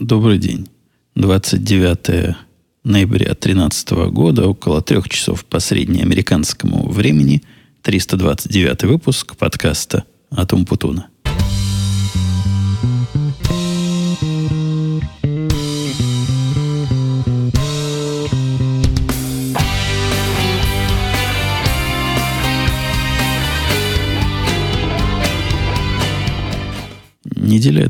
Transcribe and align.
Добрый 0.00 0.36
день. 0.36 0.68
29 1.14 2.36
ноября 2.84 3.28
2013 3.28 3.90
года, 4.10 4.46
около 4.46 4.82
трех 4.82 5.08
часов 5.08 5.46
по 5.46 5.58
среднеамериканскому 5.58 6.90
времени, 6.90 7.42
329 7.80 8.82
выпуск 8.82 9.36
подкаста 9.36 10.04
«Атум 10.30 10.66
Путуна». 10.66 11.08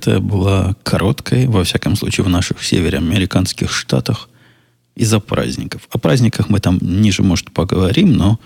Неделя 0.07 0.18
эта 0.18 0.20
была 0.20 0.77
короткой, 0.82 1.46
во 1.46 1.64
всяком 1.64 1.96
случае, 1.96 2.25
в 2.25 2.29
наших 2.29 2.62
североамериканских 2.62 3.73
штатах 3.73 4.28
из-за 4.95 5.20
праздников. 5.20 5.88
О 5.91 5.98
праздниках 5.98 6.48
мы 6.48 6.60
там 6.60 6.78
ниже, 6.80 7.23
может, 7.23 7.51
поговорим, 7.52 8.12
но 8.12 8.38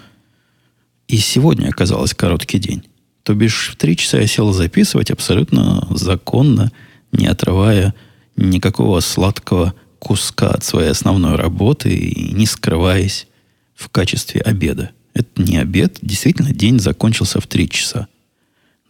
и 1.09 1.16
сегодня 1.18 1.68
оказался 1.68 2.16
короткий 2.16 2.59
день. 2.59 2.82
То 3.23 3.34
бишь 3.34 3.70
в 3.73 3.77
три 3.77 3.96
часа 3.96 4.18
я 4.18 4.27
сел 4.27 4.52
записывать 4.52 5.10
абсолютно 5.10 5.87
законно, 5.91 6.73
не 7.12 7.27
отрывая 7.27 7.95
никакого 8.37 9.01
сладкого 9.01 9.74
куска 9.98 10.51
от 10.51 10.65
своей 10.65 10.90
основной 10.90 11.37
работы 11.37 11.95
и 11.95 12.32
не 12.32 12.46
скрываясь 12.46 13.27
в 13.74 13.88
качестве 13.88 14.40
обеда. 14.40 14.90
Это 15.12 15.42
не 15.42 15.59
обед, 15.59 15.98
действительно, 16.01 16.52
день 16.52 16.80
закончился 16.80 17.40
в 17.40 17.46
три 17.46 17.68
часа. 17.68 18.06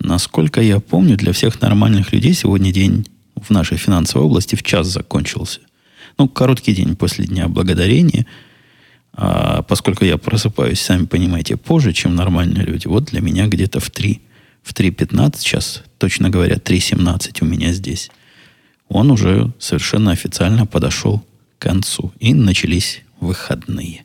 Насколько 0.00 0.62
я 0.62 0.80
помню, 0.80 1.16
для 1.16 1.32
всех 1.32 1.60
нормальных 1.60 2.12
людей 2.12 2.32
сегодня 2.32 2.72
день 2.72 3.06
в 3.36 3.50
нашей 3.50 3.76
финансовой 3.76 4.26
области 4.26 4.56
в 4.56 4.62
час 4.62 4.86
закончился. 4.88 5.60
Ну, 6.18 6.28
короткий 6.28 6.74
день 6.74 6.96
после 6.96 7.26
Дня 7.26 7.48
Благодарения. 7.48 8.26
А 9.12 9.62
поскольку 9.62 10.04
я 10.04 10.16
просыпаюсь, 10.16 10.80
сами 10.80 11.04
понимаете, 11.04 11.56
позже, 11.56 11.92
чем 11.92 12.14
нормальные 12.14 12.64
люди, 12.64 12.86
вот 12.86 13.04
для 13.06 13.20
меня 13.20 13.46
где-то 13.46 13.78
в 13.80 13.90
3, 13.90 14.20
в 14.62 14.72
3.15 14.72 15.36
сейчас, 15.38 15.82
точно 15.98 16.30
говоря, 16.30 16.56
3.17 16.56 17.38
у 17.42 17.44
меня 17.44 17.72
здесь, 17.72 18.10
он 18.88 19.10
уже 19.10 19.52
совершенно 19.58 20.12
официально 20.12 20.64
подошел 20.66 21.22
к 21.58 21.62
концу. 21.62 22.12
И 22.18 22.32
начались 22.32 23.02
выходные. 23.20 24.04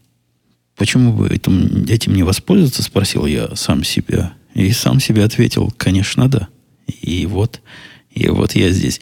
Почему 0.75 1.14
бы 1.14 1.30
этим, 1.30 1.86
этим 1.86 2.14
не 2.16 2.23
воспользоваться, 2.23 2.83
спросил 2.83 3.25
я 3.25 3.55
сам 3.55 3.86
себя 3.86 4.33
и 4.56 4.72
сам 4.72 5.00
себе 5.00 5.23
ответил, 5.23 5.72
конечно, 5.78 6.28
да. 6.28 6.48
И 6.88 7.25
вот, 7.25 7.61
и 8.09 8.28
вот 8.30 8.56
я 8.56 8.72
здесь. 8.72 9.02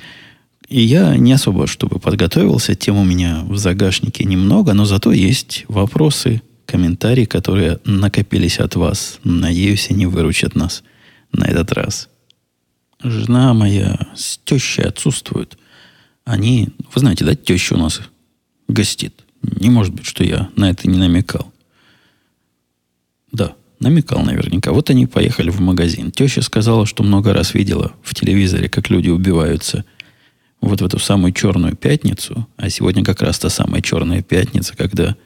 И 0.68 0.82
я 0.82 1.16
не 1.16 1.34
особо, 1.34 1.68
чтобы 1.68 2.00
подготовился, 2.00 2.76
тем 2.76 2.98
у 2.98 3.04
меня 3.04 3.44
в 3.48 3.58
загашнике 3.58 4.24
немного, 4.24 4.74
но 4.74 4.86
зато 4.86 5.12
есть 5.12 5.66
вопросы, 5.68 6.42
комментарии, 6.66 7.26
которые 7.26 7.80
накопились 7.86 8.58
от 8.60 8.76
вас. 8.76 9.20
Надеюсь, 9.24 9.92
они 9.92 10.08
выручат 10.08 10.56
нас 10.56 10.84
на 11.32 11.46
этот 11.46 11.72
раз. 11.72 12.10
Жена 13.04 13.54
моя 13.54 14.08
с 14.16 14.40
тещей 14.44 14.86
отсутствуют. 14.86 15.58
Они, 16.26 16.70
вы 16.94 17.00
знаете, 17.00 17.26
да, 17.26 17.36
теща 17.36 17.76
у 17.76 17.78
нас 17.78 18.02
гостит. 18.68 19.14
Не 19.42 19.70
может 19.70 19.94
быть, 19.94 20.06
что 20.06 20.24
я 20.24 20.50
на 20.56 20.70
это 20.72 20.90
не 20.90 20.98
намекал. 20.98 21.54
Да, 23.32 23.56
Намекал 23.84 24.24
наверняка. 24.24 24.72
Вот 24.72 24.90
они 24.90 25.08
поехали 25.08 25.50
в 25.50 25.60
магазин. 25.60 26.10
Теща 26.10 26.42
сказала, 26.42 26.86
что 26.86 27.04
много 27.04 27.34
раз 27.34 27.54
видела 27.54 27.92
в 28.02 28.16
телевизоре, 28.16 28.70
как 28.70 28.90
люди 28.90 29.10
убиваются 29.10 29.84
вот 30.62 30.80
в 30.80 30.86
эту 30.86 31.00
самую 31.00 31.34
черную 31.34 31.76
пятницу. 31.76 32.48
А 32.56 32.70
сегодня 32.70 33.04
как 33.04 33.22
раз 33.22 33.40
та 33.40 33.50
самая 33.50 33.82
черная 33.82 34.22
пятница, 34.22 34.74
когда 34.78 35.18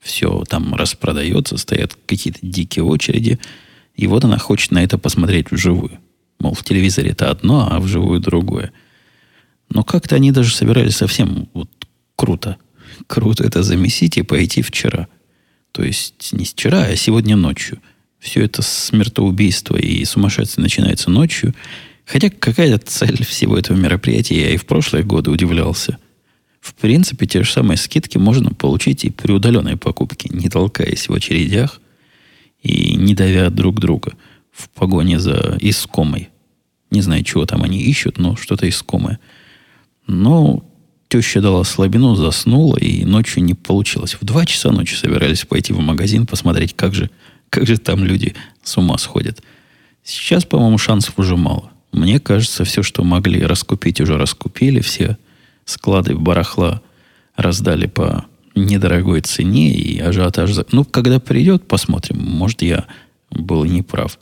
все 0.00 0.44
там 0.48 0.74
распродается, 0.74 1.58
стоят 1.58 1.94
какие-то 2.06 2.38
дикие 2.40 2.86
очереди. 2.86 3.38
И 3.94 4.06
вот 4.06 4.24
она 4.24 4.38
хочет 4.38 4.70
на 4.70 4.82
это 4.82 4.96
посмотреть 4.96 5.50
вживую. 5.50 5.98
Мол, 6.38 6.54
в 6.54 6.64
телевизоре 6.64 7.10
это 7.10 7.30
одно, 7.30 7.68
а 7.70 7.80
вживую 7.80 8.20
другое. 8.20 8.72
Но 9.68 9.84
как-то 9.84 10.16
они 10.16 10.32
даже 10.32 10.54
собирались 10.54 10.96
совсем 10.96 11.50
вот 11.52 11.68
круто. 12.16 12.56
Круто 13.06 13.44
это 13.44 13.62
замесить 13.62 14.16
и 14.16 14.22
пойти 14.22 14.62
вчера. 14.62 15.06
То 15.72 15.82
есть 15.82 16.32
не 16.32 16.46
вчера, 16.46 16.84
а 16.84 16.96
сегодня 16.96 17.36
ночью– 17.36 17.78
все 18.20 18.44
это 18.44 18.62
смертоубийство 18.62 19.76
и 19.76 20.04
сумасшествие 20.04 20.62
начинается 20.62 21.10
ночью. 21.10 21.54
Хотя 22.04 22.28
какая 22.28 22.78
цель 22.78 23.24
всего 23.24 23.56
этого 23.56 23.76
мероприятия, 23.76 24.40
я 24.40 24.50
и 24.50 24.56
в 24.56 24.66
прошлые 24.66 25.04
годы 25.04 25.30
удивлялся. 25.30 25.98
В 26.60 26.74
принципе, 26.74 27.26
те 27.26 27.42
же 27.42 27.50
самые 27.50 27.78
скидки 27.78 28.18
можно 28.18 28.50
получить 28.50 29.04
и 29.04 29.10
при 29.10 29.32
удаленной 29.32 29.78
покупке, 29.78 30.28
не 30.30 30.50
толкаясь 30.50 31.08
в 31.08 31.14
очередях 31.14 31.80
и 32.62 32.94
не 32.94 33.14
давя 33.14 33.48
друг 33.48 33.80
друга 33.80 34.12
в 34.52 34.68
погоне 34.68 35.18
за 35.18 35.56
искомой. 35.60 36.28
Не 36.90 37.00
знаю, 37.00 37.24
чего 37.24 37.46
там 37.46 37.62
они 37.62 37.80
ищут, 37.80 38.18
но 38.18 38.36
что-то 38.36 38.68
искомое. 38.68 39.18
Но 40.06 40.64
теща 41.08 41.40
дала 41.40 41.64
слабину, 41.64 42.16
заснула, 42.16 42.76
и 42.76 43.04
ночью 43.04 43.42
не 43.42 43.54
получилось. 43.54 44.16
В 44.20 44.24
два 44.24 44.44
часа 44.44 44.70
ночи 44.70 44.94
собирались 44.94 45.46
пойти 45.46 45.72
в 45.72 45.80
магазин, 45.80 46.26
посмотреть, 46.26 46.74
как 46.74 46.94
же 46.94 47.10
как 47.50 47.66
же 47.66 47.76
там 47.78 48.04
люди 48.04 48.34
с 48.62 48.76
ума 48.78 48.96
сходят. 48.96 49.42
Сейчас, 50.02 50.44
по-моему, 50.44 50.78
шансов 50.78 51.18
уже 51.18 51.36
мало. 51.36 51.70
Мне 51.92 52.20
кажется, 52.20 52.64
все, 52.64 52.82
что 52.82 53.02
могли 53.02 53.42
раскупить, 53.42 54.00
уже 54.00 54.16
раскупили. 54.16 54.80
Все 54.80 55.18
склады 55.64 56.14
барахла 56.14 56.80
раздали 57.36 57.86
по 57.86 58.24
недорогой 58.54 59.20
цене 59.20 59.74
и 59.74 59.98
ажиотаж. 59.98 60.50
Ну, 60.72 60.84
когда 60.84 61.18
придет, 61.18 61.66
посмотрим. 61.66 62.18
Может, 62.20 62.62
я 62.62 62.86
был 63.30 63.64
неправ. 63.64 64.18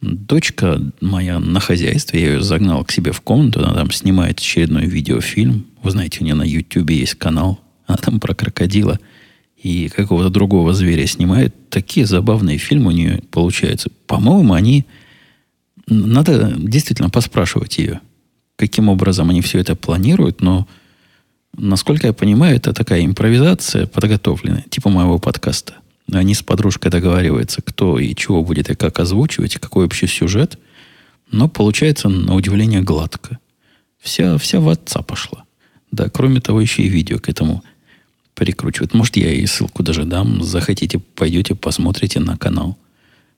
Дочка 0.00 0.80
моя 1.00 1.38
на 1.38 1.60
хозяйстве, 1.60 2.22
я 2.22 2.32
ее 2.32 2.42
загнал 2.42 2.84
к 2.84 2.90
себе 2.90 3.12
в 3.12 3.20
комнату, 3.20 3.60
она 3.60 3.74
там 3.74 3.90
снимает 3.90 4.38
очередной 4.38 4.86
видеофильм. 4.86 5.66
Вы 5.82 5.90
знаете, 5.90 6.18
у 6.20 6.24
нее 6.24 6.34
на 6.34 6.42
YouTube 6.42 6.90
есть 6.90 7.16
канал, 7.16 7.60
она 7.86 7.98
там 7.98 8.18
про 8.18 8.34
крокодила– 8.34 8.98
и 9.62 9.88
какого-то 9.88 10.30
другого 10.30 10.72
зверя 10.72 11.06
снимает. 11.06 11.54
Такие 11.68 12.06
забавные 12.06 12.58
фильмы 12.58 12.88
у 12.88 12.94
нее 12.94 13.22
получаются. 13.30 13.90
По-моему, 14.06 14.54
они... 14.54 14.86
Надо 15.86 16.54
действительно 16.56 17.10
поспрашивать 17.10 17.78
ее, 17.78 18.00
каким 18.56 18.88
образом 18.88 19.28
они 19.28 19.40
все 19.40 19.58
это 19.58 19.74
планируют, 19.74 20.40
но, 20.40 20.68
насколько 21.56 22.06
я 22.06 22.12
понимаю, 22.12 22.56
это 22.56 22.72
такая 22.72 23.04
импровизация 23.04 23.86
подготовленная, 23.86 24.64
типа 24.70 24.88
моего 24.88 25.18
подкаста. 25.18 25.74
Они 26.12 26.34
с 26.34 26.42
подружкой 26.42 26.90
договариваются, 26.90 27.60
кто 27.60 27.98
и 27.98 28.14
чего 28.14 28.44
будет 28.44 28.70
и 28.70 28.76
как 28.76 29.00
озвучивать, 29.00 29.56
какой 29.56 29.84
вообще 29.84 30.06
сюжет. 30.06 30.58
Но 31.32 31.48
получается, 31.48 32.08
на 32.08 32.34
удивление, 32.34 32.82
гладко. 32.82 33.38
Вся, 34.00 34.38
вся 34.38 34.60
в 34.60 34.68
отца 34.68 35.02
пошла. 35.02 35.44
Да, 35.90 36.08
кроме 36.08 36.40
того, 36.40 36.60
еще 36.60 36.82
и 36.82 36.88
видео 36.88 37.18
к 37.18 37.28
этому 37.28 37.62
прикручивают. 38.40 38.94
Может, 38.94 39.18
я 39.18 39.34
и 39.34 39.44
ссылку 39.44 39.82
даже 39.82 40.04
дам. 40.04 40.42
Захотите, 40.42 40.98
пойдете, 40.98 41.54
посмотрите 41.54 42.20
на 42.20 42.38
канал. 42.38 42.78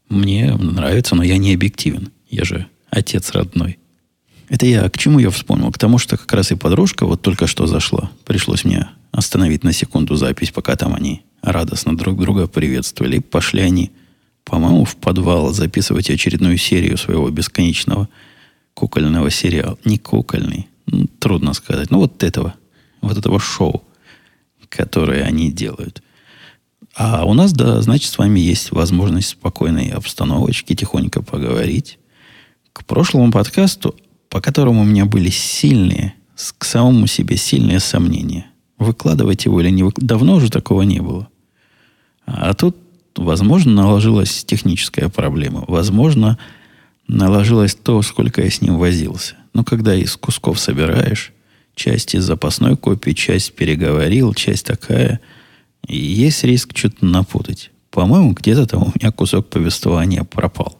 Мне 0.09 0.55
нравится, 0.55 1.17
но 1.17 1.25
я 1.25 1.39
не 1.39 1.53
объективен. 1.53 2.13
Я 2.31 2.45
же 2.45 2.67
отец 2.89 3.33
родной. 3.33 3.81
Это 4.49 4.65
я 4.65 4.89
к 4.89 4.97
чему 4.97 5.19
я 5.19 5.31
вспомнил? 5.31 5.73
К 5.73 5.79
тому, 5.79 5.99
что 5.99 6.17
как 6.17 6.33
раз 6.33 6.53
и 6.53 6.55
подружка 6.55 7.05
вот 7.05 7.21
только 7.21 7.49
что 7.49 7.67
зашла. 7.67 8.13
Пришлось 8.25 8.65
мне 8.65 8.91
остановить 9.11 9.65
на 9.65 9.73
секунду 9.73 10.15
запись, 10.15 10.53
пока 10.53 10.77
там 10.77 10.95
они 10.95 11.23
радостно 11.43 11.97
друг 11.97 12.21
друга 12.21 12.47
приветствовали. 12.47 13.19
Пошли 13.19 13.63
они, 13.63 13.91
по-моему, 14.45 14.85
в 14.85 14.95
подвал 14.95 15.53
записывать 15.53 16.11
очередную 16.11 16.59
серию 16.59 16.97
своего 16.97 17.29
бесконечного 17.29 18.09
кукольного 18.75 19.33
сериала. 19.33 19.77
Не 19.85 19.99
кукольный, 19.99 20.69
трудно 21.19 21.55
сказать. 21.55 21.91
Ну, 21.91 21.99
вот 21.99 22.23
этого, 22.23 22.55
вот 23.01 23.19
этого 23.19 23.41
шоу 23.41 23.83
которые 24.77 25.25
они 25.25 25.51
делают. 25.51 26.03
А 26.95 27.25
у 27.25 27.35
нас, 27.35 27.53
да, 27.53 27.81
значит, 27.83 28.11
с 28.11 28.19
вами 28.19 28.41
есть 28.41 28.71
возможность 28.71 29.29
спокойной 29.29 29.89
обстановочки, 29.91 30.75
тихонько 30.75 31.23
поговорить. 31.23 31.99
К 32.73 32.85
прошлому 32.85 33.31
подкасту, 33.31 33.95
по 34.29 34.41
которому 34.41 34.83
у 34.83 34.85
меня 34.85 35.05
были 35.05 35.31
сильные, 35.31 36.15
к 36.59 36.65
самому 36.65 37.07
себе 37.07 37.37
сильные 37.37 37.81
сомнения. 37.81 38.47
Выкладывать 38.79 39.45
его 39.45 39.61
или 39.61 39.71
не 39.71 39.83
выкладывать. 39.83 40.09
Давно 40.09 40.35
уже 40.37 40.51
такого 40.51 40.83
не 40.83 41.01
было. 41.01 41.29
А 42.27 42.53
тут, 42.55 42.77
возможно, 43.17 43.73
наложилась 43.73 44.45
техническая 44.45 45.09
проблема. 45.09 45.65
Возможно, 45.69 46.39
наложилось 47.09 47.75
то, 47.75 48.01
сколько 48.03 48.43
я 48.43 48.51
с 48.51 48.61
ним 48.61 48.79
возился. 48.79 49.37
Но 49.55 49.65
когда 49.65 49.95
из 49.95 50.17
кусков 50.17 50.59
собираешь, 50.59 51.33
Часть 51.75 52.15
из 52.15 52.25
запасной 52.25 52.77
копии, 52.77 53.13
часть 53.13 53.55
переговорил, 53.55 54.35
часть 54.35 54.67
такая. 54.67 55.21
И 55.87 55.97
есть 55.97 56.45
риск 56.45 56.77
что-то 56.77 57.05
напутать. 57.05 57.71
По-моему, 57.91 58.33
где-то 58.33 58.67
там 58.67 58.83
у 58.85 58.93
меня 58.95 59.11
кусок 59.11 59.49
повествования 59.49 60.25
пропал. 60.25 60.79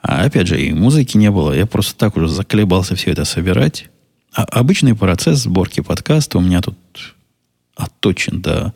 А 0.00 0.24
опять 0.24 0.46
же, 0.46 0.60
и 0.60 0.72
музыки 0.72 1.16
не 1.16 1.30
было. 1.30 1.52
Я 1.52 1.66
просто 1.66 1.96
так 1.96 2.16
уже 2.16 2.28
заколебался 2.28 2.94
все 2.94 3.10
это 3.10 3.24
собирать. 3.24 3.86
А 4.32 4.44
обычный 4.44 4.94
процесс 4.94 5.40
сборки 5.40 5.80
подкаста 5.80 6.38
у 6.38 6.40
меня 6.40 6.60
тут 6.60 6.76
отточен 7.74 8.42
до 8.42 8.74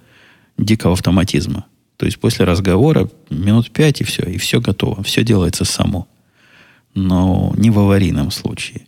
дикого 0.56 0.94
автоматизма. 0.94 1.66
То 1.96 2.06
есть 2.06 2.18
после 2.18 2.44
разговора 2.44 3.10
минут 3.28 3.70
пять 3.70 4.00
и 4.00 4.04
все, 4.04 4.22
и 4.22 4.38
все 4.38 4.60
готово. 4.60 5.02
Все 5.02 5.22
делается 5.22 5.64
само. 5.64 6.08
Но 6.94 7.52
не 7.56 7.70
в 7.70 7.78
аварийном 7.78 8.30
случае. 8.30 8.87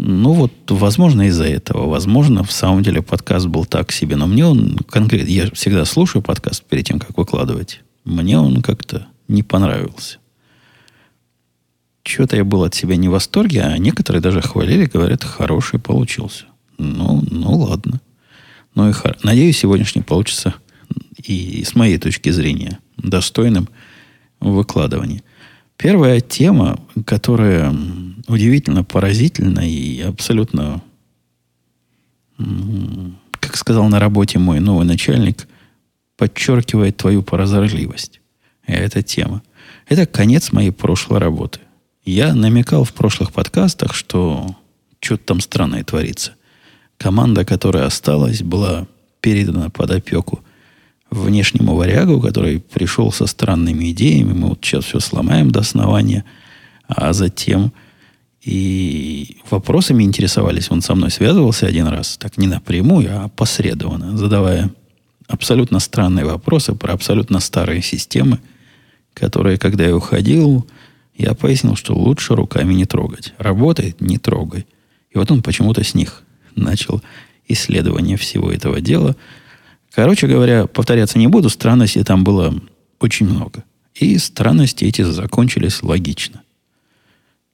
Ну 0.00 0.32
вот, 0.32 0.52
возможно, 0.68 1.22
из-за 1.22 1.46
этого. 1.46 1.88
Возможно, 1.88 2.44
в 2.44 2.52
самом 2.52 2.84
деле 2.84 3.02
подкаст 3.02 3.48
был 3.48 3.64
так 3.64 3.90
себе. 3.90 4.14
Но 4.14 4.28
мне 4.28 4.46
он 4.46 4.76
конкретно... 4.88 5.28
Я 5.28 5.50
всегда 5.50 5.84
слушаю 5.84 6.22
подкаст 6.22 6.62
перед 6.62 6.86
тем, 6.86 7.00
как 7.00 7.18
выкладывать. 7.18 7.80
Мне 8.04 8.38
он 8.38 8.62
как-то 8.62 9.08
не 9.26 9.42
понравился. 9.42 10.18
Чего-то 12.04 12.36
я 12.36 12.44
был 12.44 12.62
от 12.62 12.76
себя 12.76 12.94
не 12.94 13.08
в 13.08 13.10
восторге, 13.10 13.62
а 13.62 13.76
некоторые 13.76 14.22
даже 14.22 14.40
хвалили, 14.40 14.86
говорят, 14.86 15.24
хороший 15.24 15.80
получился. 15.80 16.44
Ну, 16.78 17.24
ну 17.28 17.56
ладно. 17.56 18.00
Ну 18.76 18.88
и 18.88 18.92
хор... 18.92 19.16
Надеюсь, 19.24 19.58
сегодняшний 19.58 20.02
получится 20.02 20.54
и 21.16 21.64
с 21.64 21.74
моей 21.74 21.98
точки 21.98 22.30
зрения 22.30 22.78
достойным 22.98 23.68
выкладывания. 24.38 25.24
Первая 25.76 26.20
тема, 26.20 26.78
которая 27.04 27.74
удивительно 28.28 28.84
поразительна 28.84 29.60
и 29.60 30.00
абсолютно, 30.00 30.82
как 33.40 33.56
сказал 33.56 33.88
на 33.88 33.98
работе 33.98 34.38
мой 34.38 34.60
новый 34.60 34.86
начальник, 34.86 35.48
подчеркивает 36.16 36.96
твою 36.96 37.22
прозорливость. 37.22 38.20
И 38.66 38.72
эта 38.72 39.02
тема. 39.02 39.42
Это 39.88 40.06
конец 40.06 40.52
моей 40.52 40.70
прошлой 40.70 41.18
работы. 41.18 41.60
Я 42.04 42.34
намекал 42.34 42.84
в 42.84 42.92
прошлых 42.92 43.32
подкастах, 43.32 43.94
что 43.94 44.56
что-то 45.00 45.24
там 45.24 45.40
странное 45.40 45.84
творится. 45.84 46.32
Команда, 46.96 47.44
которая 47.44 47.86
осталась, 47.86 48.42
была 48.42 48.86
передана 49.20 49.70
под 49.70 49.90
опеку 49.90 50.42
внешнему 51.10 51.74
варягу, 51.74 52.20
который 52.20 52.60
пришел 52.60 53.12
со 53.12 53.26
странными 53.26 53.92
идеями. 53.92 54.32
Мы 54.32 54.48
вот 54.48 54.58
сейчас 54.62 54.84
все 54.84 55.00
сломаем 55.00 55.50
до 55.50 55.60
основания. 55.60 56.24
А 56.86 57.12
затем 57.12 57.72
и 58.42 59.38
вопросами 59.50 60.04
интересовались. 60.04 60.70
Он 60.70 60.80
со 60.80 60.94
мной 60.94 61.10
связывался 61.10 61.66
один 61.66 61.86
раз, 61.86 62.16
так 62.16 62.38
не 62.38 62.46
напрямую, 62.46 63.08
а 63.12 63.28
посредованно, 63.28 64.16
задавая 64.16 64.70
абсолютно 65.26 65.80
странные 65.80 66.24
вопросы 66.24 66.74
про 66.74 66.92
абсолютно 66.92 67.40
старые 67.40 67.82
системы, 67.82 68.38
которые, 69.14 69.58
когда 69.58 69.84
я 69.84 69.96
уходил, 69.96 70.66
я 71.16 71.34
пояснил, 71.34 71.74
что 71.74 71.94
лучше 71.94 72.34
руками 72.34 72.74
не 72.74 72.84
трогать. 72.84 73.34
Работает, 73.38 74.00
не 74.00 74.18
трогай. 74.18 74.66
И 75.10 75.18
вот 75.18 75.30
он 75.30 75.42
почему-то 75.42 75.82
с 75.82 75.94
них 75.94 76.22
начал 76.54 77.02
исследование 77.48 78.16
всего 78.16 78.50
этого 78.52 78.80
дела– 78.80 79.16
Короче 79.98 80.28
говоря, 80.28 80.66
повторяться 80.66 81.18
не 81.18 81.26
буду, 81.26 81.48
странностей 81.48 82.04
там 82.04 82.22
было 82.22 82.54
очень 83.00 83.28
много. 83.28 83.64
И 83.94 84.16
странности 84.18 84.84
эти 84.84 85.02
закончились 85.02 85.82
логично. 85.82 86.42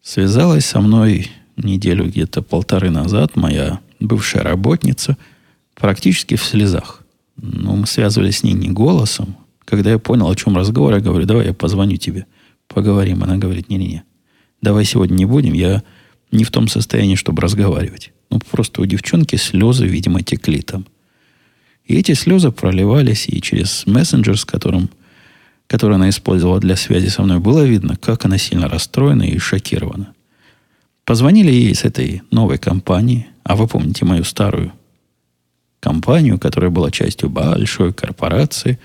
Связалась 0.04 0.66
со 0.66 0.82
мной 0.82 1.30
неделю 1.56 2.04
где-то 2.04 2.42
полторы 2.42 2.90
назад 2.90 3.36
моя 3.36 3.80
бывшая 4.00 4.42
работница 4.42 5.16
практически 5.74 6.36
в 6.36 6.44
слезах. 6.44 7.02
Но 7.40 7.74
мы 7.74 7.86
связывались 7.86 8.38
с 8.38 8.42
ней 8.42 8.52
не 8.52 8.68
голосом. 8.68 9.34
Когда 9.64 9.90
я 9.90 9.98
понял, 9.98 10.28
о 10.28 10.36
чем 10.36 10.58
разговор, 10.58 10.92
я 10.92 11.00
говорю, 11.00 11.24
давай 11.24 11.46
я 11.46 11.54
позвоню 11.54 11.96
тебе, 11.96 12.26
поговорим. 12.68 13.24
Она 13.24 13.38
говорит, 13.38 13.70
не-не-не, 13.70 14.02
давай 14.60 14.84
сегодня 14.84 15.14
не 15.14 15.24
будем, 15.24 15.54
я 15.54 15.82
не 16.30 16.44
в 16.44 16.50
том 16.50 16.68
состоянии, 16.68 17.14
чтобы 17.14 17.40
разговаривать. 17.40 18.12
Ну, 18.28 18.40
просто 18.50 18.82
у 18.82 18.86
девчонки 18.86 19.36
слезы, 19.36 19.86
видимо, 19.86 20.22
текли 20.22 20.60
там. 20.60 20.84
И 21.86 21.94
эти 21.96 22.12
слезы 22.12 22.50
проливались 22.50 23.26
и 23.26 23.40
через 23.40 23.86
мессенджер, 23.86 24.38
с 24.38 24.44
которым, 24.44 24.90
который 25.66 25.96
она 25.96 26.08
использовала 26.08 26.60
для 26.60 26.76
связи 26.76 27.08
со 27.08 27.22
мной, 27.22 27.38
было 27.38 27.64
видно, 27.64 27.96
как 27.96 28.24
она 28.24 28.38
сильно 28.38 28.68
расстроена 28.68 29.22
и 29.22 29.38
шокирована. 29.38 30.14
Позвонили 31.04 31.50
ей 31.50 31.74
с 31.74 31.84
этой 31.84 32.22
новой 32.30 32.58
компании, 32.58 33.28
а 33.42 33.56
вы 33.56 33.66
помните 33.66 34.04
мою 34.04 34.24
старую 34.24 34.72
компанию, 35.80 36.38
которая 36.38 36.70
была 36.70 36.90
частью 36.90 37.28
большой 37.28 37.92
корпорации, 37.92 38.78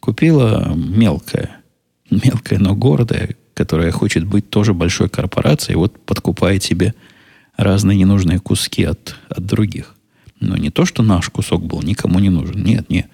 купила 0.00 0.72
мелкая, 0.74 1.60
мелкая, 2.10 2.58
но 2.58 2.74
гордая, 2.74 3.36
которая 3.52 3.90
хочет 3.92 4.24
быть 4.24 4.48
тоже 4.48 4.72
большой 4.72 5.08
корпорацией, 5.08 5.76
вот 5.76 5.98
подкупает 6.04 6.62
себе 6.62 6.94
разные 7.56 7.98
ненужные 7.98 8.38
куски 8.38 8.84
от, 8.84 9.16
от 9.28 9.44
других. 9.44 9.94
Но 10.40 10.56
не 10.56 10.70
то, 10.70 10.84
что 10.84 11.02
наш 11.02 11.28
кусок 11.28 11.64
был 11.64 11.82
никому 11.82 12.18
не 12.18 12.30
нужен. 12.30 12.62
Нет, 12.62 12.88
нет. 12.90 13.06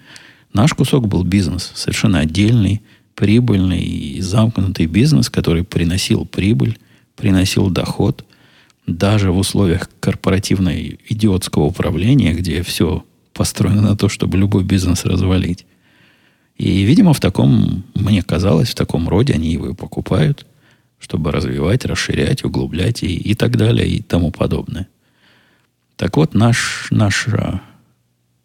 Наш 0.53 0.73
кусок 0.73 1.07
был 1.07 1.23
бизнес, 1.23 1.71
совершенно 1.73 2.19
отдельный, 2.19 2.81
прибыльный 3.15 3.81
и 3.81 4.21
замкнутый 4.21 4.85
бизнес, 4.85 5.29
который 5.29 5.63
приносил 5.63 6.25
прибыль, 6.25 6.77
приносил 7.15 7.69
доход, 7.69 8.25
даже 8.85 9.31
в 9.31 9.37
условиях 9.37 9.89
корпоративной 9.99 10.99
идиотского 11.07 11.63
управления, 11.63 12.33
где 12.33 12.63
все 12.63 13.05
построено 13.33 13.81
на 13.81 13.97
то, 13.97 14.09
чтобы 14.09 14.37
любой 14.37 14.63
бизнес 14.63 15.05
развалить. 15.05 15.65
И, 16.57 16.83
видимо, 16.83 17.13
в 17.13 17.19
таком, 17.19 17.83
мне 17.95 18.21
казалось, 18.21 18.69
в 18.69 18.75
таком 18.75 19.09
роде 19.09 19.33
они 19.33 19.51
его 19.51 19.69
и 19.69 19.73
покупают, 19.73 20.45
чтобы 20.99 21.31
развивать, 21.31 21.85
расширять, 21.85 22.43
углублять 22.43 23.03
и, 23.03 23.15
и 23.15 23.35
так 23.35 23.57
далее, 23.57 23.87
и 23.87 24.01
тому 24.01 24.31
подобное. 24.31 24.87
Так 25.95 26.17
вот, 26.17 26.33
наш, 26.33 26.87
наша 26.91 27.61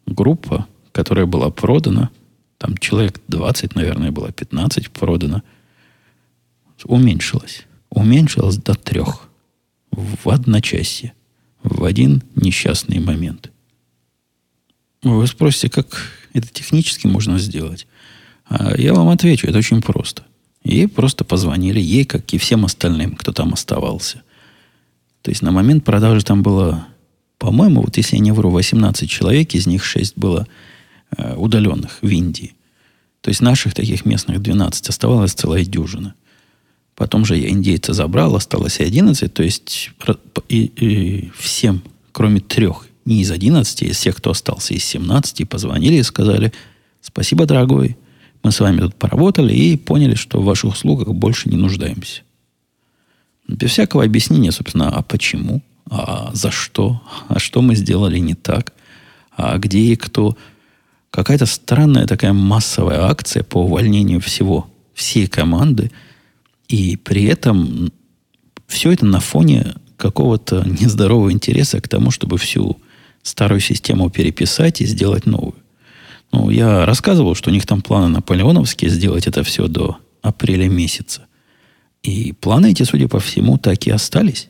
группа, 0.05 0.67
которая 0.91 1.25
была 1.25 1.49
продана, 1.51 2.09
там 2.59 2.77
человек 2.77 3.19
20, 3.27 3.73
наверное, 3.73 4.11
было 4.11 4.31
15 4.31 4.91
продано, 4.91 5.41
уменьшилась. 6.83 7.65
Уменьшилась 7.89 8.57
до 8.57 8.75
трех. 8.75 9.27
В 9.91 10.29
одночасье. 10.29 11.13
В 11.63 11.83
один 11.83 12.21
несчастный 12.35 12.99
момент. 12.99 13.51
Вы 15.01 15.25
спросите, 15.25 15.69
как 15.69 16.11
это 16.33 16.47
технически 16.49 17.07
можно 17.07 17.39
сделать? 17.39 17.87
А 18.45 18.77
я 18.77 18.93
вам 18.93 19.09
отвечу, 19.09 19.47
это 19.47 19.57
очень 19.57 19.81
просто. 19.81 20.23
Ей 20.63 20.87
просто 20.87 21.23
позвонили, 21.23 21.79
ей, 21.79 22.05
как 22.05 22.31
и 22.33 22.37
всем 22.37 22.65
остальным, 22.65 23.15
кто 23.15 23.31
там 23.31 23.53
оставался. 23.53 24.21
То 25.23 25.31
есть 25.31 25.41
на 25.41 25.51
момент 25.51 25.83
продажи 25.83 26.23
там 26.23 26.43
было 26.43 26.87
по-моему, 27.39 27.81
вот 27.81 27.95
если 27.95 28.17
я 28.17 28.21
не 28.21 28.33
вру, 28.33 28.51
18 28.51 29.09
человек, 29.09 29.55
из 29.55 29.65
них 29.65 29.83
6 29.83 30.17
было 30.17 30.45
удаленных 31.17 31.99
в 32.01 32.07
Индии. 32.07 32.53
То 33.21 33.29
есть 33.29 33.41
наших 33.41 33.73
таких 33.73 34.05
местных 34.05 34.41
12 34.41 34.89
оставалось 34.89 35.33
целая 35.33 35.65
дюжина. 35.65 36.13
Потом 36.95 37.25
же 37.25 37.37
я 37.37 37.49
индейца 37.49 37.93
забрал, 37.93 38.35
осталось 38.35 38.79
11. 38.79 39.33
То 39.33 39.43
есть 39.43 39.91
и, 40.49 40.65
и 40.65 41.31
всем, 41.37 41.81
кроме 42.11 42.39
трех, 42.39 42.87
не 43.05 43.21
из 43.21 43.31
11, 43.31 43.83
из 43.83 43.97
всех, 43.97 44.17
кто 44.17 44.31
остался 44.31 44.73
из 44.73 44.83
17, 44.85 45.47
позвонили 45.47 45.95
и 45.95 46.03
сказали, 46.03 46.53
спасибо, 47.01 47.45
дорогой, 47.45 47.97
мы 48.43 48.51
с 48.51 48.59
вами 48.59 48.81
тут 48.81 48.95
поработали 48.95 49.53
и 49.53 49.77
поняли, 49.77 50.15
что 50.15 50.39
в 50.39 50.45
ваших 50.45 50.73
услугах 50.73 51.07
больше 51.09 51.49
не 51.49 51.57
нуждаемся. 51.57 52.21
Без 53.47 53.71
всякого 53.71 54.03
объяснения, 54.03 54.51
собственно, 54.51 54.89
а 54.89 55.01
почему? 55.01 55.61
А 55.89 56.29
за 56.33 56.51
что? 56.51 57.01
А 57.27 57.39
что 57.39 57.61
мы 57.61 57.75
сделали 57.75 58.19
не 58.19 58.35
так? 58.35 58.73
А 59.35 59.57
где 59.57 59.79
и 59.79 59.95
кто? 59.95 60.37
Какая-то 61.11 61.45
странная 61.45 62.05
такая 62.05 62.33
массовая 62.33 63.01
акция 63.03 63.43
по 63.43 63.63
увольнению 63.63 64.21
всего, 64.21 64.69
всей 64.93 65.27
команды. 65.27 65.91
И 66.67 66.97
при 66.97 67.25
этом 67.25 67.91
все 68.67 68.91
это 68.91 69.05
на 69.05 69.19
фоне 69.19 69.75
какого-то 69.97 70.63
нездорового 70.67 71.31
интереса 71.31 71.81
к 71.81 71.87
тому, 71.87 72.11
чтобы 72.11 72.37
всю 72.37 72.77
старую 73.23 73.59
систему 73.59 74.09
переписать 74.09 74.81
и 74.81 74.85
сделать 74.85 75.25
новую. 75.25 75.55
Ну, 76.31 76.49
я 76.51 76.85
рассказывал, 76.85 77.35
что 77.35 77.49
у 77.49 77.53
них 77.53 77.65
там 77.65 77.81
планы 77.81 78.07
наполеоновские 78.07 78.91
сделать 78.91 79.27
это 79.27 79.43
все 79.43 79.67
до 79.67 79.97
апреля 80.21 80.69
месяца. 80.69 81.25
И 82.03 82.33
планы 82.33 82.71
эти, 82.71 82.83
судя 82.83 83.07
по 83.07 83.19
всему, 83.19 83.57
так 83.57 83.87
и 83.87 83.91
остались. 83.91 84.47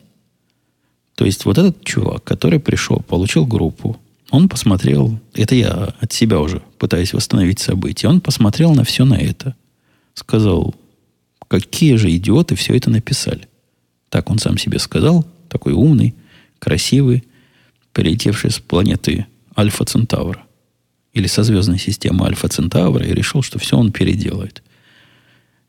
То 1.14 1.24
есть 1.24 1.44
вот 1.44 1.58
этот 1.58 1.82
чувак, 1.84 2.22
который 2.22 2.60
пришел, 2.60 3.00
получил 3.00 3.46
группу, 3.46 3.98
он 4.30 4.48
посмотрел, 4.48 5.18
это 5.34 5.54
я 5.54 5.94
от 6.00 6.12
себя 6.12 6.40
уже 6.40 6.62
пытаюсь 6.78 7.12
восстановить 7.12 7.58
события, 7.58 8.08
он 8.08 8.20
посмотрел 8.20 8.74
на 8.74 8.84
все 8.84 9.04
на 9.04 9.14
это. 9.14 9.54
Сказал, 10.14 10.74
какие 11.48 11.96
же 11.96 12.14
идиоты 12.14 12.54
все 12.54 12.76
это 12.76 12.90
написали. 12.90 13.48
Так 14.08 14.30
он 14.30 14.38
сам 14.38 14.56
себе 14.56 14.78
сказал, 14.78 15.26
такой 15.48 15.72
умный, 15.72 16.14
красивый, 16.58 17.24
прилетевший 17.92 18.50
с 18.50 18.60
планеты 18.60 19.26
Альфа 19.56 19.84
Центавра. 19.84 20.42
Или 21.12 21.26
со 21.26 21.42
звездной 21.42 21.78
системы 21.78 22.26
Альфа 22.26 22.48
Центавра, 22.48 23.04
и 23.04 23.12
решил, 23.12 23.42
что 23.42 23.58
все 23.58 23.76
он 23.76 23.90
переделает. 23.90 24.62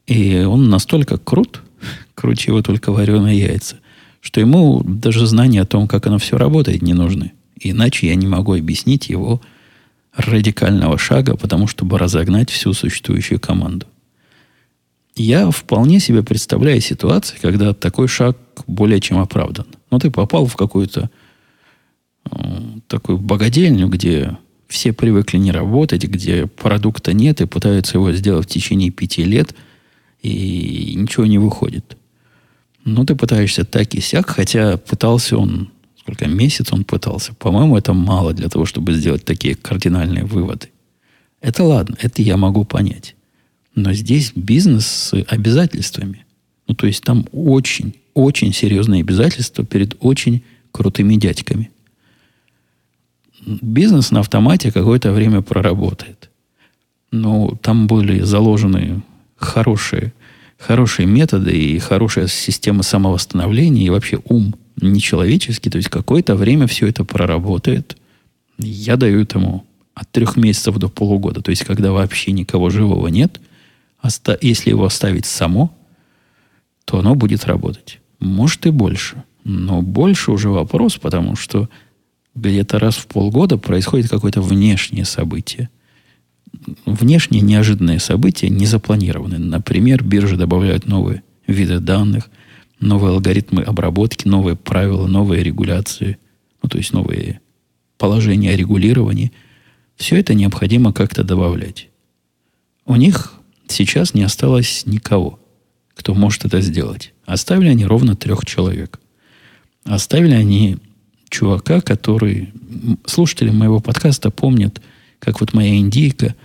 И 0.05 0.39
он 0.39 0.69
настолько 0.69 1.17
крут, 1.17 1.61
круче 2.15 2.51
его 2.51 2.61
только 2.61 2.91
вареные 2.91 3.39
яйца, 3.39 3.77
что 4.19 4.39
ему 4.39 4.83
даже 4.83 5.25
знания 5.25 5.61
о 5.61 5.65
том, 5.65 5.87
как 5.87 6.05
оно 6.05 6.19
все 6.19 6.37
работает, 6.37 6.83
не 6.83 6.93
нужны. 6.93 7.33
Иначе 7.63 8.07
я 8.07 8.15
не 8.15 8.27
могу 8.27 8.55
объяснить 8.55 9.09
его 9.09 9.41
радикального 10.15 10.97
шага, 10.97 11.37
потому 11.37 11.67
чтобы 11.67 11.97
разогнать 11.97 12.49
всю 12.49 12.73
существующую 12.73 13.39
команду. 13.39 13.85
Я 15.15 15.51
вполне 15.51 15.99
себе 15.99 16.23
представляю 16.23 16.81
ситуации, 16.81 17.37
когда 17.41 17.73
такой 17.73 18.07
шаг 18.07 18.37
более 18.67 18.99
чем 18.99 19.19
оправдан. 19.19 19.67
Но 19.89 19.99
ты 19.99 20.09
попал 20.09 20.45
в 20.45 20.55
какую-то 20.55 21.09
э, 22.29 22.37
такую 22.87 23.17
богадельню, 23.17 23.87
где 23.87 24.37
все 24.67 24.93
привыкли 24.93 25.37
не 25.37 25.51
работать, 25.51 26.05
где 26.05 26.47
продукта 26.47 27.13
нет 27.13 27.41
и 27.41 27.45
пытаются 27.45 27.97
его 27.97 28.11
сделать 28.13 28.45
в 28.45 28.49
течение 28.49 28.89
пяти 28.89 29.23
лет, 29.25 29.53
и 30.21 30.93
ничего 30.95 31.25
не 31.25 31.37
выходит. 31.37 31.97
Ну, 32.85 33.05
ты 33.05 33.15
пытаешься 33.15 33.65
так 33.65 33.93
и 33.93 34.01
сяк, 34.01 34.29
хотя 34.29 34.77
пытался 34.77 35.37
он, 35.37 35.69
сколько 36.01 36.27
месяц 36.27 36.73
он 36.73 36.83
пытался. 36.83 37.33
По-моему, 37.35 37.77
это 37.77 37.93
мало 37.93 38.33
для 38.33 38.49
того, 38.49 38.65
чтобы 38.65 38.93
сделать 38.93 39.23
такие 39.23 39.55
кардинальные 39.55 40.25
выводы. 40.25 40.69
Это 41.41 41.63
ладно, 41.63 41.95
это 42.01 42.21
я 42.21 42.37
могу 42.37 42.65
понять. 42.65 43.15
Но 43.75 43.93
здесь 43.93 44.31
бизнес 44.35 44.85
с 44.85 45.13
обязательствами. 45.27 46.25
Ну, 46.67 46.73
то 46.73 46.87
есть 46.87 47.03
там 47.03 47.27
очень, 47.31 47.95
очень 48.13 48.51
серьезные 48.51 49.01
обязательства 49.01 49.63
перед 49.63 49.95
очень 49.99 50.43
крутыми 50.71 51.15
дядьками. 51.15 51.69
Бизнес 53.45 54.11
на 54.11 54.21
автомате 54.21 54.71
какое-то 54.71 55.11
время 55.11 55.41
проработает. 55.41 56.29
Но 57.11 57.57
там 57.61 57.87
были 57.87 58.21
заложены 58.21 59.03
хорошие, 59.35 60.13
хорошие 60.57 61.05
методы 61.05 61.51
и 61.51 61.77
хорошая 61.79 62.27
система 62.27 62.83
самовосстановления 62.83 63.85
и 63.85 63.89
вообще 63.89 64.19
ум 64.25 64.55
нечеловеческий. 64.79 65.71
То 65.71 65.77
есть 65.77 65.89
какое-то 65.89 66.35
время 66.35 66.67
все 66.67 66.87
это 66.87 67.03
проработает. 67.03 67.97
Я 68.57 68.95
даю 68.95 69.21
этому 69.21 69.65
от 69.93 70.09
трех 70.11 70.37
месяцев 70.37 70.77
до 70.77 70.89
полугода. 70.89 71.41
То 71.41 71.49
есть 71.51 71.63
когда 71.63 71.91
вообще 71.91 72.31
никого 72.31 72.69
живого 72.69 73.07
нет– 73.07 73.39
оста- 74.01 74.37
если 74.41 74.69
его 74.71 74.85
оставить 74.85 75.25
само, 75.25 75.73
то 76.85 76.99
оно 76.99 77.15
будет 77.15 77.45
работать. 77.45 77.99
Может 78.19 78.65
и 78.65 78.71
больше. 78.71 79.23
Но 79.43 79.81
больше 79.81 80.31
уже 80.31 80.49
вопрос, 80.49 80.97
потому 80.97 81.35
что 81.35 81.69
где-то 82.35 82.79
раз 82.79 82.95
в 82.95 83.07
полгода 83.07 83.57
происходит 83.57 84.09
какое-то 84.09 84.41
внешнее 84.41 85.05
событие. 85.05 85.69
Внешние 86.85 87.41
неожиданные 87.41 87.99
события 87.99 88.49
не 88.49 88.65
запланированы. 88.65 89.37
Например, 89.37 90.03
биржи 90.03 90.37
добавляют 90.37 90.85
новые 90.85 91.23
виды 91.47 91.79
данных, 91.79 92.29
новые 92.81 93.11
алгоритмы 93.13 93.63
обработки, 93.63 94.27
новые 94.27 94.55
правила, 94.55 95.07
новые 95.07 95.43
регуляции, 95.43 96.17
ну, 96.61 96.69
то 96.69 96.77
есть 96.77 96.93
новые 96.93 97.39
положения 97.97 98.51
о 98.51 98.57
регулировании. 98.57 99.31
Все 99.95 100.17
это 100.17 100.33
необходимо 100.33 100.91
как-то 100.91 101.23
добавлять. 101.23 101.89
У 102.85 102.95
них 102.95 103.41
Сейчас 103.71 104.13
не 104.13 104.23
осталось 104.23 104.83
никого, 104.85 105.39
кто 105.95 106.13
может 106.13 106.43
это 106.43 106.59
сделать. 106.59 107.13
Оставили 107.25 107.69
они 107.69 107.85
ровно 107.85 108.15
трех 108.17 108.45
человек. 108.45 108.99
Оставили 109.85 110.33
они 110.33 110.77
чувака, 111.29 111.81
который... 111.81 112.53
Слушатели 113.05 113.49
моего 113.49 113.79
подкаста 113.79 114.29
помнят, 114.29 114.81
как 115.19 115.39
вот 115.39 115.53
моя 115.53 115.77
индейка 115.77 116.35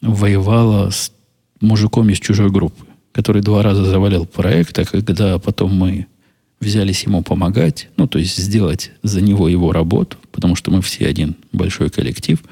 воевала 0.00 0.90
с 0.90 1.12
мужиком 1.60 2.08
из 2.10 2.18
чужой 2.18 2.50
группы, 2.50 2.84
который 3.20 3.42
два 3.42 3.62
раза 3.62 3.84
завалил 3.84 4.24
проект, 4.24 4.78
а 4.78 4.86
когда 4.86 5.38
потом 5.38 5.74
мы 5.74 6.06
взялись 6.58 7.02
ему 7.02 7.22
помогать, 7.22 7.88
ну, 7.98 8.06
то 8.06 8.18
есть 8.18 8.38
сделать 8.38 8.92
за 9.02 9.20
него 9.20 9.46
его 9.46 9.72
работу, 9.72 10.16
потому 10.32 10.56
что 10.56 10.70
мы 10.70 10.80
все 10.80 11.06
один 11.06 11.36
большой 11.52 11.90
коллектив, 11.90 12.42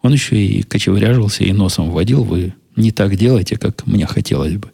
он 0.00 0.14
еще 0.14 0.42
и 0.42 0.62
кочевряжился 0.62 1.44
и 1.44 1.52
носом 1.52 1.90
вводил, 1.90 2.24
вы 2.24 2.54
не 2.74 2.90
так 2.90 3.16
делайте, 3.16 3.58
как 3.58 3.86
мне 3.86 4.06
хотелось 4.06 4.54
бы. 4.54 4.70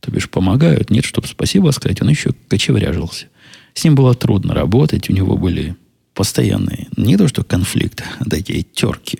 То 0.00 0.10
бишь 0.10 0.30
помогают, 0.30 0.88
нет, 0.88 1.04
чтобы 1.04 1.26
спасибо 1.26 1.70
сказать, 1.72 2.00
он 2.00 2.08
еще 2.08 2.30
кочевряжился. 2.48 3.26
С 3.74 3.84
ним 3.84 3.94
было 3.94 4.14
трудно 4.14 4.54
работать, 4.54 5.10
у 5.10 5.12
него 5.12 5.36
были 5.36 5.76
постоянные, 6.14 6.88
не 6.96 7.18
то 7.18 7.28
что 7.28 7.44
конфликты, 7.44 8.04
а 8.20 8.24
такие 8.24 8.62
терки 8.62 9.18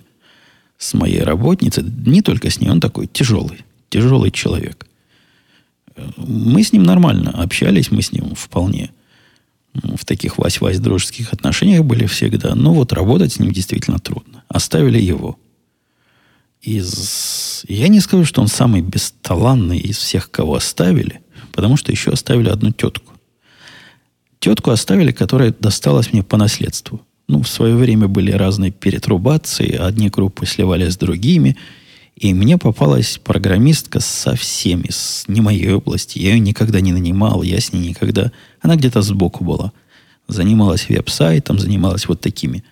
с 0.79 0.95
моей 0.95 1.21
работницей, 1.21 1.83
не 1.83 2.23
только 2.23 2.49
с 2.49 2.59
ней, 2.59 2.69
он 2.71 2.79
такой 2.81 3.05
тяжелый, 3.05 3.59
тяжелый 3.89 4.31
человек. 4.31 4.88
Мы 6.17 6.63
с 6.63 6.73
ним 6.73 6.83
нормально 6.83 7.31
общались, 7.31 7.91
мы 7.91 8.01
с 8.01 8.11
ним 8.11 8.35
вполне 8.35 8.91
в 9.73 10.05
таких 10.05 10.37
вась-вась 10.37 10.79
дружеских 10.79 11.33
отношениях 11.33 11.83
были 11.83 12.05
всегда. 12.05 12.55
Но 12.55 12.73
вот 12.73 12.93
работать 12.93 13.33
с 13.33 13.39
ним 13.39 13.51
действительно 13.51 13.99
трудно. 13.99 14.43
Оставили 14.47 14.99
его 14.99 15.37
из... 16.61 17.63
Я 17.67 17.87
не 17.87 17.99
скажу, 17.99 18.25
что 18.25 18.41
он 18.41 18.47
самый 18.47 18.81
бесталанный 18.81 19.77
из 19.77 19.97
всех, 19.97 20.31
кого 20.31 20.55
оставили, 20.55 21.21
потому 21.51 21.77
что 21.77 21.91
еще 21.91 22.11
оставили 22.11 22.49
одну 22.49 22.71
тетку. 22.71 23.13
Тетку 24.39 24.71
оставили, 24.71 25.11
которая 25.11 25.53
досталась 25.57 26.13
мне 26.13 26.23
по 26.23 26.37
наследству. 26.37 27.01
Ну, 27.27 27.43
в 27.43 27.47
свое 27.49 27.75
время 27.75 28.07
были 28.07 28.31
разные 28.31 28.71
перетрубации, 28.71 29.75
одни 29.75 30.09
группы 30.09 30.45
сливались 30.45 30.93
с 30.93 30.97
другими, 30.97 31.57
и 32.19 32.33
мне 32.33 32.57
попалась 32.57 33.17
программистка 33.17 34.01
со 34.01 34.35
всеми, 34.35 34.87
с 34.89 35.23
не 35.29 35.39
моей 35.39 35.71
области. 35.71 36.19
Я 36.19 36.33
ее 36.33 36.39
никогда 36.39 36.81
не 36.81 36.91
нанимал, 36.91 37.43
я 37.43 37.61
с 37.61 37.71
ней 37.71 37.89
никогда... 37.89 38.33
Она 38.59 38.75
где-то 38.75 39.01
сбоку 39.01 39.45
была. 39.45 39.71
Занималась 40.27 40.89
веб-сайтом, 40.89 41.59
занималась 41.59 42.09
вот 42.09 42.19
такими 42.19 42.65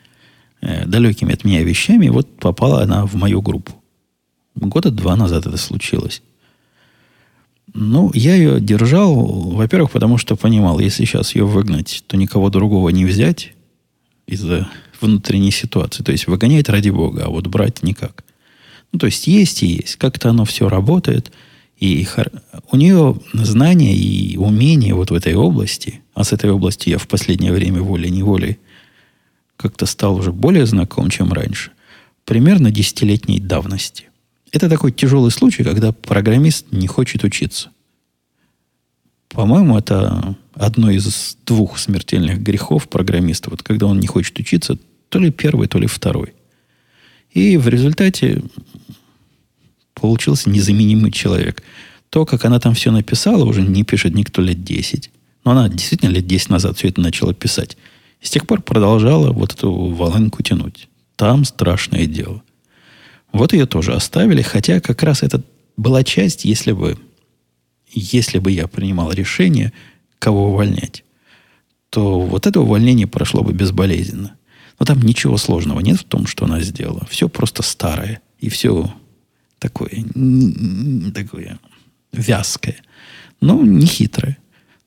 э, 0.60 0.86
далекими 0.86 1.34
от 1.34 1.46
меня 1.46 1.64
вещами. 1.64 2.10
Вот 2.10 2.38
попала 2.40 2.82
она 2.84 3.06
в 3.06 3.16
мою 3.16 3.42
группу. 3.42 3.72
Года 4.56 4.92
два 4.92 5.16
назад 5.16 5.46
это 5.46 5.56
случилось. 5.56 6.22
Ну, 7.74 8.12
я 8.14 8.36
ее 8.36 8.60
держал, 8.60 9.16
во-первых, 9.16 9.92
потому 9.92 10.18
что 10.18 10.36
понимал, 10.36 10.80
если 10.80 11.06
сейчас 11.06 11.36
ее 11.36 11.46
выгнать, 11.46 12.04
то 12.08 12.18
никого 12.18 12.50
другого 12.50 12.90
не 12.90 13.06
взять 13.06 13.54
из-за 14.26 14.68
внутренней 15.00 15.52
ситуации. 15.52 16.04
То 16.04 16.12
есть 16.12 16.28
выгонять 16.28 16.68
ради 16.68 16.90
бога, 16.90 17.26
а 17.26 17.30
вот 17.30 17.48
брать 17.48 17.82
никак. 17.82 18.26
Ну, 18.92 19.00
то 19.00 19.06
есть 19.06 19.28
есть 19.28 19.64
и 19.64 19.68
есть. 19.68 19.96
Как-то 19.96 20.30
оно 20.30 20.46
все 20.46 20.70
работает. 20.70 21.32
И 21.78 22.08
у 22.72 22.78
нее 22.78 23.20
знания 23.34 23.96
и 23.96 24.38
умения 24.38 24.96
вот 24.96 25.12
в 25.12 25.14
этой 25.14 25.36
области, 25.36 26.02
а 26.14 26.24
с 26.24 26.34
этой 26.34 26.50
областью 26.50 26.92
я 26.92 26.98
в 26.98 27.08
последнее 27.08 27.52
время 27.52 27.82
волей-неволей 27.82 28.58
как-то 29.58 29.86
стал 29.86 30.16
уже 30.16 30.32
более 30.32 30.66
знаком, 30.66 31.10
чем 31.10 31.34
раньше, 31.34 31.72
примерно 32.26 32.72
десятилетней 32.72 33.40
давности– 33.40 34.06
это 34.52 34.70
такой 34.70 34.92
тяжелый 34.92 35.32
случай, 35.32 35.64
когда 35.64 35.92
программист 35.92 36.68
не 36.72 36.88
хочет 36.88 37.24
учиться. 37.24 37.70
По-моему, 39.30 39.78
это 39.78 40.36
одно 40.54 40.90
из 40.90 41.38
двух 41.46 41.78
смертельных 41.78 42.42
грехов 42.42 42.88
программиста. 42.88 43.50
Вот 43.50 43.62
когда 43.62 43.88
он 43.88 44.00
не 44.00 44.08
хочет 44.08 44.40
учиться, 44.40 44.78
то 45.10 45.20
ли 45.20 45.32
первый, 45.32 45.68
то 45.68 45.78
ли 45.80 45.88
второй. 45.88 46.34
И 47.38 47.56
в 47.56 47.68
результате 47.68 48.42
получился 49.94 50.50
незаменимый 50.50 51.12
человек. 51.12 51.62
То, 52.10 52.26
как 52.26 52.46
она 52.46 52.60
там 52.60 52.74
все 52.74 52.92
написала, 52.92 53.46
уже 53.46 53.62
не 53.62 53.84
пишет 53.84 54.16
никто 54.16 54.42
лет 54.42 54.64
10. 54.64 55.12
Но 55.44 55.52
она 55.52 55.70
действительно 55.70 56.10
лет 56.10 56.26
10 56.26 56.50
назад 56.50 56.80
все 56.80 56.88
это 56.88 57.00
начала 57.00 57.36
писать. 57.36 57.78
И 58.22 58.26
с 58.26 58.32
тех 58.32 58.48
пор 58.48 58.64
продолжала 58.64 59.32
вот 59.32 59.54
эту 59.54 59.72
волынку 59.72 60.42
тянуть. 60.42 60.90
Там 61.16 61.46
страшное 61.46 62.08
дело. 62.08 62.42
Вот 63.32 63.54
ее 63.54 63.68
тоже 63.68 63.94
оставили, 63.94 64.42
хотя 64.42 64.80
как 64.80 65.04
раз 65.04 65.22
это 65.22 65.44
была 65.76 66.04
часть, 66.04 66.44
если 66.44 66.72
бы, 66.72 66.98
если 67.92 68.40
бы 68.40 68.50
я 68.50 68.68
принимал 68.68 69.12
решение, 69.12 69.74
кого 70.18 70.50
увольнять, 70.50 71.04
то 71.92 72.20
вот 72.20 72.48
это 72.48 72.62
увольнение 72.62 73.06
прошло 73.06 73.44
бы 73.44 73.54
безболезненно. 73.54 74.38
Но 74.80 74.86
там 74.86 75.02
ничего 75.02 75.38
сложного 75.38 75.80
нет 75.80 76.00
в 76.00 76.04
том, 76.04 76.28
что 76.28 76.46
она 76.46 76.62
сделала. 76.62 77.06
Все 77.10 77.30
просто 77.30 77.64
старое. 77.64 78.22
И 78.40 78.50
все 78.50 78.94
такое, 79.60 80.04
такое 81.14 81.60
вязкое. 82.12 82.78
Но 83.42 83.62
не 83.64 83.86
хитрое. 83.86 84.38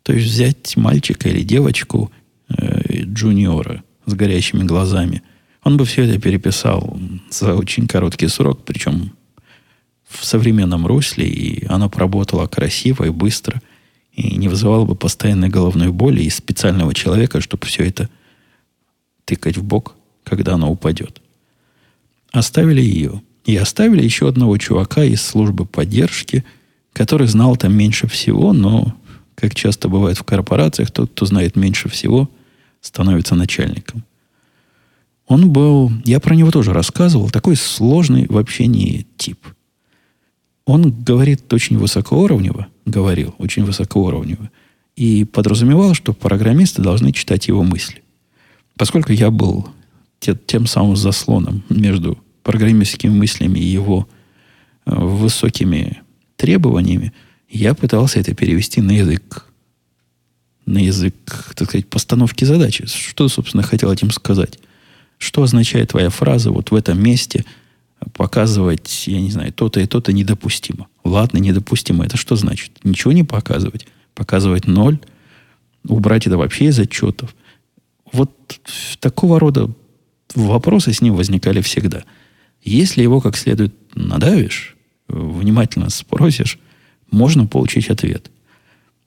То 0.03 0.13
есть 0.13 0.29
взять 0.29 0.77
мальчика 0.77 1.29
или 1.29 1.43
девочку, 1.43 2.11
э, 2.49 3.03
джуниора 3.05 3.83
с 4.07 4.15
горящими 4.15 4.65
глазами, 4.65 5.23
он 5.63 5.77
бы 5.77 5.85
все 5.85 6.05
это 6.05 6.19
переписал 6.19 6.99
за 7.31 7.55
очень 7.55 7.87
короткий 7.87 8.29
срок, 8.29 8.65
причем 8.65 9.13
в 10.09 10.25
современном 10.25 10.87
русле, 10.87 11.29
и 11.29 11.67
оно 11.67 11.89
проработало 11.89 12.47
красиво 12.47 13.05
и 13.05 13.11
быстро, 13.11 13.61
и 14.13 14.37
не 14.37 14.49
вызывало 14.49 14.85
бы 14.85 14.97
постоянной 14.97 15.49
головной 15.49 15.93
боли 15.93 16.23
и 16.23 16.31
специального 16.31 16.95
человека, 16.95 17.41
чтобы 17.41 17.67
все 17.67 17.85
это 17.85 18.09
тыкать 19.31 19.57
в 19.57 19.63
бок, 19.63 19.95
когда 20.25 20.55
оно 20.55 20.71
упадет. 20.73 21.21
Оставили 22.33 22.81
ее. 22.81 23.23
И 23.45 23.57
оставили 23.57 24.03
еще 24.03 24.29
одного 24.29 24.59
чувака 24.59 25.05
из 25.05 25.23
службы 25.23 25.67
поддержки, 25.67 26.45
который 26.93 27.29
знал 27.29 27.57
там 27.57 27.73
меньше 27.73 28.09
всего, 28.09 28.53
но 28.53 28.95
как 29.37 29.55
часто 29.55 29.89
бывает 29.89 30.19
в 30.19 30.25
корпорациях, 30.25 30.91
тот, 30.91 31.11
кто 31.13 31.27
знает 31.27 31.57
меньше 31.57 31.89
всего, 31.89 32.29
становится 32.81 33.37
начальником. 33.37 34.03
Он 35.27 35.51
был, 35.51 35.93
я 36.05 36.19
про 36.19 36.35
него 36.35 36.51
тоже 36.51 36.73
рассказывал, 36.73 37.31
такой 37.31 37.55
сложный 37.55 38.27
в 38.29 38.37
общении 38.37 39.07
тип. 39.17 39.39
Он 40.67 40.91
говорит 40.91 41.53
очень 41.53 41.79
высокоуровнево, 41.79 42.67
говорил 42.85 43.35
очень 43.39 43.65
высокоуровнево, 43.65 44.51
и 44.97 45.25
подразумевал, 45.25 45.95
что 45.95 46.13
программисты 46.13 46.83
должны 46.83 47.13
читать 47.13 47.47
его 47.47 47.63
мысли. 47.63 48.00
Поскольку 48.81 49.13
я 49.13 49.31
был 49.31 49.69
те, 50.21 50.35
тем 50.35 50.65
самым 50.65 50.97
заслоном 50.97 51.63
между 51.69 52.19
программистскими 52.43 53.11
мыслями 53.11 53.59
и 53.59 53.65
его 53.67 54.09
э, 54.87 54.95
высокими 54.95 56.01
требованиями, 56.37 57.13
я 57.51 57.75
пытался 57.75 58.21
это 58.21 58.35
перевести 58.35 58.81
на 58.81 58.93
язык, 58.93 59.45
на 60.65 60.79
язык, 60.79 61.15
так 61.55 61.69
сказать, 61.69 61.89
постановки 61.89 62.47
задачи. 62.47 62.87
Что, 62.87 63.29
собственно, 63.29 63.63
хотел 63.63 63.93
этим 63.93 64.11
сказать? 64.11 64.59
Что 65.19 65.43
означает 65.43 65.91
твоя 65.91 66.09
фраза 66.09 66.51
вот 66.51 66.71
в 66.71 66.75
этом 66.75 67.03
месте 67.03 67.45
показывать, 68.15 69.07
я 69.09 69.21
не 69.21 69.31
знаю, 69.31 69.53
то-то 69.53 69.81
и 69.81 69.87
то-то 69.87 70.15
недопустимо. 70.15 70.89
Ладно, 71.05 71.37
недопустимо. 71.37 72.07
Это 72.07 72.17
что 72.17 72.35
значит? 72.35 72.83
Ничего 72.83 73.13
не 73.13 73.25
показывать. 73.25 73.87
Показывать 74.15 74.67
ноль. 74.67 74.99
Убрать 75.87 76.27
это 76.27 76.39
вообще 76.39 76.69
из 76.69 76.79
отчетов. 76.79 77.35
Вот 78.13 78.31
такого 78.99 79.39
рода 79.39 79.71
вопросы 80.35 80.93
с 80.93 81.01
ним 81.01 81.15
возникали 81.15 81.61
всегда. 81.61 82.05
Если 82.63 83.03
его 83.03 83.21
как 83.21 83.37
следует 83.37 83.75
надавишь, 83.95 84.77
внимательно 85.09 85.91
спросишь, 85.91 86.59
можно 87.11 87.47
получить 87.47 87.91
ответ. 87.91 88.31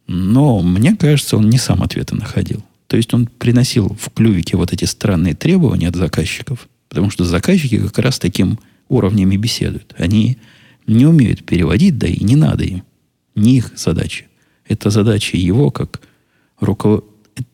Но 0.08 0.62
мне 0.62 0.96
кажется, 0.96 1.38
он 1.38 1.50
не 1.50 1.58
сам 1.58 1.82
ответы 1.82 2.16
находил. 2.16 2.64
То 2.88 2.98
есть 2.98 3.14
он 3.14 3.28
приносил 3.28 3.96
в 4.00 4.10
клювике 4.12 4.58
вот 4.58 4.74
эти 4.74 4.86
странные 4.86 5.34
требования 5.34 5.88
от 5.88 5.96
заказчиков, 5.96 6.68
потому 6.90 7.10
что 7.10 7.26
заказчики 7.26 7.80
как 7.80 7.98
раз 8.00 8.20
таким 8.20 8.60
уровнем 8.90 9.32
и 9.32 9.38
беседуют. 9.38 9.96
Они 9.98 10.38
не 10.86 11.06
умеют 11.06 11.46
переводить, 11.46 11.98
да 11.98 12.08
и 12.08 12.24
не 12.24 12.36
надо 12.36 12.64
им. 12.66 12.84
Не 13.36 13.58
их 13.58 13.72
задача. 13.76 14.26
Это 14.68 14.90
задача 14.90 15.38
его 15.38 15.72
как 15.72 16.02
руководителя. 16.60 17.13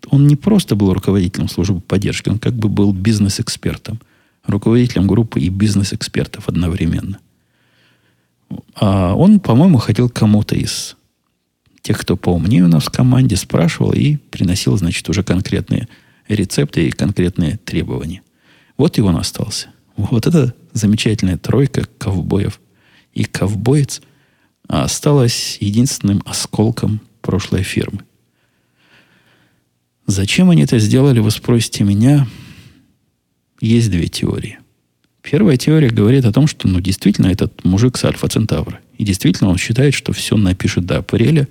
Он 0.10 0.28
не 0.28 0.36
просто 0.36 0.76
был 0.76 0.94
руководителем 0.94 1.48
службы 1.48 1.80
поддержки, 1.80 2.30
он 2.30 2.40
как 2.40 2.54
бы 2.54 2.70
был 2.70 2.94
бизнес-экспертом. 2.94 4.00
Руководителем 4.46 5.08
группы 5.08 5.40
и 5.40 5.50
бизнес-экспертов 5.50 6.48
одновременно. 6.48 7.20
А 8.76 9.14
он, 9.14 9.40
по-моему, 9.40 9.78
хотел 9.78 10.10
кому-то 10.10 10.56
из 10.56 10.96
тех, 11.82 12.00
кто 12.00 12.18
поумнее 12.18 12.64
у 12.64 12.68
нас 12.68 12.86
в 12.86 12.90
команде, 12.90 13.36
спрашивал 13.36 13.94
и 13.94 14.16
приносил, 14.16 14.78
значит, 14.78 15.08
уже 15.10 15.24
конкретные 15.24 15.88
рецепты 16.28 16.88
и 16.88 16.92
конкретные 16.92 17.58
требования. 17.58 18.22
Вот 18.78 18.98
и 18.98 19.02
он 19.02 19.16
остался. 19.16 19.70
Вот 19.98 20.28
эта 20.28 20.54
замечательная 20.74 21.38
тройка 21.38 21.86
ковбоев 21.98 22.60
и 23.14 23.24
ковбоец 23.24 24.02
осталась 24.68 25.58
единственным 25.60 26.22
осколком 26.26 27.02
прошлой 27.22 27.64
фирмы. 27.64 28.04
Зачем 30.10 30.50
они 30.50 30.64
это 30.64 30.80
сделали, 30.80 31.20
вы 31.20 31.32
спросите 31.32 31.84
меня. 31.84 32.28
Есть 33.62 33.92
две 33.92 34.08
теории– 34.08 34.60
Первая 35.22 35.58
теория 35.58 35.90
говорит 35.90 36.26
о 36.26 36.32
том, 36.32 36.48
что 36.48 36.68
ну, 36.68 36.80
действительно 36.80 37.28
этот 37.28 37.64
мужик 37.64 37.98
с 37.98 38.06
Альфа 38.06 38.28
Центавра. 38.28 38.80
И 38.98 39.04
действительно 39.04 39.50
он 39.50 39.58
считает, 39.58 39.94
что 39.94 40.14
все 40.14 40.38
напишет 40.38 40.86
до 40.86 41.00
апреля, 41.00 41.48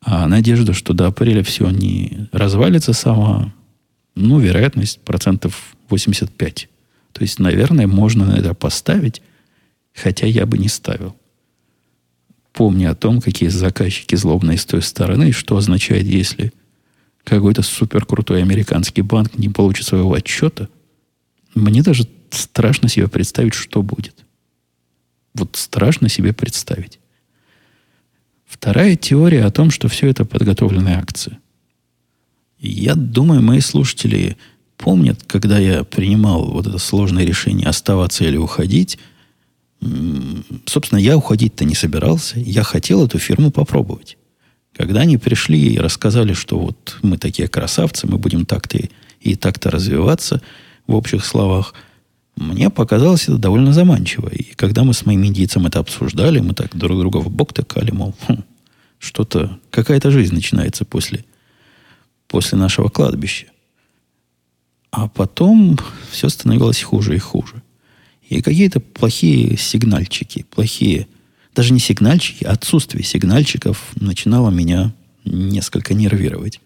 а 0.00 0.26
надежда, 0.26 0.72
что 0.72 0.92
до 0.92 1.06
апреля 1.06 1.42
все 1.42 1.70
не 1.70 2.28
развалится 2.32 2.92
сама, 2.92 3.54
ну, 4.14 4.38
вероятность 4.38 5.00
процентов 5.00 5.76
85. 5.88 6.68
То 7.12 7.22
есть, 7.22 7.38
наверное, 7.38 7.86
можно 7.86 8.26
на 8.26 8.38
это 8.38 8.54
поставить, 8.54 9.22
хотя 9.94 10.26
я 10.26 10.46
бы 10.46 10.58
не 10.58 10.68
ставил. 10.68 11.14
Помня 12.52 12.90
о 12.90 12.94
том, 12.94 13.20
какие 13.20 13.50
заказчики 13.50 14.14
злобные 14.14 14.58
с 14.58 14.64
той 14.64 14.82
стороны, 14.82 15.32
что 15.32 15.56
означает, 15.56 16.06
если 16.06 16.52
какой-то 17.26 17.62
супер 17.62 18.06
крутой 18.06 18.40
американский 18.42 19.02
банк 19.02 19.36
не 19.36 19.48
получит 19.48 19.86
своего 19.86 20.14
отчета, 20.14 20.68
мне 21.54 21.82
даже 21.82 22.06
страшно 22.30 22.88
себе 22.88 23.08
представить, 23.08 23.54
что 23.54 23.82
будет. 23.82 24.24
Вот 25.34 25.56
страшно 25.56 26.08
себе 26.08 26.32
представить. 26.32 27.00
Вторая 28.46 28.94
теория 28.96 29.44
о 29.44 29.50
том, 29.50 29.70
что 29.70 29.88
все 29.88 30.06
это 30.08 30.24
подготовленные 30.24 30.96
акции. 30.96 31.38
Я 32.60 32.94
думаю, 32.94 33.42
мои 33.42 33.60
слушатели 33.60 34.36
помнят, 34.76 35.24
когда 35.26 35.58
я 35.58 35.82
принимал 35.82 36.44
вот 36.44 36.66
это 36.68 36.78
сложное 36.78 37.24
решение 37.24 37.66
оставаться 37.68 38.24
или 38.24 38.36
уходить. 38.36 38.98
Собственно, 40.64 41.00
я 41.00 41.16
уходить-то 41.16 41.64
не 41.64 41.74
собирался. 41.74 42.38
Я 42.38 42.62
хотел 42.62 43.04
эту 43.04 43.18
фирму 43.18 43.50
попробовать. 43.50 44.16
Когда 44.76 45.00
они 45.00 45.16
пришли 45.16 45.74
и 45.74 45.78
рассказали, 45.78 46.34
что 46.34 46.58
вот 46.58 46.98
мы 47.02 47.18
такие 47.18 47.48
красавцы, 47.48 48.06
мы 48.06 48.18
будем 48.18 48.44
так-то 48.44 48.78
и 49.20 49.34
так-то 49.34 49.70
развиваться 49.70 50.42
в 50.86 50.94
общих 50.94 51.24
словах– 51.24 51.74
мне 52.36 52.68
показалось 52.68 53.24
это 53.24 53.38
довольно 53.38 53.72
заманчиво. 53.72 54.28
И 54.28 54.54
когда 54.54 54.84
мы 54.84 54.92
с 54.92 55.06
моим 55.06 55.24
индийцем 55.24 55.66
это 55.66 55.78
обсуждали, 55.78 56.40
мы 56.40 56.52
так 56.52 56.76
друг 56.76 56.98
друга 56.98 57.18
в 57.18 57.30
бок 57.30 57.54
тыкали, 57.54 57.90
мол, 57.90 58.14
хм, 58.28 58.44
что-то, 58.98 59.58
какая-то 59.70 60.10
жизнь 60.10 60.34
начинается 60.34 60.84
после, 60.84 61.24
после 62.28 62.58
нашего 62.58 62.88
кладбища. 62.88 63.46
А 64.90 65.08
потом 65.08 65.78
все 66.10 66.28
становилось 66.28 66.82
хуже 66.82 67.16
и 67.16 67.18
хуже. 67.18 67.62
И 68.28 68.42
какие-то 68.42 68.80
плохие 68.80 69.56
сигнальчики, 69.56 70.44
плохие, 70.50 71.08
даже 71.56 71.72
не 71.72 71.80
сигнальчики, 71.80 72.44
а 72.44 72.52
отсутствие 72.52 73.02
сигнальчиков 73.02 73.90
начинало 73.96 74.50
меня 74.50 74.92
несколько 75.24 75.94
нервировать. 75.94 76.60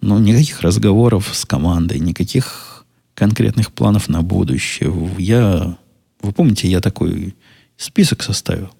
Но 0.00 0.18
никаких 0.18 0.60
разговоров 0.60 1.30
с 1.32 1.46
командой, 1.46 2.00
никаких 2.00 2.84
конкретных 3.14 3.72
планов 3.72 4.08
на 4.08 4.22
будущее. 4.22 4.92
Я, 5.16 5.78
вы 6.20 6.32
помните, 6.32 6.68
я 6.68 6.80
такой 6.80 7.36
список 7.76 8.24
составил 8.24 8.74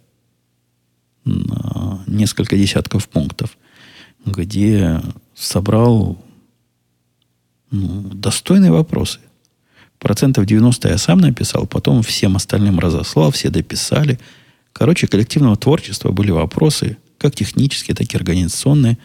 на 1.24 2.02
несколько 2.08 2.58
десятков 2.58 3.08
пунктов, 3.08 3.56
где 4.26 5.00
собрал 5.34 6.22
ну, 7.70 8.02
достойные 8.12 8.72
вопросы. 8.72 9.20
Процентов 10.00 10.44
90 10.44 10.88
я 10.88 10.98
сам 10.98 11.20
написал, 11.20 11.66
потом 11.66 12.02
всем 12.02 12.34
остальным 12.34 12.80
разослал, 12.80 13.30
все 13.30 13.48
дописали. 13.48 14.18
Короче, 14.74 15.06
коллективного 15.06 15.56
творчества 15.56 16.10
были 16.10 16.32
вопросы, 16.32 16.98
как 17.16 17.34
технические, 17.34 17.94
так 17.94 18.12
и 18.12 18.16
организационные, 18.16 18.98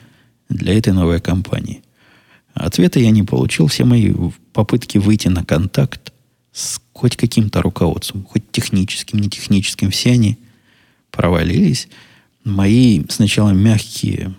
для 0.49 0.75
этой 0.75 0.93
новой 0.93 1.21
компании. 1.21 1.83
Ответа 2.55 2.99
я 2.99 3.11
не 3.11 3.21
получил. 3.21 3.67
Все 3.67 3.85
мои 3.85 4.11
попытки 4.51 4.97
выйти 4.97 5.27
на 5.27 5.45
контакт 5.45 6.11
с 6.51 6.81
хоть 6.91 7.15
каким-то 7.15 7.61
руководством, 7.61 8.25
хоть 8.25 8.51
техническим, 8.51 9.19
не 9.19 9.29
техническим, 9.29 9.91
все 9.91 10.13
они 10.13 10.39
провалились. 11.11 11.87
Мои 12.43 13.03
сначала 13.07 13.51
мягкие 13.51 14.33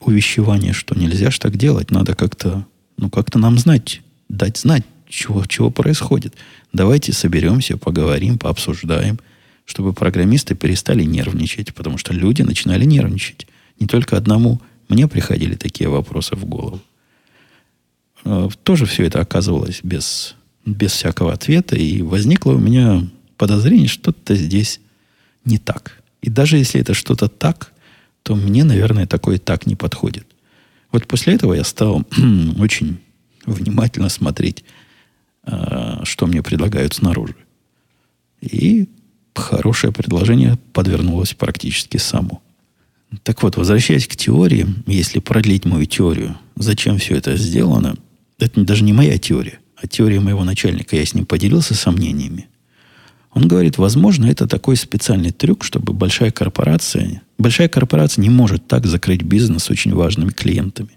увещевания, 0.00 0.72
что 0.72 0.94
нельзя 0.94 1.32
ж 1.32 1.40
так 1.40 1.56
делать, 1.56 1.90
надо 1.90 2.14
как-то, 2.14 2.64
ну, 2.96 3.10
как-то 3.10 3.40
нам 3.40 3.58
знать, 3.58 4.00
дать 4.28 4.58
знать, 4.58 4.84
чего, 5.08 5.44
чего 5.44 5.70
происходит. 5.70 6.34
Давайте 6.72 7.12
соберемся, 7.12 7.76
поговорим, 7.76 8.38
пообсуждаем, 8.38 9.18
чтобы 9.68 9.92
программисты 9.92 10.54
перестали 10.54 11.04
нервничать, 11.04 11.74
потому 11.74 11.98
что 11.98 12.14
люди 12.14 12.40
начинали 12.40 12.86
нервничать. 12.86 13.46
Не 13.78 13.86
только 13.86 14.16
одному 14.16 14.62
мне 14.88 15.06
приходили 15.06 15.56
такие 15.56 15.90
вопросы 15.90 16.36
в 16.36 16.46
голову. 16.46 16.80
Э, 18.24 18.48
тоже 18.62 18.86
все 18.86 19.04
это 19.04 19.20
оказывалось 19.20 19.80
без, 19.82 20.36
без 20.64 20.92
всякого 20.92 21.34
ответа, 21.34 21.76
и 21.76 22.00
возникло 22.00 22.52
у 22.52 22.58
меня 22.58 23.06
подозрение, 23.36 23.88
что-то 23.88 24.34
здесь 24.34 24.80
не 25.44 25.58
так. 25.58 26.02
И 26.22 26.30
даже 26.30 26.56
если 26.56 26.80
это 26.80 26.94
что-то 26.94 27.28
так, 27.28 27.74
то 28.22 28.34
мне, 28.36 28.64
наверное, 28.64 29.06
такое 29.06 29.38
так 29.38 29.66
не 29.66 29.76
подходит. 29.76 30.26
Вот 30.92 31.06
после 31.06 31.34
этого 31.34 31.52
я 31.52 31.62
стал 31.62 32.06
очень 32.58 33.00
внимательно 33.44 34.08
смотреть, 34.08 34.64
э, 35.44 36.04
что 36.04 36.26
мне 36.26 36.42
предлагают 36.42 36.94
снаружи. 36.94 37.36
И 38.40 38.88
хорошее 39.38 39.92
предложение 39.92 40.58
подвернулось 40.72 41.34
практически 41.34 41.96
само. 41.96 42.42
Так 43.22 43.42
вот, 43.42 43.56
возвращаясь 43.56 44.06
к 44.06 44.16
теории, 44.16 44.66
если 44.86 45.18
продлить 45.18 45.64
мою 45.64 45.86
теорию, 45.86 46.38
зачем 46.56 46.98
все 46.98 47.16
это 47.16 47.36
сделано– 47.36 47.96
это 48.38 48.62
даже 48.62 48.84
не 48.84 48.92
моя 48.92 49.18
теория, 49.18 49.58
а 49.76 49.86
теория 49.86 50.20
моего 50.20 50.44
начальника. 50.44 50.96
Я 50.96 51.04
с 51.04 51.14
ним 51.14 51.26
поделился 51.26 51.74
сомнениями. 51.74 52.48
Он 53.32 53.46
говорит, 53.46 53.78
возможно, 53.78 54.26
это 54.26 54.46
такой 54.46 54.76
специальный 54.76 55.32
трюк, 55.32 55.64
чтобы 55.64 55.92
большая 55.92 56.30
корпорация... 56.30 57.22
Большая 57.36 57.68
корпорация 57.68 58.22
не 58.22 58.30
может 58.30 58.66
так 58.66 58.86
закрыть 58.86 59.22
бизнес 59.22 59.64
с 59.64 59.70
очень 59.70 59.94
важными 59.94 60.30
клиентами. 60.30 60.90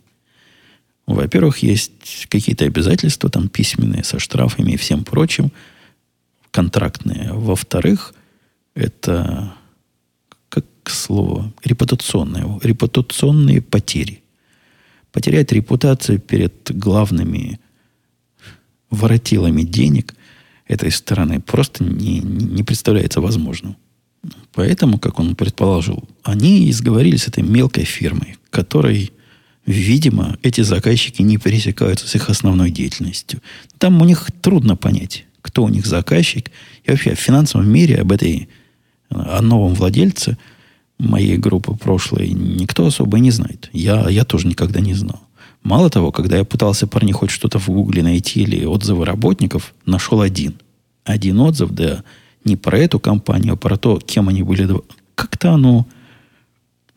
Во-первых, 1.05 1.59
есть 1.59 2.27
какие-то 2.29 2.65
обязательства 2.65 3.29
там 3.29 3.47
письменные 3.47 4.03
со 4.03 4.17
штрафами 4.17 4.71
и 4.71 4.77
всем 4.77 5.03
прочим, 5.03 5.51
контрактные. 6.49 7.31
Во-вторых, 7.33 8.15
это, 8.75 9.53
как 10.49 10.65
слово, 10.85 11.51
репутационные, 11.63 12.59
репутационные 12.61 13.61
потери. 13.61 14.23
Потерять 15.11 15.51
репутацию 15.51 16.19
перед 16.19 16.71
главными 16.71 17.59
воротилами 18.89 19.63
денег 19.63 20.15
этой 20.67 20.91
стороны 20.91 21.41
просто 21.41 21.83
не, 21.83 22.19
не 22.19 22.63
представляется 22.63 23.19
возможным. 23.19 23.75
Поэтому, 24.53 24.99
как 24.99 25.19
он 25.19 25.35
предположил, 25.35 26.07
они 26.23 26.69
изговорились 26.69 27.23
с 27.23 27.27
этой 27.27 27.43
мелкой 27.43 27.83
фирмой, 27.83 28.37
которой 28.49 29.11
Видимо, 29.65 30.37
эти 30.41 30.61
заказчики 30.61 31.21
не 31.21 31.37
пересекаются 31.37 32.07
с 32.07 32.15
их 32.15 32.29
основной 32.29 32.71
деятельностью. 32.71 33.41
Там 33.77 34.01
у 34.01 34.05
них 34.05 34.27
трудно 34.41 34.75
понять, 34.75 35.25
кто 35.41 35.63
у 35.63 35.69
них 35.69 35.85
заказчик. 35.85 36.49
И 36.83 36.89
вообще 36.89 37.13
в 37.13 37.19
финансовом 37.19 37.69
мире 37.69 37.97
об 37.97 38.11
этой, 38.11 38.49
о 39.11 39.41
новом 39.41 39.73
владельце 39.73 40.37
моей 40.97 41.37
группы 41.37 41.73
прошлой 41.75 42.29
никто 42.29 42.85
особо 42.85 43.19
не 43.19 43.31
знает. 43.31 43.69
Я, 43.73 44.09
я 44.09 44.23
тоже 44.23 44.47
никогда 44.47 44.79
не 44.79 44.93
знал. 44.93 45.21
Мало 45.63 45.89
того, 45.89 46.11
когда 46.11 46.37
я 46.37 46.43
пытался 46.43 46.87
про 46.87 47.05
них 47.05 47.17
хоть 47.17 47.29
что-то 47.29 47.59
в 47.59 47.67
Гугле 47.67 48.01
найти 48.01 48.41
или 48.41 48.65
отзывы 48.65 49.05
работников, 49.05 49.73
нашел 49.85 50.21
один. 50.21 50.55
Один 51.03 51.39
отзыв, 51.39 51.71
да 51.71 52.03
не 52.43 52.55
про 52.55 52.79
эту 52.79 52.99
компанию, 52.99 53.53
а 53.53 53.57
про 53.57 53.77
то, 53.77 53.99
кем 53.99 54.29
они 54.29 54.43
были. 54.43 54.67
Как-то 55.15 55.53
оно 55.53 55.85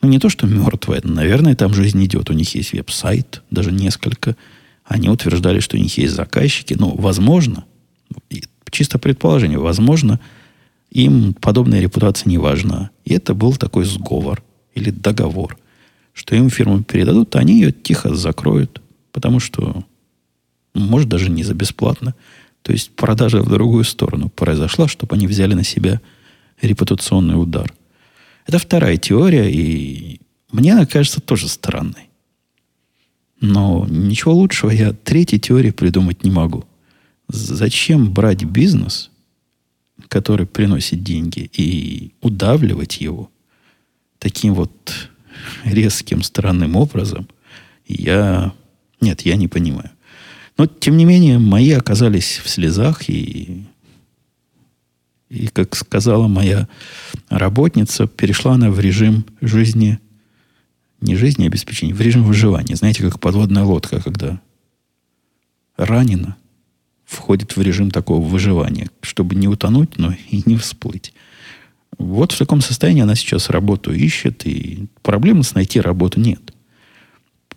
ну, 0.00 0.08
не 0.08 0.18
то, 0.18 0.28
что 0.28 0.46
мертвая, 0.46 1.00
наверное, 1.02 1.54
там 1.54 1.74
жизнь 1.74 2.02
идет. 2.04 2.30
У 2.30 2.34
них 2.34 2.54
есть 2.54 2.72
веб-сайт, 2.72 3.42
даже 3.50 3.72
несколько. 3.72 4.36
Они 4.84 5.08
утверждали, 5.08 5.60
что 5.60 5.76
у 5.76 5.80
них 5.80 5.96
есть 5.96 6.14
заказчики. 6.14 6.74
Ну, 6.78 6.94
возможно, 6.96 7.64
чисто 8.70 8.98
предположение, 8.98 9.58
возможно, 9.58 10.20
им 10.94 11.34
подобная 11.34 11.80
репутация 11.80 12.30
не 12.30 12.38
важна. 12.38 12.90
И 13.04 13.12
это 13.12 13.34
был 13.34 13.54
такой 13.56 13.84
сговор 13.84 14.42
или 14.74 14.90
договор, 14.90 15.58
что 16.14 16.34
им 16.34 16.48
фирму 16.48 16.82
передадут, 16.82 17.36
а 17.36 17.40
они 17.40 17.60
ее 17.60 17.72
тихо 17.72 18.14
закроют, 18.14 18.80
потому 19.12 19.38
что, 19.38 19.84
может, 20.74 21.08
даже 21.08 21.28
не 21.28 21.44
за 21.44 21.52
бесплатно. 21.52 22.14
То 22.62 22.72
есть 22.72 22.90
продажа 22.92 23.42
в 23.42 23.50
другую 23.50 23.84
сторону 23.84 24.30
произошла, 24.30 24.88
чтобы 24.88 25.16
они 25.16 25.26
взяли 25.26 25.52
на 25.52 25.64
себя 25.64 26.00
репутационный 26.62 27.40
удар– 27.40 27.70
это 28.46 28.58
вторая 28.58 28.96
теория, 28.96 29.50
и 29.50 30.20
мне 30.52 30.72
она 30.72 30.86
кажется 30.86 31.20
тоже 31.20 31.48
странной. 31.48 32.10
Но 33.40 33.86
ничего 33.88 34.34
лучшего 34.34 34.70
я 34.70 34.92
третьей 34.92 35.40
теории 35.40 35.70
придумать 35.70 36.24
не 36.24 36.30
могу. 36.30 36.64
Зачем 37.28 38.12
брать 38.12 38.44
бизнес, 38.44 39.10
который 40.08 40.46
приносит 40.46 41.02
деньги, 41.02 41.50
и 41.52 42.12
удавливать 42.20 43.00
его 43.00 43.30
таким 44.18 44.54
вот 44.54 45.10
резким, 45.64 46.22
странным 46.22 46.76
образом, 46.76 47.28
я... 47.86 48.52
Нет, 49.00 49.22
я 49.22 49.36
не 49.36 49.48
понимаю. 49.48 49.90
Но, 50.56 50.66
тем 50.66 50.96
не 50.96 51.04
менее, 51.04 51.38
мои 51.38 51.72
оказались 51.72 52.40
в 52.42 52.48
слезах, 52.48 53.08
и 53.08 53.64
и, 55.34 55.48
как 55.48 55.74
сказала 55.74 56.28
моя 56.28 56.68
работница, 57.28 58.06
перешла 58.06 58.54
она 58.54 58.70
в 58.70 58.78
режим 58.78 59.26
жизни, 59.40 59.98
не 61.00 61.16
жизни 61.16 61.46
обеспечения, 61.46 61.92
в 61.92 62.00
режим 62.00 62.22
выживания. 62.22 62.76
Знаете, 62.76 63.02
как 63.02 63.18
подводная 63.18 63.64
лодка, 63.64 64.00
когда 64.00 64.40
ранена, 65.76 66.36
входит 67.14 67.56
в 67.56 67.62
режим 67.62 67.90
такого 67.90 68.20
выживания, 68.20 68.88
чтобы 69.00 69.34
не 69.34 69.48
утонуть, 69.48 69.98
но 69.98 70.12
и 70.30 70.42
не 70.46 70.56
всплыть. 70.56 71.12
Вот 71.98 72.32
в 72.32 72.38
таком 72.38 72.60
состоянии 72.60 73.02
она 73.02 73.14
сейчас 73.14 73.50
работу 73.50 73.92
ищет, 73.92 74.46
и 74.46 74.86
проблемы 75.02 75.44
с 75.44 75.54
найти 75.54 75.80
работу 75.80 76.20
нет. 76.20 76.52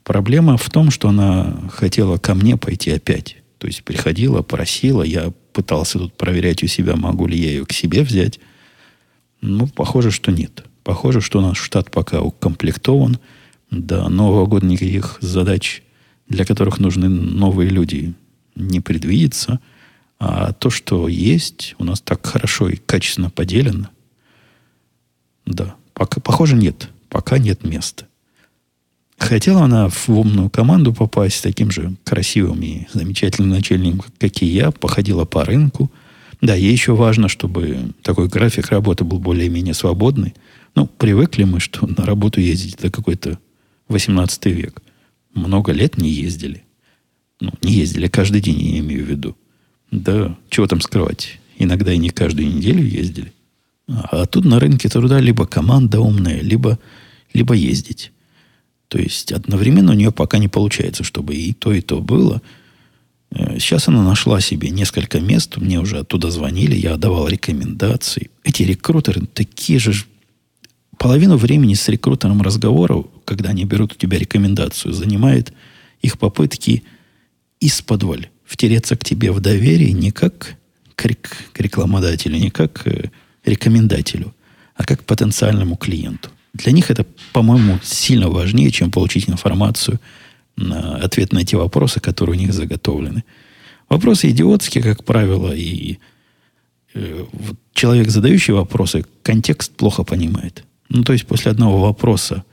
Проблема 0.04 0.58
в 0.58 0.70
том, 0.70 0.92
что 0.92 1.10
она 1.10 1.58
хотела 1.72 2.18
ко 2.18 2.36
мне 2.36 2.56
пойти 2.56 2.92
опять. 2.92 3.38
То 3.58 3.68
есть 3.68 3.84
приходила, 3.84 4.42
просила, 4.42 5.04
я 5.04 5.34
пытался 5.54 5.98
тут 6.00 6.14
проверять 6.14 6.64
у 6.64 6.68
себя, 6.68 6.96
могу 6.96 7.28
ли 7.28 7.38
я 7.38 7.50
ее 7.50 7.66
к 7.66 7.74
себе 7.74 8.04
взять. 8.04 8.40
Ну, 9.42 9.68
похоже, 9.68 10.12
что 10.12 10.32
нет. 10.32 10.64
Похоже, 10.84 11.20
что 11.20 11.42
наш 11.42 11.60
штат 11.60 11.92
пока 11.92 12.22
укомплектован. 12.22 13.20
До 13.72 14.08
Нового 14.08 14.46
года 14.46 14.66
никаких 14.66 15.18
задач, 15.20 15.84
для 16.30 16.46
которых 16.46 16.80
нужны 16.80 17.10
новые 17.10 17.70
люди, 17.70 18.14
не 18.58 18.80
предвидится. 18.80 19.60
А 20.20 20.54
то, 20.54 20.70
что 20.70 21.08
есть, 21.08 21.76
у 21.78 21.84
нас 21.84 22.02
так 22.02 22.26
хорошо 22.26 22.70
и 22.70 22.76
качественно 22.76 23.30
поделено, 23.30 23.90
да, 25.46 25.76
пока, 25.94 26.20
похоже, 26.20 26.56
нет. 26.56 26.90
Пока 27.10 27.38
нет 27.38 27.64
места. 27.64 28.08
Хотела 29.18 29.64
она 29.64 29.90
в 29.90 30.10
умную 30.10 30.50
команду 30.50 30.94
попасть 30.94 31.38
с 31.38 31.42
таким 31.42 31.72
же 31.72 31.96
красивым 32.04 32.62
и 32.62 32.88
замечательным 32.94 33.50
начальником, 33.50 34.04
как 34.20 34.42
и 34.42 34.46
я, 34.46 34.72
походила 34.72 35.26
по 35.26 35.44
рынку. 35.46 35.92
Да, 36.42 36.54
ей 36.54 36.72
еще 36.72 36.96
важно, 36.96 37.30
чтобы 37.30 37.94
такой 38.04 38.28
график 38.28 38.70
работы 38.70 39.04
был 39.04 39.20
более-менее 39.20 39.74
свободный. 39.74 40.36
Ну, 40.76 40.86
привыкли 40.86 41.46
мы, 41.46 41.60
что 41.60 41.88
на 41.88 42.06
работу 42.06 42.42
ездить 42.42 42.76
это 42.76 42.92
какой-то 42.92 43.40
18 43.88 44.46
век. 44.48 44.84
Много 45.34 45.72
лет 45.72 45.98
не 45.98 46.10
ездили. 46.10 46.64
Ну, 47.40 47.52
не 47.62 47.74
ездили 47.74 48.08
каждый 48.08 48.42
день, 48.42 48.60
я 48.60 48.80
имею 48.80 49.06
в 49.06 49.10
виду. 49.10 49.36
Да, 49.92 50.36
чего 50.50 50.68
там 50.68 50.82
скрывать. 50.82 51.40
Иногда 51.58 51.94
и 51.94 51.98
не 51.98 52.10
каждую 52.10 52.48
неделю 52.48 52.84
ездили. 52.84 53.34
А 53.88 54.26
тут 54.26 54.46
на 54.46 54.60
рынке 54.60 54.90
труда 54.90 55.20
либо 55.20 55.46
команда 55.46 56.02
умная, 56.02 56.42
либо, 56.42 56.78
либо 57.34 57.54
ездить. 57.54 58.12
То 58.90 59.00
есть 59.00 59.32
одновременно 59.32 59.92
у 59.92 59.96
нее 59.96 60.12
пока 60.12 60.38
не 60.38 60.48
получается, 60.48 61.04
чтобы 61.04 61.36
и 61.36 61.54
то, 61.54 61.74
и 61.74 61.82
то 61.82 62.00
было. 62.00 62.42
Э, 63.32 63.60
сейчас 63.60 63.88
она 63.88 64.04
нашла 64.04 64.40
себе 64.42 64.70
несколько 64.70 65.20
мест, 65.20 65.58
мне 65.58 65.80
уже 65.80 66.00
оттуда 66.00 66.32
звонили, 66.32 66.76
я 66.76 66.98
давал 66.98 67.28
рекомендации. 67.28 68.30
Эти 68.44 68.64
рекрутеры 68.64 69.26
такие 69.26 69.80
же... 69.80 69.94
Половину 70.98 71.38
времени 71.38 71.76
с 71.76 71.88
рекрутером 71.90 72.42
разговора, 72.42 73.04
когда 73.24 73.50
они 73.52 73.66
берут 73.66 73.94
у 73.94 73.96
тебя 73.96 74.18
рекомендацию, 74.18 74.94
занимает 74.94 75.54
их 76.02 76.18
попытки 76.18 76.84
из-под 77.60 78.04
втереться 78.46 78.96
к 78.96 79.04
тебе 79.04 79.32
в 79.32 79.40
доверие 79.40 79.92
не 79.92 80.12
как 80.12 80.56
к, 80.96 81.06
рек- 81.06 81.52
к 81.54 81.60
рекламодателю, 81.60 82.38
не 82.38 82.50
как 82.50 82.74
к 82.74 82.88
э, 82.88 83.12
рекомендателю, 83.46 84.34
а 84.76 84.84
как 84.84 85.02
к 85.02 85.04
потенциальному 85.04 85.76
клиенту. 85.76 86.30
Для 86.54 86.72
них 86.72 86.90
это, 86.90 87.06
по-моему, 87.34 87.80
сильно 87.84 88.30
важнее, 88.30 88.72
чем 88.72 88.92
получить 88.92 89.30
информацию, 89.30 90.00
на 90.56 90.96
ответ 90.96 91.34
на 91.34 91.46
те 91.46 91.56
вопросы, 91.56 92.00
которые 92.00 92.36
у 92.36 92.40
них 92.40 92.54
заготовлены. 92.54 93.24
Вопросы 93.90 94.30
идиотские, 94.30 94.84
как 94.84 95.04
правило, 95.04 95.54
и 95.54 96.00
э, 96.94 97.26
человек, 97.74 98.10
задающий 98.10 98.54
вопросы, 98.54 99.06
контекст 99.22 99.72
плохо 99.76 100.04
понимает. 100.04 100.64
Ну, 100.90 101.04
то 101.04 101.14
есть 101.14 101.28
после 101.28 101.52
одного 101.52 101.80
вопроса, 101.80 102.44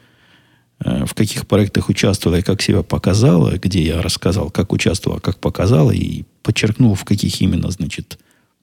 в 0.84 1.14
каких 1.14 1.46
проектах 1.46 1.88
участвовала 1.88 2.38
и 2.38 2.42
как 2.42 2.60
себя 2.60 2.82
показала, 2.82 3.56
где 3.56 3.82
я 3.82 4.02
рассказал, 4.02 4.50
как 4.50 4.72
участвовала, 4.72 5.18
как 5.18 5.38
показала, 5.38 5.90
и 5.90 6.24
подчеркнул, 6.42 6.94
в 6.94 7.04
каких 7.04 7.40
именно, 7.40 7.70
значит, 7.70 8.18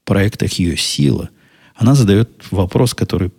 проектах 0.06 0.54
ее 0.54 0.78
сила, 0.78 1.30
она 1.76 1.96
задает 1.96 2.30
вопрос, 2.52 2.94
который 2.94 3.32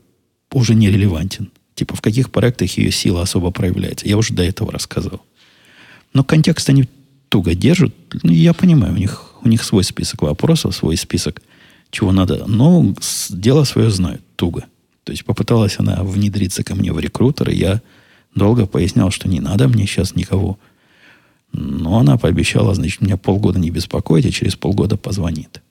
уже 0.50 0.74
не 0.74 0.90
релевантен. 0.90 1.50
Типа, 1.74 1.96
в 1.96 2.00
каких 2.00 2.30
проектах 2.30 2.76
ее 2.76 2.90
сила 2.90 3.22
особо 3.22 3.50
проявляется. 3.50 4.08
Я 4.08 4.16
уже 4.16 4.34
до 4.34 4.42
этого 4.42 4.72
рассказал. 4.72 5.22
Но 6.12 6.24
контекст 6.24 6.68
они 6.68 6.88
туго 7.28 7.54
держат. 7.54 7.94
Ну, 8.22 8.32
я 8.32 8.52
понимаю, 8.52 8.92
у 8.92 8.96
них, 8.96 9.34
у 9.42 9.48
них 9.48 9.62
свой 9.64 9.84
список 9.84 10.22
вопросов, 10.22 10.76
свой 10.76 10.96
список, 10.96 11.40
чего 11.90 12.12
надо. 12.12 12.44
Но 12.46 12.94
дело 13.30 13.64
свое 13.64 13.90
знают 13.90 14.22
туго. 14.36 14.64
То 15.04 15.12
есть 15.12 15.24
попыталась 15.24 15.76
она 15.78 16.02
внедриться 16.02 16.62
ко 16.62 16.74
мне 16.74 16.92
в 16.92 16.98
рекрутер, 16.98 17.50
и 17.50 17.56
я 17.56 17.80
долго 18.34 18.66
пояснял, 18.66 19.10
что 19.10 19.28
не 19.28 19.40
надо 19.40 19.68
мне 19.68 19.86
сейчас 19.86 20.14
никого. 20.14 20.58
Но 21.52 21.98
она 21.98 22.16
пообещала, 22.16 22.74
значит, 22.74 23.02
меня 23.02 23.16
полгода 23.16 23.58
не 23.58 23.70
беспокоить, 23.70 24.26
а 24.26 24.30
через 24.30 24.56
полгода 24.56 24.96
позвонит 24.96 25.62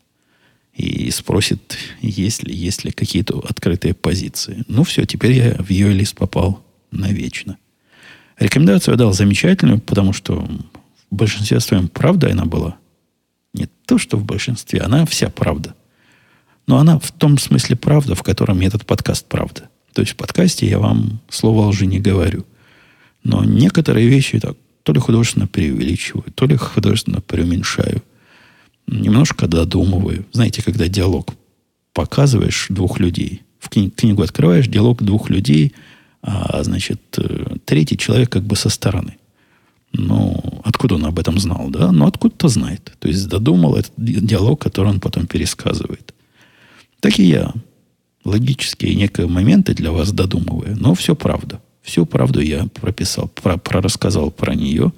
и 0.73 1.11
спросит, 1.11 1.77
есть 2.01 2.43
ли, 2.43 2.55
есть 2.55 2.83
ли 2.83 2.91
какие-то 2.91 3.39
открытые 3.39 3.93
позиции. 3.93 4.63
Ну 4.67 4.83
все, 4.83 5.05
теперь 5.05 5.33
я 5.33 5.55
в 5.55 5.69
ее 5.69 5.91
лист 5.91 6.15
попал 6.15 6.63
навечно. 6.91 7.57
Рекомендацию 8.39 8.93
я 8.93 8.97
дал 8.97 9.13
замечательную, 9.13 9.79
потому 9.79 10.13
что 10.13 10.47
в 11.11 11.15
большинстве 11.15 11.59
своем 11.59 11.87
правда 11.87 12.31
она 12.31 12.45
была. 12.45 12.77
Не 13.53 13.67
то, 13.85 13.97
что 13.97 14.17
в 14.17 14.23
большинстве, 14.23 14.79
она 14.79 15.05
вся 15.05 15.29
правда. 15.29 15.75
Но 16.67 16.77
она 16.77 16.99
в 16.99 17.11
том 17.11 17.37
смысле 17.37 17.75
правда, 17.75 18.15
в 18.15 18.23
котором 18.23 18.61
этот 18.61 18.85
подкаст 18.85 19.27
правда. 19.27 19.69
То 19.93 20.01
есть 20.01 20.13
в 20.13 20.15
подкасте 20.15 20.67
я 20.67 20.79
вам 20.79 21.19
слово 21.29 21.67
лжи 21.67 21.85
не 21.85 21.99
говорю. 21.99 22.45
Но 23.23 23.43
некоторые 23.43 24.07
вещи 24.07 24.39
так 24.39 24.57
то 24.83 24.93
ли 24.93 24.99
художественно 24.99 25.47
преувеличиваю, 25.47 26.31
то 26.33 26.45
ли 26.45 26.55
художественно 26.55 27.21
преуменьшаю. 27.21 28.01
Немножко 28.87 29.47
додумываю. 29.47 30.25
Знаете, 30.31 30.63
когда 30.63 30.87
диалог 30.87 31.33
показываешь 31.93 32.67
двух 32.69 32.99
людей, 32.99 33.43
в 33.59 33.69
кни- 33.69 33.91
книгу 33.91 34.23
открываешь, 34.23 34.67
диалог 34.67 35.03
двух 35.03 35.29
людей, 35.29 35.73
а, 36.23 36.63
значит, 36.63 37.01
э, 37.17 37.57
третий 37.65 37.97
человек 37.97 38.29
как 38.29 38.43
бы 38.43 38.55
со 38.55 38.69
стороны. 38.69 39.17
Ну, 39.93 40.61
откуда 40.63 40.95
он 40.95 41.05
об 41.05 41.19
этом 41.19 41.37
знал, 41.39 41.69
да? 41.69 41.91
Ну, 41.91 42.07
откуда-то 42.07 42.47
знает. 42.47 42.93
То 42.99 43.07
есть 43.07 43.27
додумал 43.27 43.75
этот 43.75 43.93
диалог, 43.97 44.61
который 44.61 44.87
он 44.87 44.99
потом 44.99 45.27
пересказывает. 45.27 46.13
Так 47.01 47.19
и 47.19 47.23
я 47.23 47.53
логические 48.23 48.95
некие 48.95 49.27
моменты 49.27 49.73
для 49.73 49.91
вас 49.91 50.11
додумываю, 50.11 50.77
но 50.79 50.93
все 50.93 51.15
правда. 51.15 51.61
Всю 51.81 52.05
правду 52.05 52.41
я 52.41 52.67
прописал, 52.67 53.27
про, 53.27 53.59
рассказал 53.81 54.31
про 54.31 54.53
нее. 54.55 54.93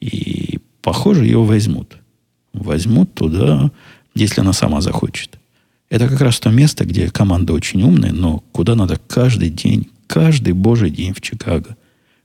И, 0.00 0.58
похоже, 0.80 1.24
ее 1.24 1.42
возьмут. 1.42 1.96
Возьмут 2.52 3.14
туда, 3.14 3.70
если 4.14 4.40
она 4.40 4.52
сама 4.52 4.80
захочет. 4.80 5.38
Это 5.90 6.08
как 6.08 6.20
раз 6.20 6.38
то 6.38 6.50
место, 6.50 6.84
где 6.84 7.10
команда 7.10 7.52
очень 7.52 7.82
умная, 7.82 8.12
но 8.12 8.44
куда 8.52 8.74
надо 8.74 9.00
каждый 9.06 9.50
день, 9.50 9.88
каждый 10.06 10.52
божий 10.52 10.90
день 10.90 11.14
в 11.14 11.20
Чикаго. 11.20 11.76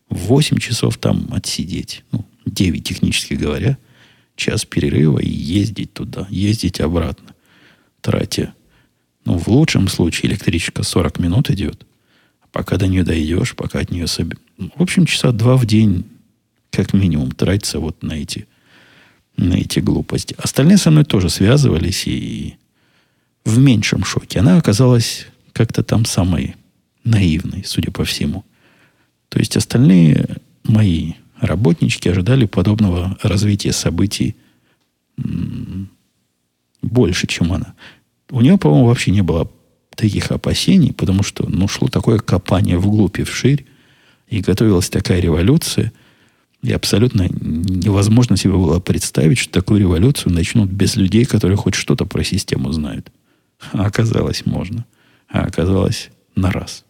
8 0.10 0.58
часов 0.58 0.98
там 0.98 1.30
отсидеть. 1.32 2.04
Ну, 2.12 2.26
9 2.46 2.84
технически 2.84 3.34
говоря. 3.34 3.78
Час 4.36 4.66
перерыва 4.66 5.20
и 5.20 5.30
ездить 5.30 5.94
туда, 5.94 6.28
ездить 6.30 6.82
обратно. 6.82 7.34
Тратя, 8.02 8.54
ну, 9.26 9.38
в 9.38 9.48
лучшем 9.48 9.88
случае 9.88 10.32
электричка 10.32 10.84
40 10.84 11.20
минут 11.20 11.50
идет. 11.50 11.86
Пока 12.54 12.78
до 12.78 12.88
нее 12.88 13.04
дойдешь, 13.04 13.56
пока 13.56 13.80
от 13.80 13.90
нее 13.90 14.06
соби... 14.06 14.38
В 14.58 14.82
общем, 14.82 15.08
часа 15.08 15.32
два 15.32 15.58
в 15.58 15.66
день, 15.66 16.06
как 16.70 16.94
минимум, 16.94 17.32
тратится 17.32 17.80
вот 17.80 18.04
на 18.04 18.14
эти, 18.14 18.48
на 19.36 19.56
эти 19.56 19.80
глупости. 19.80 20.36
Остальные 20.38 20.78
со 20.78 20.92
мной 20.92 21.04
тоже 21.04 21.30
связывались 21.30 22.04
и 22.06 22.56
в 23.44 23.58
меньшем 23.58 24.06
шоке. 24.06 24.40
Она 24.40 24.58
оказалась 24.58 25.26
как-то 25.52 25.84
там 25.84 26.06
самой 26.06 26.56
наивной, 27.04 27.64
судя 27.66 27.92
по 27.92 28.06
всему. 28.06 28.46
То 29.30 29.40
есть 29.40 29.58
остальные 29.58 30.38
мои 30.64 31.14
работнички 31.42 32.08
ожидали 32.08 32.46
подобного 32.46 33.18
развития 33.24 33.74
событий 33.74 34.36
больше, 36.84 37.26
чем 37.26 37.52
она. 37.52 37.74
У 38.30 38.42
нее, 38.42 38.60
по-моему, 38.60 38.86
вообще 38.86 39.10
не 39.10 39.24
было 39.24 39.52
таких 39.96 40.32
опасений, 40.32 40.94
потому 40.94 41.24
что 41.24 41.48
ну, 41.48 41.68
шло 41.68 41.88
такое 41.88 42.20
копание 42.20 42.78
вглубь 42.78 43.20
и 43.20 43.24
вширь, 43.24 43.66
и 44.28 44.42
готовилась 44.42 44.90
такая 44.90 45.20
революция, 45.20 45.92
и 46.64 46.72
абсолютно 46.72 47.28
невозможно 47.30 48.38
себе 48.38 48.54
было 48.54 48.80
представить, 48.80 49.38
что 49.38 49.52
такую 49.52 49.82
революцию 49.82 50.34
начнут 50.34 50.70
без 50.70 50.96
людей, 50.96 51.26
которые 51.26 51.58
хоть 51.58 51.76
что-то 51.76 52.06
про 52.06 52.24
систему 52.24 52.72
знают. 52.72 53.12
А 53.74 53.86
оказалось 53.86 54.46
можно. 54.46 54.86
А 55.30 55.42
оказалось 55.42 56.10
на 56.36 56.52
раз. 56.52 56.86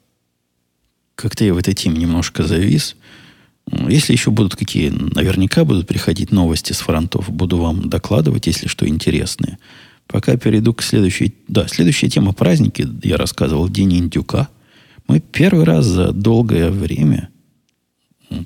Как-то 1.15 1.43
я 1.43 1.53
в 1.53 1.57
этой 1.57 1.73
теме 1.73 1.97
немножко 1.97 2.43
завис. 2.43 2.95
Если 3.87 4.13
еще 4.13 4.29
будут 4.29 4.55
какие, 4.55 4.89
наверняка 4.89 5.63
будут 5.63 5.87
приходить 5.87 6.31
новости 6.31 6.73
с 6.73 6.79
фронтов, 6.79 7.29
буду 7.29 7.57
вам 7.57 7.89
докладывать, 7.89 8.47
если 8.47 8.67
что 8.67 8.87
интересное. 8.87 9.57
Пока 10.13 10.37
перейду 10.37 10.75
к 10.75 10.83
следующей... 10.83 11.33
Да, 11.47 11.67
следующая 11.67 12.07
тема 12.07 12.33
праздники. 12.33 12.87
Я 13.01 13.17
рассказывал 13.17 13.67
День 13.67 13.97
индюка. 13.97 14.47
Мы 15.07 15.19
первый 15.19 15.65
раз 15.65 15.87
за 15.87 16.11
долгое 16.11 16.69
время... 16.69 17.29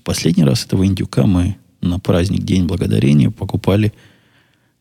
Последний 0.05 0.45
раз 0.45 0.63
этого 0.63 0.85
индюка 0.85 1.25
мы 1.27 1.57
на 1.81 1.99
праздник 1.99 2.43
День 2.43 2.67
Благодарения 2.67 3.31
покупали, 3.31 3.91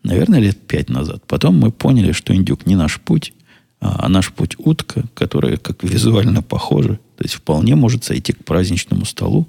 наверное, 0.05 0.38
лет 0.38 0.59
пять 0.68 0.88
назад. 0.88 1.25
Потом 1.27 1.59
мы 1.59 1.72
поняли, 1.72 2.12
что 2.12 2.33
индюк 2.33 2.66
не 2.66 2.77
наш 2.77 3.01
путь, 3.01 3.33
а 3.81 4.09
наш 4.09 4.33
путь 4.33 4.55
утка, 4.57 5.07
которая 5.14 5.57
как 5.57 5.83
визуально 5.83 6.40
похожа. 6.40 7.01
То 7.16 7.25
есть 7.25 7.35
вполне 7.35 7.75
может 7.75 8.05
сойти 8.05 8.33
к 8.33 8.44
праздничному 8.44 9.07
столу, 9.07 9.49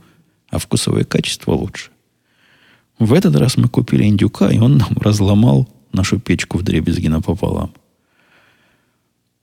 а 0.49 0.57
вкусовое 0.57 1.03
качество 1.03 1.51
лучше. 1.51 1.91
В 2.97 3.13
этот 3.13 3.35
раз 3.35 3.57
мы 3.57 3.69
купили 3.69 4.05
индюка, 4.05 4.49
и 4.49 4.57
он 4.57 4.77
нам 4.77 4.89
разломал 4.99 5.69
нашу 5.97 6.19
печку 6.19 6.57
в 6.57 6.63
дребезги 6.63 7.07
напополам. 7.07 7.73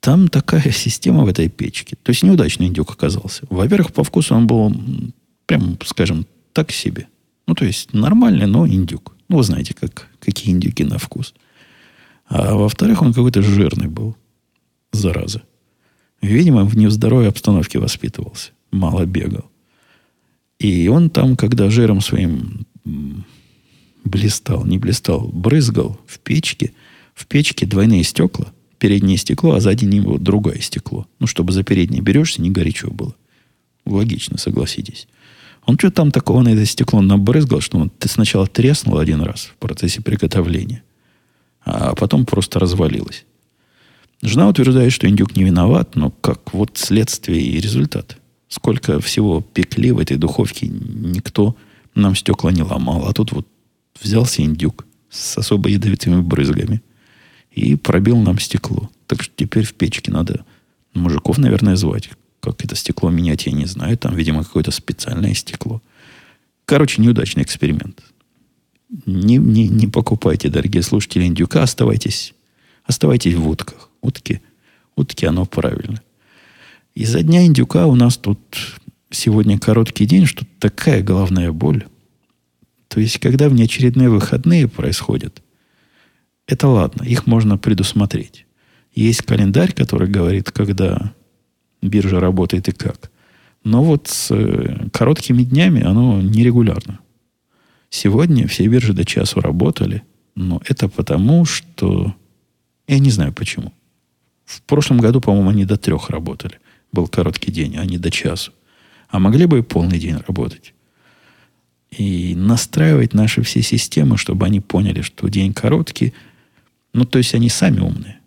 Там 0.00 0.28
такая 0.28 0.70
система 0.70 1.24
в 1.24 1.28
этой 1.28 1.48
печке. 1.48 1.96
То 2.02 2.10
есть 2.10 2.22
неудачный 2.22 2.66
индюк 2.66 2.90
оказался. 2.90 3.42
Во-первых, 3.50 3.92
по 3.92 4.04
вкусу 4.04 4.34
он 4.34 4.46
был, 4.46 4.74
прям, 5.46 5.78
скажем, 5.84 6.26
так 6.52 6.70
себе. 6.72 7.08
Ну, 7.46 7.54
то 7.54 7.64
есть 7.64 7.92
нормальный, 7.92 8.46
но 8.46 8.66
индюк. 8.66 9.14
Ну, 9.28 9.38
вы 9.38 9.42
знаете, 9.42 9.74
как, 9.74 10.08
какие 10.20 10.52
индюки 10.52 10.84
на 10.84 10.98
вкус. 10.98 11.34
А 12.26 12.54
во-вторых, 12.54 13.02
он 13.02 13.12
какой-то 13.12 13.42
жирный 13.42 13.88
был. 13.88 14.16
Зараза. 14.92 15.42
Видимо, 16.20 16.64
в 16.64 16.76
нездоровой 16.76 17.28
обстановке 17.28 17.78
воспитывался. 17.78 18.52
Мало 18.70 19.04
бегал. 19.06 19.50
И 20.58 20.88
он 20.88 21.10
там, 21.10 21.36
когда 21.36 21.70
жиром 21.70 22.00
своим 22.00 22.66
блистал, 24.04 24.64
не 24.64 24.78
блистал, 24.78 25.28
брызгал 25.28 25.98
в 26.06 26.18
печке. 26.20 26.72
В 27.14 27.26
печке 27.26 27.66
двойные 27.66 28.04
стекла. 28.04 28.52
Переднее 28.78 29.16
стекло, 29.16 29.54
а 29.54 29.60
сзади 29.60 29.84
него 29.84 30.18
другое 30.18 30.58
стекло. 30.60 31.06
Ну, 31.18 31.26
чтобы 31.26 31.52
за 31.52 31.62
переднее 31.62 32.02
берешься, 32.02 32.42
не 32.42 32.50
горячо 32.50 32.90
было. 32.90 33.14
Логично, 33.86 34.38
согласитесь. 34.38 35.08
Он 35.66 35.78
что 35.78 35.90
там 35.90 36.10
такого 36.10 36.42
на 36.42 36.50
это 36.50 36.66
стекло 36.66 37.00
набрызгал, 37.00 37.60
что 37.60 37.78
он, 37.78 37.90
сначала 38.00 38.46
треснул 38.46 38.98
один 38.98 39.22
раз 39.22 39.44
в 39.44 39.54
процессе 39.56 40.02
приготовления, 40.02 40.82
а 41.64 41.94
потом 41.94 42.26
просто 42.26 42.58
развалилось. 42.58 43.24
Жена 44.20 44.48
утверждает, 44.48 44.92
что 44.92 45.08
индюк 45.08 45.36
не 45.36 45.44
виноват, 45.44 45.96
но 45.96 46.10
как 46.10 46.52
вот 46.52 46.72
следствие 46.74 47.42
и 47.42 47.60
результат. 47.60 48.18
Сколько 48.48 49.00
всего 49.00 49.40
пекли 49.40 49.90
в 49.90 49.98
этой 49.98 50.16
духовке, 50.16 50.66
никто 50.68 51.56
нам 51.94 52.14
стекла 52.14 52.52
не 52.52 52.62
ломал. 52.62 53.06
А 53.06 53.12
тут 53.12 53.32
вот 53.32 53.46
взялся 54.00 54.42
индюк 54.42 54.86
с 55.10 55.38
особо 55.38 55.68
ядовитыми 55.68 56.20
брызгами 56.20 56.82
и 57.50 57.76
пробил 57.76 58.18
нам 58.18 58.38
стекло. 58.38 58.90
Так 59.06 59.22
что 59.22 59.32
теперь 59.36 59.64
в 59.64 59.74
печке 59.74 60.10
надо 60.10 60.44
мужиков, 60.94 61.38
наверное, 61.38 61.76
звать. 61.76 62.10
Как 62.40 62.64
это 62.64 62.74
стекло 62.76 63.10
менять, 63.10 63.46
я 63.46 63.52
не 63.52 63.66
знаю. 63.66 63.96
Там, 63.96 64.14
видимо, 64.14 64.44
какое-то 64.44 64.70
специальное 64.70 65.34
стекло. 65.34 65.82
Короче, 66.64 67.00
неудачный 67.00 67.42
эксперимент. 67.42 68.02
Не, 69.06 69.36
не, 69.36 69.68
не 69.68 69.86
покупайте, 69.86 70.48
дорогие 70.48 70.82
слушатели, 70.82 71.24
индюка. 71.24 71.62
Оставайтесь, 71.62 72.34
оставайтесь 72.84 73.34
в 73.34 73.48
утках. 73.48 73.90
Утки, 74.02 74.42
утки, 74.96 75.26
оно 75.26 75.46
правильно. 75.46 76.02
Из-за 76.94 77.22
дня 77.22 77.44
индюка 77.44 77.86
у 77.86 77.94
нас 77.94 78.16
тут 78.16 78.38
сегодня 79.10 79.58
короткий 79.58 80.06
день, 80.06 80.26
что 80.26 80.46
такая 80.58 81.02
головная 81.02 81.50
боль. 81.50 81.86
То 82.94 83.00
есть, 83.00 83.18
когда 83.18 83.48
внеочередные 83.48 84.08
выходные 84.08 84.68
происходят, 84.68 85.42
это 86.46 86.68
ладно, 86.68 87.02
их 87.02 87.26
можно 87.26 87.58
предусмотреть. 87.58 88.46
Есть 88.94 89.22
календарь, 89.22 89.72
который 89.72 90.08
говорит, 90.08 90.52
когда 90.52 91.12
биржа 91.82 92.20
работает 92.20 92.68
и 92.68 92.72
как. 92.72 93.10
Но 93.64 93.82
вот 93.82 94.06
с 94.06 94.30
э, 94.30 94.90
короткими 94.92 95.42
днями 95.42 95.82
оно 95.82 96.22
нерегулярно. 96.22 97.00
Сегодня 97.90 98.46
все 98.46 98.68
биржи 98.68 98.92
до 98.92 99.04
часу 99.04 99.40
работали, 99.40 100.04
но 100.36 100.62
это 100.64 100.88
потому, 100.88 101.44
что... 101.44 102.14
Я 102.86 103.00
не 103.00 103.10
знаю 103.10 103.32
почему. 103.32 103.72
В 104.44 104.62
прошлом 104.62 104.98
году, 104.98 105.20
по-моему, 105.20 105.50
они 105.50 105.64
до 105.64 105.76
трех 105.76 106.10
работали. 106.10 106.60
Был 106.92 107.08
короткий 107.08 107.50
день, 107.50 107.76
а 107.76 107.84
не 107.84 107.98
до 107.98 108.12
часу. 108.12 108.52
А 109.08 109.18
могли 109.18 109.46
бы 109.46 109.58
и 109.58 109.62
полный 109.62 109.98
день 109.98 110.18
работать 110.28 110.74
и 111.98 112.34
настраивать 112.34 113.14
наши 113.14 113.42
все 113.42 113.62
системы, 113.62 114.16
чтобы 114.16 114.46
они 114.46 114.60
поняли, 114.60 115.02
что 115.02 115.28
день 115.28 115.52
короткий. 115.52 116.12
Ну, 116.92 117.04
то 117.04 117.18
есть 117.18 117.34
они 117.34 117.48
сами 117.48 117.80
умные. 117.80 118.18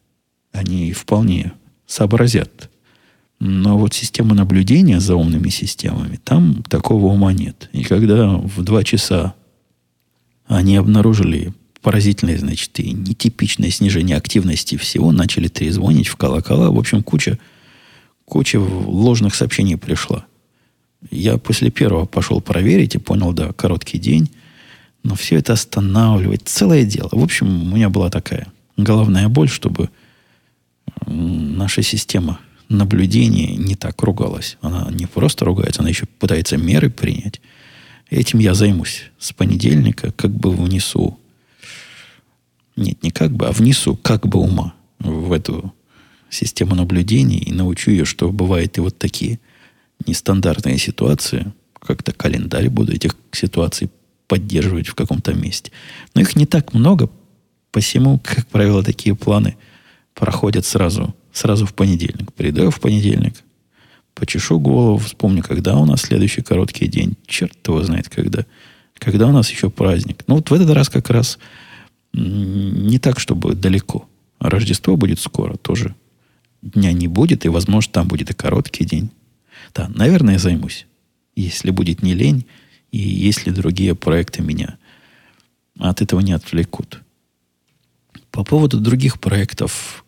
Они 0.51 0.93
вполне 0.93 1.53
сообразят. 1.85 2.69
Но 3.39 3.77
вот 3.77 3.93
система 3.93 4.33
наблюдения 4.33 4.99
за 4.99 5.15
умными 5.15 5.49
системами, 5.49 6.19
там 6.23 6.63
такого 6.63 7.05
ума 7.05 7.33
нет. 7.33 7.69
И 7.71 7.83
когда 7.83 8.35
в 8.37 8.63
два 8.63 8.83
часа 8.83 9.35
они 10.47 10.75
обнаружили 10.75 11.53
поразительное, 11.81 12.37
значит, 12.37 12.79
и 12.79 12.91
нетипичное 12.91 13.69
снижение 13.69 14.17
активности 14.17 14.75
всего, 14.75 15.11
начали 15.11 15.47
трезвонить 15.47 16.07
в 16.07 16.15
колокола. 16.15 16.71
В 16.71 16.79
общем, 16.79 17.03
куча, 17.03 17.37
куча 18.25 18.59
ложных 18.59 19.35
сообщений 19.35 19.77
пришла. 19.77 20.25
Я 21.09 21.37
после 21.37 21.69
первого 21.69 22.05
пошел 22.05 22.41
проверить 22.41 22.95
и 22.95 22.99
понял, 22.99 23.33
да, 23.33 23.53
короткий 23.53 23.99
день. 23.99 24.29
Но 25.03 25.15
все 25.15 25.37
это 25.37 25.53
останавливать, 25.53 26.41
целое 26.45 26.83
дело. 26.83 27.09
В 27.11 27.23
общем, 27.23 27.71
у 27.71 27.75
меня 27.75 27.89
была 27.89 28.09
такая 28.09 28.47
головная 28.75 29.29
боль, 29.29 29.49
чтобы 29.49 29.89
наша 31.05 31.81
система 31.81 32.39
наблюдения 32.69 33.55
не 33.55 33.75
так 33.75 34.01
ругалась. 34.01 34.57
Она 34.61 34.89
не 34.91 35.05
просто 35.05 35.45
ругается, 35.45 35.81
она 35.81 35.89
еще 35.89 36.05
пытается 36.05 36.57
меры 36.57 36.89
принять. 36.89 37.41
Этим 38.09 38.39
я 38.39 38.53
займусь 38.53 39.03
с 39.19 39.33
понедельника, 39.33 40.11
как 40.11 40.31
бы 40.31 40.51
внесу, 40.51 41.19
нет, 42.75 43.01
не 43.03 43.11
как 43.11 43.31
бы, 43.31 43.47
а 43.47 43.51
внесу 43.51 43.95
как 43.95 44.27
бы 44.27 44.39
ума 44.39 44.73
в 44.99 45.31
эту 45.33 45.73
систему 46.29 46.75
наблюдений 46.75 47.37
и 47.37 47.51
научу 47.51 47.91
ее, 47.91 48.05
что 48.05 48.31
бывают 48.31 48.77
и 48.77 48.81
вот 48.81 48.97
такие 48.97 49.39
нестандартные 50.05 50.77
ситуации. 50.77 51.53
Как-то 51.79 52.11
календарь 52.11 52.69
буду 52.69 52.93
этих 52.93 53.15
ситуаций 53.31 53.89
поддерживать 54.27 54.87
в 54.87 54.95
каком-то 54.95 55.33
месте. 55.33 55.71
Но 56.13 56.21
их 56.21 56.35
не 56.35 56.45
так 56.45 56.73
много, 56.73 57.09
посему, 57.71 58.19
как 58.23 58.47
правило, 58.47 58.83
такие 58.83 59.15
планы 59.15 59.57
проходят 60.13 60.65
сразу, 60.65 61.15
сразу 61.31 61.65
в 61.65 61.73
понедельник. 61.73 62.33
Приду 62.33 62.69
в 62.69 62.79
понедельник, 62.79 63.35
почешу 64.15 64.59
голову, 64.59 64.97
вспомню, 64.97 65.43
когда 65.43 65.77
у 65.77 65.85
нас 65.85 66.01
следующий 66.01 66.41
короткий 66.41 66.87
день. 66.87 67.15
Черт 67.25 67.55
его 67.67 67.83
знает, 67.83 68.09
когда. 68.09 68.45
Когда 68.95 69.27
у 69.27 69.31
нас 69.31 69.49
еще 69.51 69.69
праздник. 69.69 70.23
Ну, 70.27 70.35
вот 70.35 70.49
в 70.49 70.53
этот 70.53 70.71
раз 70.71 70.89
как 70.89 71.09
раз 71.11 71.37
не 72.13 72.97
так, 72.97 73.19
чтобы 73.19 73.53
далеко. 73.53 74.09
Рождество 74.39 74.97
будет 74.97 75.19
скоро 75.19 75.55
тоже. 75.55 75.95
Дня 76.63 76.91
не 76.91 77.07
будет, 77.07 77.45
и, 77.45 77.49
возможно, 77.49 77.93
там 77.93 78.07
будет 78.07 78.31
и 78.31 78.33
короткий 78.33 78.85
день. 78.85 79.11
Да, 79.73 79.89
наверное, 79.93 80.39
займусь. 80.39 80.85
Если 81.35 81.71
будет 81.71 82.01
не 82.01 82.13
лень, 82.13 82.45
и 82.91 82.97
если 82.97 83.51
другие 83.51 83.95
проекты 83.95 84.41
меня 84.41 84.77
от 85.77 86.01
этого 86.01 86.21
не 86.21 86.31
отвлекут. 86.31 87.01
По 88.31 88.43
поводу 88.43 88.79
других 88.79 89.19
проектов 89.19 90.03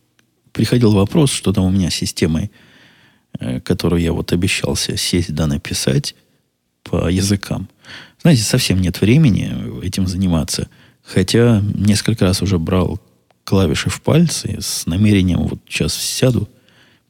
приходил 0.51 0.91
вопрос, 0.91 1.31
что 1.31 1.53
там 1.53 1.65
у 1.65 1.69
меня 1.69 1.89
с 1.89 1.95
системой, 1.95 2.51
э, 3.39 3.59
которую 3.59 4.01
я 4.01 4.13
вот 4.13 4.31
обещался 4.31 4.97
сесть 4.97 5.33
да 5.33 5.47
написать 5.47 6.15
по 6.83 7.09
языкам. 7.09 7.69
Знаете, 8.21 8.43
совсем 8.43 8.81
нет 8.81 9.01
времени 9.01 9.83
этим 9.83 10.07
заниматься. 10.07 10.69
Хотя 11.03 11.61
несколько 11.73 12.25
раз 12.25 12.41
уже 12.41 12.59
брал 12.59 12.99
клавиши 13.43 13.89
в 13.89 14.01
пальцы 14.01 14.57
с 14.59 14.85
намерением 14.85 15.47
вот 15.47 15.59
сейчас 15.67 15.95
сяду, 15.95 16.47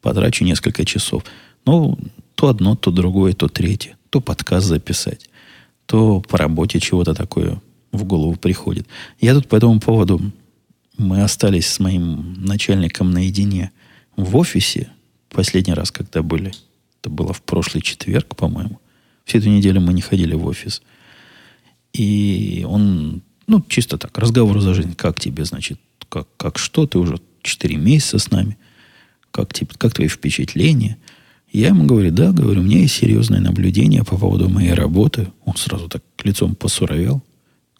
потрачу 0.01 0.45
несколько 0.45 0.85
часов. 0.85 1.23
Но 1.65 1.97
то 2.39 2.47
одно, 2.47 2.77
то 2.77 2.89
другое, 2.89 3.33
то 3.33 3.49
третье. 3.49 3.97
То 4.09 4.21
подкаст 4.21 4.65
записать, 4.65 5.29
то 5.85 6.21
по 6.21 6.37
работе 6.37 6.79
чего-то 6.79 7.13
такое 7.13 7.61
в 7.91 8.05
голову 8.05 8.37
приходит. 8.37 8.87
Я 9.19 9.33
тут 9.33 9.49
по 9.49 9.57
этому 9.57 9.81
поводу 9.81 10.21
мы 10.97 11.21
остались 11.21 11.67
с 11.67 11.81
моим 11.81 12.41
начальником 12.41 13.11
наедине 13.11 13.71
в 14.15 14.37
офисе. 14.37 14.89
Последний 15.27 15.73
раз, 15.73 15.91
когда 15.91 16.23
были. 16.23 16.53
Это 17.01 17.09
было 17.09 17.33
в 17.33 17.41
прошлый 17.41 17.83
четверг, 17.83 18.37
по-моему. 18.37 18.79
Всю 19.25 19.39
эту 19.39 19.49
неделю 19.49 19.81
мы 19.81 19.91
не 19.91 20.01
ходили 20.01 20.33
в 20.33 20.45
офис. 20.45 20.81
И 21.91 22.65
он, 22.65 23.21
ну, 23.47 23.61
чисто 23.67 23.97
так, 23.97 24.17
разговор 24.17 24.61
за 24.61 24.73
жизнь. 24.73 24.95
Как 24.95 25.19
тебе, 25.19 25.43
значит, 25.43 25.77
как, 26.07 26.29
как 26.37 26.57
что? 26.57 26.87
Ты 26.87 26.99
уже 26.99 27.19
4 27.41 27.75
месяца 27.75 28.17
с 28.17 28.31
нами. 28.31 28.57
Как, 29.31 29.53
тебе, 29.53 29.71
как 29.77 29.93
твои 29.93 30.07
впечатления? 30.07 30.97
Я 31.51 31.69
ему 31.69 31.85
говорю, 31.85 32.11
да, 32.11 32.31
говорю, 32.31 32.61
у 32.61 32.63
меня 32.63 32.79
есть 32.79 32.95
серьезное 32.95 33.39
наблюдение 33.39 34.03
по 34.03 34.17
поводу 34.17 34.49
моей 34.49 34.73
работы. 34.73 35.27
Он 35.45 35.55
сразу 35.55 35.89
так 35.89 36.03
лицом 36.23 36.55
посуровел 36.55 37.23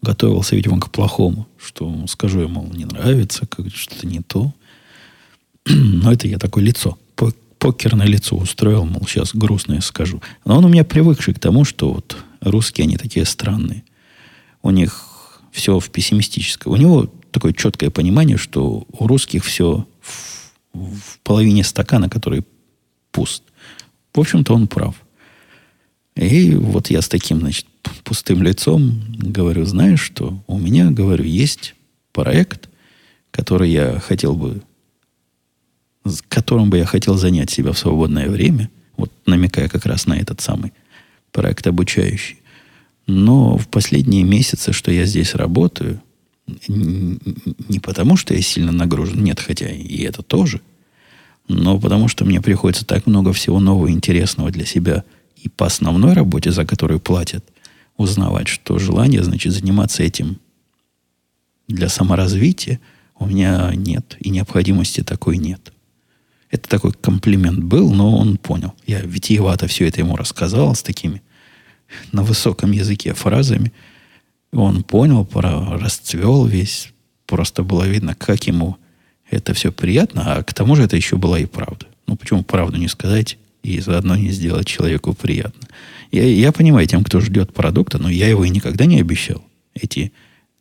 готовился, 0.01 0.55
видимо, 0.55 0.79
к 0.79 0.91
плохому, 0.91 1.47
что 1.57 2.05
скажу 2.07 2.39
ему, 2.41 2.69
не 2.73 2.85
нравится, 2.85 3.45
как 3.45 3.67
что-то 3.73 4.07
не 4.07 4.21
то. 4.21 4.53
Но 5.65 6.11
это 6.11 6.27
я 6.27 6.37
такое 6.37 6.63
лицо, 6.63 6.97
покерное 7.59 8.07
лицо 8.07 8.37
устроил, 8.37 8.85
мол, 8.85 9.05
сейчас 9.05 9.35
грустное 9.35 9.81
скажу. 9.81 10.21
Но 10.45 10.57
он 10.57 10.65
у 10.65 10.69
меня 10.69 10.85
привыкший 10.85 11.33
к 11.33 11.39
тому, 11.39 11.65
что 11.65 11.93
вот 11.93 12.17
русские, 12.39 12.85
они 12.85 12.97
такие 12.97 13.25
странные. 13.25 13.83
У 14.61 14.69
них 14.69 15.41
все 15.51 15.79
в 15.79 15.89
пессимистическое. 15.89 16.71
У 16.71 16.77
него 16.77 17.11
такое 17.31 17.51
четкое 17.51 17.89
понимание, 17.89 18.37
что 18.37 18.87
у 18.89 19.07
русских 19.07 19.43
все 19.43 19.85
в, 20.01 20.45
в 20.73 21.19
половине 21.23 21.65
стакана, 21.65 22.09
который 22.09 22.45
пуст. 23.19 23.43
В 24.13 24.19
общем-то, 24.21 24.53
он 24.53 24.67
прав. 24.67 24.95
И 26.15 26.55
вот 26.55 26.89
я 26.89 27.01
с 27.01 27.09
таким, 27.09 27.41
значит, 27.41 27.65
пустым 28.05 28.41
лицом 28.43 29.01
говорю, 29.17 29.65
знаешь 29.65 29.99
что, 29.99 30.41
у 30.47 30.57
меня, 30.57 30.89
говорю, 30.89 31.25
есть 31.25 31.75
проект, 32.13 32.69
который 33.31 33.71
я 33.71 33.99
хотел 33.99 34.35
бы, 34.35 34.61
которым 36.29 36.69
бы 36.69 36.77
я 36.77 36.85
хотел 36.85 37.17
занять 37.17 37.49
себя 37.49 37.73
в 37.73 37.77
свободное 37.77 38.29
время, 38.29 38.69
вот 38.95 39.11
намекая 39.25 39.67
как 39.67 39.85
раз 39.85 40.05
на 40.05 40.17
этот 40.17 40.39
самый 40.39 40.71
проект 41.33 41.67
обучающий. 41.67 42.37
Но 43.05 43.57
в 43.57 43.67
последние 43.67 44.23
месяцы, 44.23 44.71
что 44.71 44.93
я 44.93 45.03
здесь 45.03 45.35
работаю, 45.35 46.01
не 46.69 47.79
потому, 47.81 48.15
что 48.15 48.33
я 48.33 48.41
сильно 48.41 48.71
нагружен, 48.71 49.21
нет, 49.21 49.41
хотя 49.41 49.69
и 49.69 50.03
это 50.03 50.23
тоже, 50.23 50.61
но 51.49 51.77
потому 51.79 52.07
что 52.07 52.23
мне 52.23 52.39
приходится 52.39 52.85
так 52.85 53.05
много 53.05 53.33
всего 53.33 53.59
нового 53.59 53.91
интересного 53.91 54.49
для 54.51 54.65
себя– 54.65 55.03
и 55.43 55.49
по 55.49 55.65
основной 55.65 56.13
работе, 56.13 56.51
за 56.51 56.65
которую 56.65 56.99
платят, 56.99 57.45
узнавать, 57.97 58.47
что 58.47 58.79
желание, 58.79 59.23
значит, 59.23 59.53
заниматься 59.53 60.03
этим 60.03 60.39
для 61.67 61.89
саморазвития 61.89 62.79
у 63.17 63.25
меня 63.25 63.71
нет, 63.75 64.17
и 64.19 64.29
необходимости 64.29 65.01
такой 65.01 65.37
нет. 65.37 65.73
Это 66.49 66.67
такой 66.67 66.93
комплимент 66.93 67.63
был, 67.63 67.93
но 67.93 68.17
он 68.17 68.37
понял. 68.37 68.73
Я 68.87 69.01
витиевато 69.01 69.67
все 69.67 69.87
это 69.87 69.99
ему 69.99 70.15
рассказал 70.15 70.73
с 70.73 70.81
такими 70.81 71.21
на 72.11 72.23
высоком 72.23 72.71
языке 72.71 73.13
фразами. 73.13 73.71
Он 74.51 74.83
понял, 74.83 75.27
расцвел 75.33 76.45
весь. 76.45 76.91
Просто 77.27 77.61
было 77.61 77.83
видно, 77.87 78.15
как 78.15 78.47
ему 78.47 78.77
это 79.29 79.53
все 79.53 79.71
приятно, 79.71 80.35
а 80.35 80.43
к 80.43 80.53
тому 80.53 80.75
же 80.75 80.83
это 80.83 80.95
еще 80.95 81.17
была 81.17 81.39
и 81.39 81.45
правда. 81.45 81.85
Ну, 82.07 82.15
почему 82.15 82.43
правду 82.43 82.77
не 82.77 82.87
сказать? 82.87 83.37
и 83.63 83.79
заодно 83.79 84.15
не 84.15 84.29
сделать 84.29 84.67
человеку 84.67 85.13
приятно. 85.13 85.67
Я, 86.11 86.23
я 86.23 86.51
понимаю 86.51 86.87
тем, 86.87 87.03
кто 87.03 87.19
ждет 87.19 87.53
продукта, 87.53 87.97
но 87.97 88.09
я 88.09 88.27
его 88.27 88.45
и 88.45 88.49
никогда 88.49 88.85
не 88.85 88.99
обещал. 88.99 89.43
Эти 89.73 90.11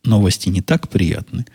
новости 0.03 0.49
не 0.49 0.61
так 0.61 0.89
приятны. 0.89 1.45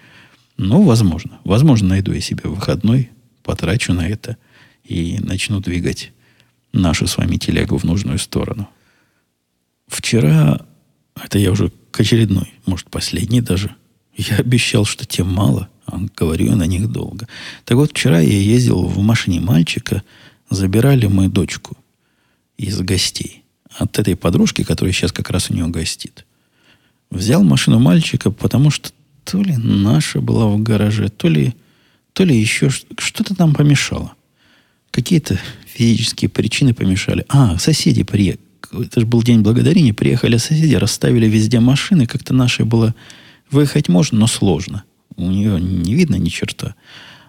Но 0.57 0.83
возможно. 0.83 1.39
Возможно, 1.45 1.89
найду 1.89 2.13
я 2.13 2.21
себе 2.21 2.49
выходной, 2.49 3.11
потрачу 3.43 3.93
на 3.93 4.09
это 4.09 4.37
и 4.85 5.19
начну 5.21 5.61
двигать 5.61 6.13
нашу 6.73 7.07
с 7.07 7.17
вами 7.17 7.37
телегу 7.37 7.77
в 7.77 7.85
нужную 7.85 8.19
сторону. 8.19 8.69
Вчера, 9.87 10.61
это 11.23 11.39
я 11.39 11.53
уже 11.53 11.71
к 11.91 12.01
очередной, 12.01 12.53
может, 12.67 12.91
последний 12.91 13.41
даже, 13.41 13.75
я 14.17 14.37
обещал, 14.37 14.85
что 14.85 15.05
тем 15.05 15.33
мало, 15.33 15.69
а 15.87 15.99
говорю 16.17 16.57
на 16.57 16.65
них 16.65 16.91
долго. 16.91 17.29
Так 17.65 17.77
вот, 17.77 17.91
вчера 17.91 18.21
я 18.21 18.39
ездил 18.39 18.85
в 18.85 18.99
машине 19.01 19.41
мальчика– 19.41 20.03
забирали 20.51 21.07
мы 21.07 21.29
дочку 21.29 21.77
из 22.57 22.81
гостей. 22.81 23.43
От 23.77 23.99
этой 23.99 24.17
подружки, 24.17 24.63
которая 24.63 24.93
сейчас 24.93 25.13
как 25.13 25.31
раз 25.31 25.51
у 25.51 25.55
нее 25.55 25.67
гостит. 25.67 26.25
Взял 27.11 27.43
машину 27.43 27.79
мальчика, 27.81 28.31
потому 28.31 28.71
что 28.71 28.91
то 29.25 29.43
ли 29.43 29.57
наша 29.57 30.21
была 30.21 30.47
в 30.47 30.63
гараже, 30.63 31.09
то 31.09 31.29
ли, 31.29 31.55
то 32.13 32.25
ли 32.25 32.39
еще 32.39 32.71
что-то 32.71 33.35
там 33.35 33.55
помешало. 33.55 34.13
Какие-то 34.91 35.41
физические 35.67 36.29
причины 36.29 36.73
помешали. 36.73 37.25
А, 37.29 37.59
соседи 37.59 38.05
приехали. 38.05 38.45
Это 38.73 39.01
же 39.01 39.07
был 39.07 39.23
день 39.23 39.41
благодарения. 39.41 39.93
Приехали 39.93 40.37
соседи, 40.37 40.75
расставили 40.75 41.27
везде 41.27 41.59
машины. 41.59 42.07
Как-то 42.07 42.33
нашей 42.33 42.65
было 42.65 42.95
выехать 43.51 43.89
можно, 43.89 44.21
но 44.21 44.27
сложно. 44.29 44.85
У 45.17 45.31
нее 45.31 45.61
не 45.61 45.95
видно 45.95 46.17
ни 46.17 46.29
черта. 46.29 46.75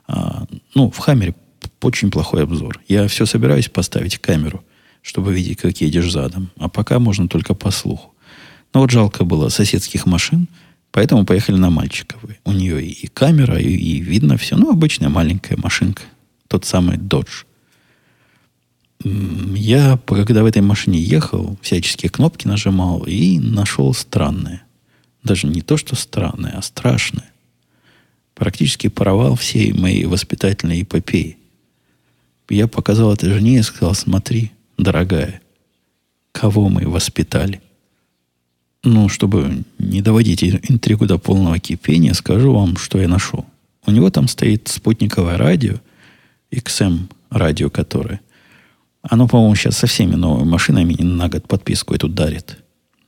А, 0.07 0.45
ну, 0.73 0.89
в 0.89 0.97
Хаммере 0.97 1.35
очень 1.81 2.11
плохой 2.11 2.43
обзор. 2.43 2.81
Я 2.87 3.07
все 3.07 3.25
собираюсь 3.25 3.69
поставить 3.69 4.17
камеру, 4.17 4.63
чтобы 5.01 5.33
видеть, 5.33 5.59
как 5.59 5.81
едешь 5.81 6.11
задом. 6.11 6.49
А 6.57 6.67
пока 6.69 6.99
можно 6.99 7.27
только 7.27 7.53
по 7.53 7.71
слуху. 7.71 8.13
Но 8.73 8.81
вот 8.81 8.91
жалко 8.91 9.23
было 9.23 9.49
соседских 9.49 10.05
машин, 10.05 10.47
поэтому 10.91 11.25
поехали 11.25 11.57
на 11.57 11.69
Мальчиковой. 11.69 12.39
У 12.43 12.51
нее 12.51 12.85
и 12.85 13.07
камера, 13.07 13.59
и, 13.59 13.69
и 13.69 13.99
видно 14.01 14.37
все. 14.37 14.57
Ну, 14.57 14.71
обычная 14.71 15.09
маленькая 15.09 15.57
машинка. 15.57 16.03
Тот 16.47 16.65
самый 16.65 16.97
Dodge. 16.97 17.45
Я, 19.03 19.99
когда 20.07 20.41
в 20.43 20.47
этой 20.47 20.61
машине 20.61 20.99
ехал, 20.99 21.57
всяческие 21.61 22.09
кнопки 22.09 22.47
нажимал 22.47 23.03
и 23.03 23.39
нашел 23.39 23.93
странное. 23.93 24.63
Даже 25.23 25.47
не 25.47 25.61
то, 25.61 25.77
что 25.77 25.95
странное, 25.95 26.53
а 26.57 26.61
страшное. 26.61 27.31
Практически 28.35 28.89
порвал 28.89 29.35
всей 29.35 29.73
моей 29.73 30.05
воспитательной 30.05 30.83
эпопеи. 30.83 31.37
Я 32.49 32.67
показал 32.67 33.13
это 33.13 33.29
жене 33.29 33.59
и 33.59 33.61
сказал, 33.63 33.95
смотри, 33.95 34.51
дорогая, 34.77 35.41
кого 36.31 36.69
мы 36.69 36.87
воспитали. 36.87 37.61
Ну, 38.83 39.09
чтобы 39.09 39.63
не 39.79 40.01
доводить 40.01 40.43
интригу 40.43 41.07
до 41.07 41.17
полного 41.17 41.57
кипения, 41.59 42.13
скажу 42.13 42.53
вам, 42.53 42.77
что 42.77 42.99
я 42.99 43.07
нашел. 43.07 43.45
У 43.87 43.91
него 43.91 44.11
там 44.11 44.27
стоит 44.27 44.67
спутниковое 44.67 45.37
радио, 45.37 45.75
XM 46.51 47.07
радио, 47.29 47.69
которое. 47.69 48.19
Оно, 49.01 49.27
по-моему, 49.27 49.55
сейчас 49.55 49.77
со 49.77 49.87
всеми 49.87 50.15
новыми 50.15 50.47
машинами 50.47 50.93
на 51.01 51.29
год 51.29 51.47
подписку 51.47 51.95
эту 51.95 52.09
дарит. 52.09 52.57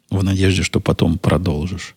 В 0.09 0.23
надежде, 0.23 0.63
что 0.63 0.79
потом 0.79 1.17
продолжишь. 1.17 1.96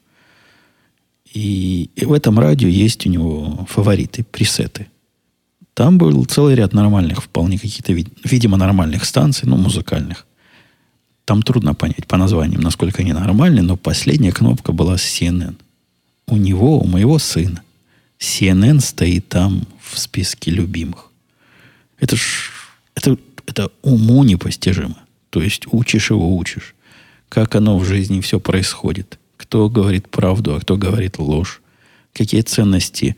И, 1.33 1.91
и 1.95 2.05
в 2.05 2.13
этом 2.13 2.39
радио 2.39 2.69
есть 2.69 3.07
у 3.07 3.09
него 3.09 3.67
фавориты, 3.69 4.25
пресеты. 4.25 4.89
Там 5.75 5.97
был 5.97 6.25
целый 6.25 6.57
ряд 6.57 6.73
нормальных, 6.73 7.23
вполне 7.23 7.59
каких-то, 7.59 7.93
видимо, 7.93 8.57
нормальных 8.57 9.05
станций, 9.05 9.49
ну, 9.49 9.57
музыкальных. 9.57 10.27
Там 11.25 11.43
трудно 11.43 11.75
понять 11.75 12.07
по 12.09 12.17
названиям, 12.17 12.61
насколько 12.61 13.03
они 13.03 13.13
нормальные, 13.13 13.63
но 13.63 13.77
последняя 13.77 14.33
кнопка 14.33 14.73
была 14.73 14.99
с 14.99 15.05
CNN. 15.05 15.55
У 16.27 16.37
него, 16.37 16.81
у 16.81 16.87
моего 16.87 17.19
сына, 17.19 17.63
CNN 18.19 18.81
стоит 18.81 19.29
там 19.29 19.67
в 19.81 19.99
списке 19.99 20.51
любимых. 20.51 21.11
Это 22.01 22.17
ж, 22.17 22.51
это, 22.97 23.17
это 23.47 23.71
уму 23.83 24.25
непостижимо. 24.25 24.97
То 25.31 25.41
есть 25.41 25.63
учишь 25.71 26.11
его, 26.11 26.37
учишь. 26.37 26.75
Как 27.29 27.55
оно 27.55 27.79
в 27.79 27.85
жизни 27.85 28.21
все 28.21 28.41
происходит. 28.41 29.20
Кто 29.41 29.71
говорит 29.71 30.11
правду, 30.11 30.55
а 30.55 30.61
кто 30.61 30.77
говорит 30.77 31.19
ложь. 31.19 31.63
Какие 32.13 32.43
ценности 32.43 33.17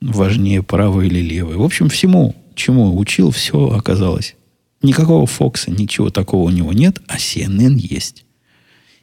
важнее, 0.00 0.62
правые 0.62 1.10
или 1.10 1.18
левые. 1.18 1.58
В 1.58 1.62
общем, 1.64 1.88
всему, 1.88 2.36
чему 2.54 2.96
учил, 2.96 3.32
все 3.32 3.70
оказалось. 3.70 4.36
Никакого 4.80 5.26
Фокса, 5.26 5.72
ничего 5.72 6.10
такого 6.10 6.44
у 6.44 6.50
него 6.50 6.72
нет, 6.72 7.00
а 7.08 7.16
CNN 7.16 7.74
есть. 7.74 8.24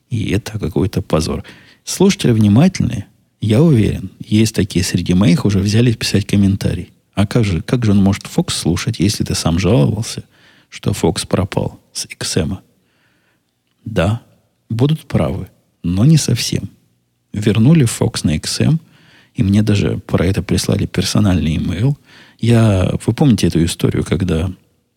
И 0.09 0.31
это 0.31 0.57
какой-то 0.57 1.01
позор. 1.01 1.43
Слушатели 1.83 2.31
внимательные, 2.31 3.07
я 3.41 3.61
уверен, 3.61 4.11
есть 4.25 4.55
такие 4.55 4.85
среди 4.85 5.13
моих, 5.13 5.43
уже 5.43 5.59
взяли 5.59 5.91
писать 5.91 6.25
комментарий. 6.25 6.93
А 7.13 7.27
как 7.27 7.43
же, 7.43 7.61
как 7.61 7.83
же 7.83 7.91
он 7.91 7.97
может 7.97 8.25
Фокс 8.27 8.55
слушать, 8.55 8.99
если 8.99 9.25
ты 9.25 9.35
сам 9.35 9.59
жаловался, 9.59 10.23
что 10.69 10.93
Фокс 10.93 11.25
пропал 11.25 11.81
с 11.91 12.05
XM? 12.05 12.59
Да, 13.83 14.21
будут 14.69 15.01
правы, 15.01 15.49
но 15.83 16.05
не 16.05 16.17
совсем. 16.17 16.69
Вернули 17.33 17.85
Фокс 17.85 18.23
на 18.23 18.37
XM, 18.37 18.79
и 19.35 19.43
мне 19.43 19.63
даже 19.63 19.97
про 19.97 20.25
это 20.25 20.41
прислали 20.41 20.85
персональный 20.85 21.57
имейл. 21.57 21.97
Я, 22.39 22.93
вы 23.05 23.13
помните 23.13 23.47
эту 23.47 23.63
историю, 23.63 24.03
когда 24.03 24.51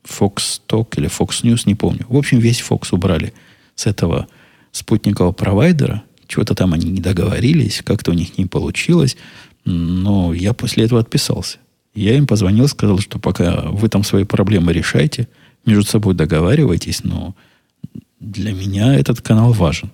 Fox 0.05 0.61
Talk 0.69 0.95
или 0.97 1.09
Fox 1.09 1.43
News, 1.43 1.63
не 1.67 1.75
помню. 1.75 2.07
В 2.09 2.17
общем, 2.17 2.39
весь 2.39 2.61
Fox 2.61 2.89
убрали 2.93 3.33
с 3.75 3.87
этого 3.87 4.29
спутникового 4.73 5.33
провайдера. 5.33 6.03
Чего-то 6.27 6.55
там 6.55 6.73
они 6.75 6.91
не 6.91 7.01
договорились, 7.01 7.83
как-то 7.85 8.11
у 8.11 8.15
них 8.15 8.37
не 8.39 8.47
получилось. 8.47 9.17
Но 9.65 10.33
я 10.33 10.53
после 10.53 10.85
этого 10.85 11.01
отписался. 11.01 11.59
Я 11.95 12.17
им 12.17 12.27
позвонил, 12.27 12.69
сказал, 12.69 12.99
что 12.99 13.19
пока 13.19 13.63
вы 13.63 13.89
там 13.89 14.05
свои 14.05 14.25
проблемы 14.25 14.73
решайте, 14.73 15.29
между 15.65 15.85
собой 15.85 16.15
договаривайтесь, 16.15 17.03
но 17.03 17.35
для 18.21 18.53
меня 18.53 18.95
этот 18.95 19.21
канал 19.23 19.53
важен. 19.53 19.91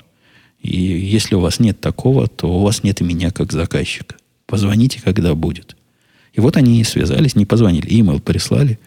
И 0.62 0.80
если 0.80 1.34
у 1.34 1.40
вас 1.40 1.58
нет 1.58 1.80
такого, 1.80 2.28
то 2.28 2.46
у 2.46 2.62
вас 2.62 2.84
нет 2.84 3.00
и 3.00 3.04
меня 3.04 3.30
как 3.30 3.52
заказчика. 3.52 4.16
Позвоните, 4.46 5.00
когда 5.02 5.34
будет. 5.34 5.76
И 6.32 6.40
вот 6.40 6.56
они 6.56 6.80
и 6.80 6.84
связались, 6.84 7.34
не 7.34 7.44
позвонили, 7.44 7.86
имейл 7.88 8.20
прислали. 8.20 8.78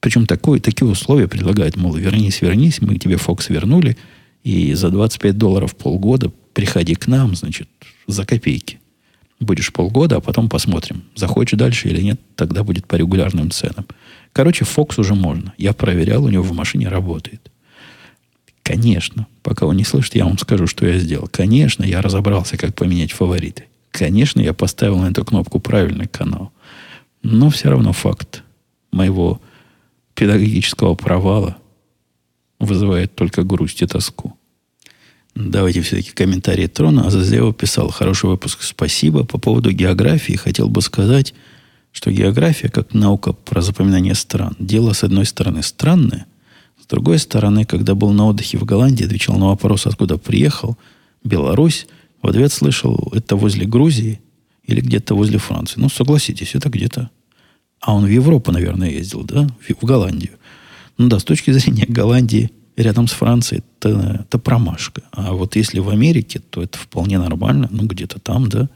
Причем 0.00 0.26
такое, 0.26 0.58
такие 0.60 0.88
условия 0.88 1.28
предлагают, 1.28 1.76
мол, 1.76 1.94
вернись, 1.94 2.40
вернись, 2.40 2.80
мы 2.80 2.96
тебе 2.96 3.16
Фокс 3.16 3.50
вернули, 3.50 3.96
и 4.42 4.72
за 4.74 4.90
25 4.90 5.36
долларов 5.36 5.76
полгода 5.76 6.32
приходи 6.54 6.94
к 6.94 7.08
нам, 7.08 7.34
значит, 7.34 7.68
за 8.06 8.24
копейки. 8.24 8.80
Будешь 9.40 9.72
полгода, 9.72 10.16
а 10.16 10.20
потом 10.20 10.48
посмотрим, 10.48 11.02
захочешь 11.14 11.58
дальше 11.58 11.88
или 11.88 12.00
нет, 12.00 12.20
тогда 12.34 12.64
будет 12.64 12.86
по 12.86 12.96
регулярным 12.96 13.50
ценам. 13.50 13.86
Короче, 14.32 14.64
Фокс 14.64 14.98
уже 14.98 15.14
можно. 15.14 15.52
Я 15.58 15.72
проверял, 15.72 16.24
у 16.24 16.28
него 16.28 16.42
в 16.42 16.52
машине 16.52 16.88
работает. 16.88 17.50
Конечно, 18.68 19.26
пока 19.42 19.64
он 19.64 19.78
не 19.78 19.84
слышит, 19.84 20.14
я 20.14 20.26
вам 20.26 20.36
скажу, 20.36 20.66
что 20.66 20.86
я 20.86 20.98
сделал. 20.98 21.26
Конечно, 21.26 21.84
я 21.84 22.02
разобрался, 22.02 22.58
как 22.58 22.74
поменять 22.74 23.12
фавориты. 23.12 23.64
Конечно, 23.90 24.42
я 24.42 24.52
поставил 24.52 24.98
на 24.98 25.06
эту 25.06 25.24
кнопку 25.24 25.58
правильный 25.58 26.06
канал. 26.06 26.52
Но 27.22 27.48
все 27.48 27.70
равно 27.70 27.94
факт 27.94 28.42
моего 28.92 29.40
педагогического 30.14 30.96
провала 30.96 31.56
вызывает 32.58 33.14
только 33.14 33.42
грусть 33.42 33.80
и 33.80 33.86
тоску. 33.86 34.36
Давайте 35.34 35.80
все-таки 35.80 36.10
комментарии 36.10 36.66
Трона. 36.66 37.06
Азазева 37.06 37.54
писал, 37.54 37.88
хороший 37.88 38.28
выпуск, 38.28 38.60
спасибо. 38.60 39.24
По 39.24 39.38
поводу 39.38 39.72
географии 39.72 40.34
хотел 40.34 40.68
бы 40.68 40.82
сказать, 40.82 41.32
что 41.90 42.10
география, 42.10 42.68
как 42.68 42.92
наука 42.92 43.32
про 43.32 43.62
запоминание 43.62 44.14
стран, 44.14 44.56
дело, 44.58 44.92
с 44.92 45.04
одной 45.04 45.24
стороны, 45.24 45.62
странное, 45.62 46.26
с 46.88 46.90
другой 46.90 47.18
стороны, 47.18 47.64
когда 47.64 47.94
был 47.94 48.12
на 48.12 48.26
отдыхе 48.26 48.58
в 48.58 48.64
Голландии, 48.64 49.04
отвечал 49.04 49.36
на 49.36 49.48
вопрос, 49.48 49.86
откуда 49.86 50.16
приехал, 50.16 50.76
Беларусь, 51.22 51.86
в 52.22 52.26
ответ 52.26 52.50
слышал, 52.50 53.12
это 53.14 53.36
возле 53.36 53.66
Грузии 53.66 54.20
или 54.64 54.80
где-то 54.80 55.14
возле 55.14 55.38
Франции. 55.38 55.78
Ну, 55.78 55.88
согласитесь, 55.88 56.54
это 56.54 56.68
где-то 56.68 57.10
а 57.80 57.94
он 57.94 58.04
в 58.04 58.08
Европу, 58.08 58.52
наверное, 58.52 58.90
ездил, 58.90 59.22
да? 59.24 59.46
В 59.60 59.84
Голландию. 59.84 60.32
Ну 60.96 61.08
да, 61.08 61.18
с 61.18 61.24
точки 61.24 61.50
зрения 61.52 61.86
Голландии 61.88 62.50
рядом 62.76 63.06
с 63.06 63.12
Францией 63.12 63.62
это, 63.78 64.24
это 64.26 64.38
промашка. 64.38 65.02
А 65.12 65.32
вот 65.32 65.56
если 65.56 65.78
в 65.78 65.88
Америке, 65.88 66.40
то 66.40 66.62
это 66.62 66.78
вполне 66.78 67.18
нормально. 67.18 67.68
Ну, 67.70 67.86
где-то 67.86 68.18
там, 68.18 68.48
да. 68.48 68.68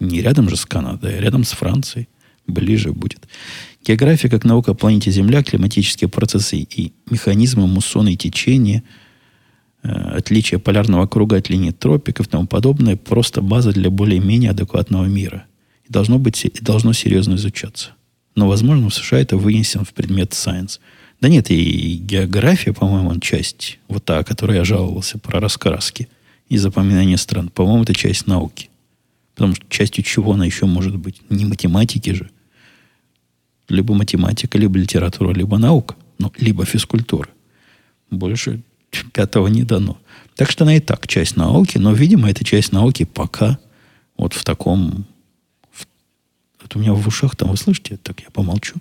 Не 0.00 0.20
рядом 0.22 0.48
же 0.48 0.56
с 0.56 0.64
Канадой, 0.64 1.18
а 1.18 1.20
рядом 1.20 1.44
с 1.44 1.52
Францией. 1.52 2.08
Ближе 2.48 2.92
будет. 2.92 3.28
География 3.84 4.28
как 4.28 4.44
наука 4.44 4.72
о 4.72 4.74
планете 4.74 5.10
Земля, 5.10 5.42
климатические 5.42 6.08
процессы 6.08 6.56
и 6.56 6.92
механизмы 7.08 7.66
муссона 7.66 8.08
и 8.08 8.16
течения, 8.16 8.82
э, 9.82 9.88
отличие 9.88 10.58
полярного 10.58 11.06
круга 11.06 11.36
от 11.36 11.48
линии 11.48 11.70
тропиков 11.70 12.26
и 12.26 12.30
тому 12.30 12.46
подобное, 12.46 12.96
просто 12.96 13.42
база 13.42 13.72
для 13.72 13.90
более-менее 13.90 14.50
адекватного 14.50 15.04
мира. 15.04 15.44
И 15.88 15.92
должно, 15.92 16.18
быть, 16.18 16.44
и 16.44 16.60
должно 16.60 16.92
серьезно 16.92 17.34
изучаться. 17.34 17.90
Но, 18.34 18.48
возможно, 18.48 18.88
в 18.88 18.94
США 18.94 19.20
это 19.20 19.36
вынесен 19.36 19.84
в 19.84 19.92
предмет 19.92 20.32
science. 20.32 20.80
Да 21.20 21.28
нет, 21.28 21.50
и 21.50 21.96
география, 21.96 22.72
по-моему, 22.72 23.18
часть, 23.20 23.78
вот 23.88 24.04
та, 24.04 24.18
о 24.18 24.24
которой 24.24 24.56
я 24.56 24.64
жаловался, 24.64 25.18
про 25.18 25.40
раскраски 25.40 26.08
и 26.48 26.56
запоминание 26.56 27.16
стран, 27.16 27.48
по-моему, 27.48 27.82
это 27.82 27.94
часть 27.94 28.26
науки. 28.26 28.70
Потому 29.34 29.54
что 29.54 29.64
частью 29.68 30.04
чего 30.04 30.32
она 30.32 30.44
еще 30.44 30.66
может 30.66 30.96
быть? 30.96 31.20
Не 31.30 31.44
математики 31.44 32.10
же. 32.10 32.30
Либо 33.68 33.94
математика, 33.94 34.58
либо 34.58 34.78
литература, 34.78 35.32
либо 35.32 35.58
наука. 35.58 35.94
Ну, 36.18 36.32
либо 36.38 36.64
физкультура. 36.64 37.28
Больше 38.10 38.62
пятого 39.12 39.48
не 39.48 39.64
дано. 39.64 39.98
Так 40.34 40.50
что 40.50 40.64
она 40.64 40.76
и 40.76 40.80
так 40.80 41.06
часть 41.06 41.36
науки, 41.36 41.78
но, 41.78 41.92
видимо, 41.92 42.30
эта 42.30 42.44
часть 42.44 42.72
науки 42.72 43.04
пока 43.04 43.58
вот 44.16 44.32
в 44.32 44.44
таком 44.44 45.04
это 46.68 46.78
у 46.78 46.82
меня 46.82 46.92
в 46.92 47.06
ушах 47.06 47.34
там, 47.34 47.50
вы 47.50 47.56
слышите? 47.56 47.96
Так 47.96 48.20
я 48.20 48.30
помолчу. 48.30 48.76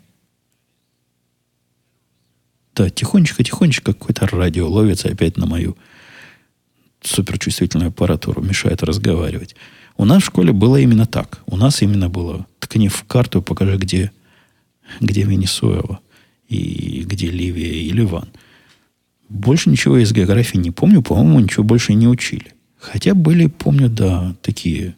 Да, 2.76 2.90
тихонечко-тихонечко 2.90 3.94
какое-то 3.94 4.28
радио 4.28 4.70
ловится 4.70 5.08
опять 5.08 5.38
на 5.38 5.46
мою 5.46 5.78
суперчувствительную 7.02 7.90
аппаратуру, 7.90 8.42
мешает 8.42 8.84
разговаривать. 8.84 9.56
У 9.96 10.04
нас 10.04 10.22
в 10.22 10.26
школе 10.26 10.52
было 10.52 10.76
именно 10.76 11.06
так. 11.06 11.42
У 11.46 11.56
нас 11.56 11.82
именно 11.82 12.10
было. 12.10 12.46
Ткни 12.60 12.90
в 12.90 13.04
карту, 13.06 13.42
покажи, 13.42 13.78
где, 13.78 14.12
где 15.00 15.24
Венесуэла 15.24 16.00
и 16.48 17.04
где 17.06 17.30
Ливия 17.30 17.82
и 17.84 17.90
Ливан. 17.92 18.30
Больше 19.30 19.70
ничего 19.70 19.98
из 19.98 20.14
географии 20.14 20.58
не 20.58 20.72
помню. 20.72 21.02
По-моему, 21.02 21.40
ничего 21.40 21.64
больше 21.64 21.94
не 21.94 22.08
учили. 22.08 22.54
Хотя 22.80 23.14
были, 23.14 23.48
помню, 23.48 23.90
да, 23.90 24.36
такие 24.42 24.96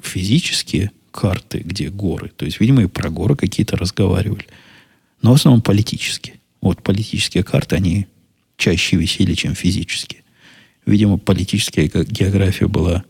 физические 0.00 0.92
карты, 1.10 1.62
где 1.64 1.88
горы. 1.88 2.30
То 2.36 2.44
есть, 2.44 2.60
видимо, 2.60 2.82
и 2.82 2.86
про 2.86 3.10
горы 3.10 3.34
какие-то 3.34 3.76
разговаривали. 3.76 4.46
Но 5.22 5.32
в 5.32 5.34
основном 5.34 5.62
политические. 5.62 6.36
Вот 6.60 6.82
политические 6.82 7.42
карты, 7.42 7.76
они 7.76 8.06
чаще 8.56 8.96
висели, 8.96 9.34
чем 9.34 9.54
физические. 9.54 10.22
Видимо, 10.84 11.18
политическая 11.18 11.86
география 11.86 12.68
была 12.68 13.04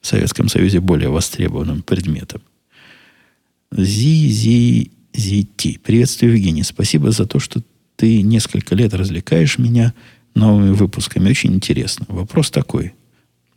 в 0.00 0.06
Советском 0.06 0.48
Союзе 0.48 0.80
более 0.80 1.10
востребованным 1.10 1.82
предметом. 1.82 2.40
Зи-зи 3.72 4.92
Ти. 5.12 5.78
Приветствую, 5.82 6.32
Евгений. 6.32 6.62
Спасибо 6.62 7.10
за 7.10 7.26
то, 7.26 7.38
что 7.38 7.62
ты 7.96 8.22
несколько 8.22 8.74
лет 8.74 8.94
развлекаешь 8.94 9.58
меня 9.58 9.92
новыми 10.34 10.72
выпусками. 10.72 11.30
Очень 11.30 11.54
интересно. 11.54 12.06
Вопрос 12.08 12.50
такой. 12.50 12.94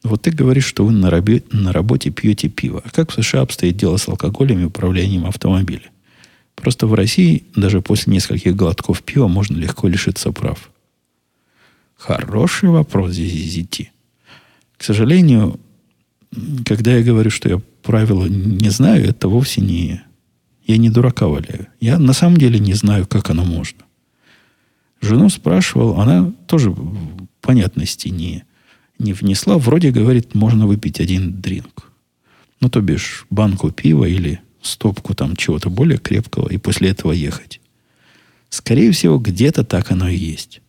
Вот 0.04 0.24
ты 0.24 0.32
говоришь, 0.32 0.66
что 0.66 0.86
вы 0.86 0.92
на, 0.92 1.10
рабе, 1.10 1.44
на 1.52 1.72
работе 1.72 2.10
пьете 2.10 2.50
пиво. 2.50 2.82
А 2.84 2.90
как 2.90 3.12
в 3.12 3.24
США 3.24 3.42
обстоит 3.42 3.78
дело 3.78 3.98
с 3.98 4.08
алкоголем 4.08 4.60
и 4.60 4.66
управлением 4.66 5.26
автомобиля? 5.26 5.90
Просто 6.56 6.88
в 6.88 6.94
России 6.94 7.44
даже 7.56 7.82
после 7.82 8.14
нескольких 8.14 8.56
глотков 8.56 9.02
пива 9.02 9.28
можно 9.28 9.58
легко 9.58 9.88
лишиться 9.88 10.32
прав. 10.32 10.70
Хороший 11.96 12.70
вопрос, 12.70 13.14
Зизити. 13.14 13.92
К 14.78 14.84
сожалению, 14.84 15.60
когда 16.66 16.96
я 16.98 17.04
говорю, 17.04 17.30
что 17.30 17.48
я 17.48 17.62
правила 17.82 18.26
не 18.26 18.70
знаю, 18.70 19.08
это 19.08 19.30
вовсе 19.30 19.62
не, 19.62 20.02
Я 20.66 20.78
не 20.78 20.90
дурака 20.90 21.28
валяю. 21.28 21.68
Я 21.80 22.00
на 22.00 22.14
самом 22.14 22.38
деле 22.38 22.60
не 22.60 22.74
знаю, 22.74 23.06
как 23.08 23.30
оно 23.30 23.44
можно. 23.44 23.82
Жену 25.02 25.30
спрашивал, 25.30 26.00
она 26.00 26.32
тоже 26.48 26.74
понятности 27.42 28.08
не, 28.08 28.46
не 29.00 29.12
внесла. 29.14 29.58
Вроде 29.58 29.92
говорит, 29.92 30.34
можно 30.34 30.66
выпить 30.66 31.02
один 31.02 31.42
дринк. 31.42 31.92
Ну, 32.62 32.70
то 32.70 32.80
бишь, 32.80 33.26
банку 33.30 33.72
пива 33.72 34.06
или 34.06 34.40
стопку 34.62 35.14
там 35.14 35.36
чего-то 35.36 35.70
более 35.70 35.98
крепкого, 35.98 36.48
и 36.48 36.58
после 36.58 36.90
этого 36.90 37.12
ехать. 37.12 37.60
Скорее 38.50 38.92
всего, 38.92 39.18
где-то 39.18 39.66
так 39.66 39.92
оно 39.92 40.08
и 40.08 40.16
есть. 40.16 40.62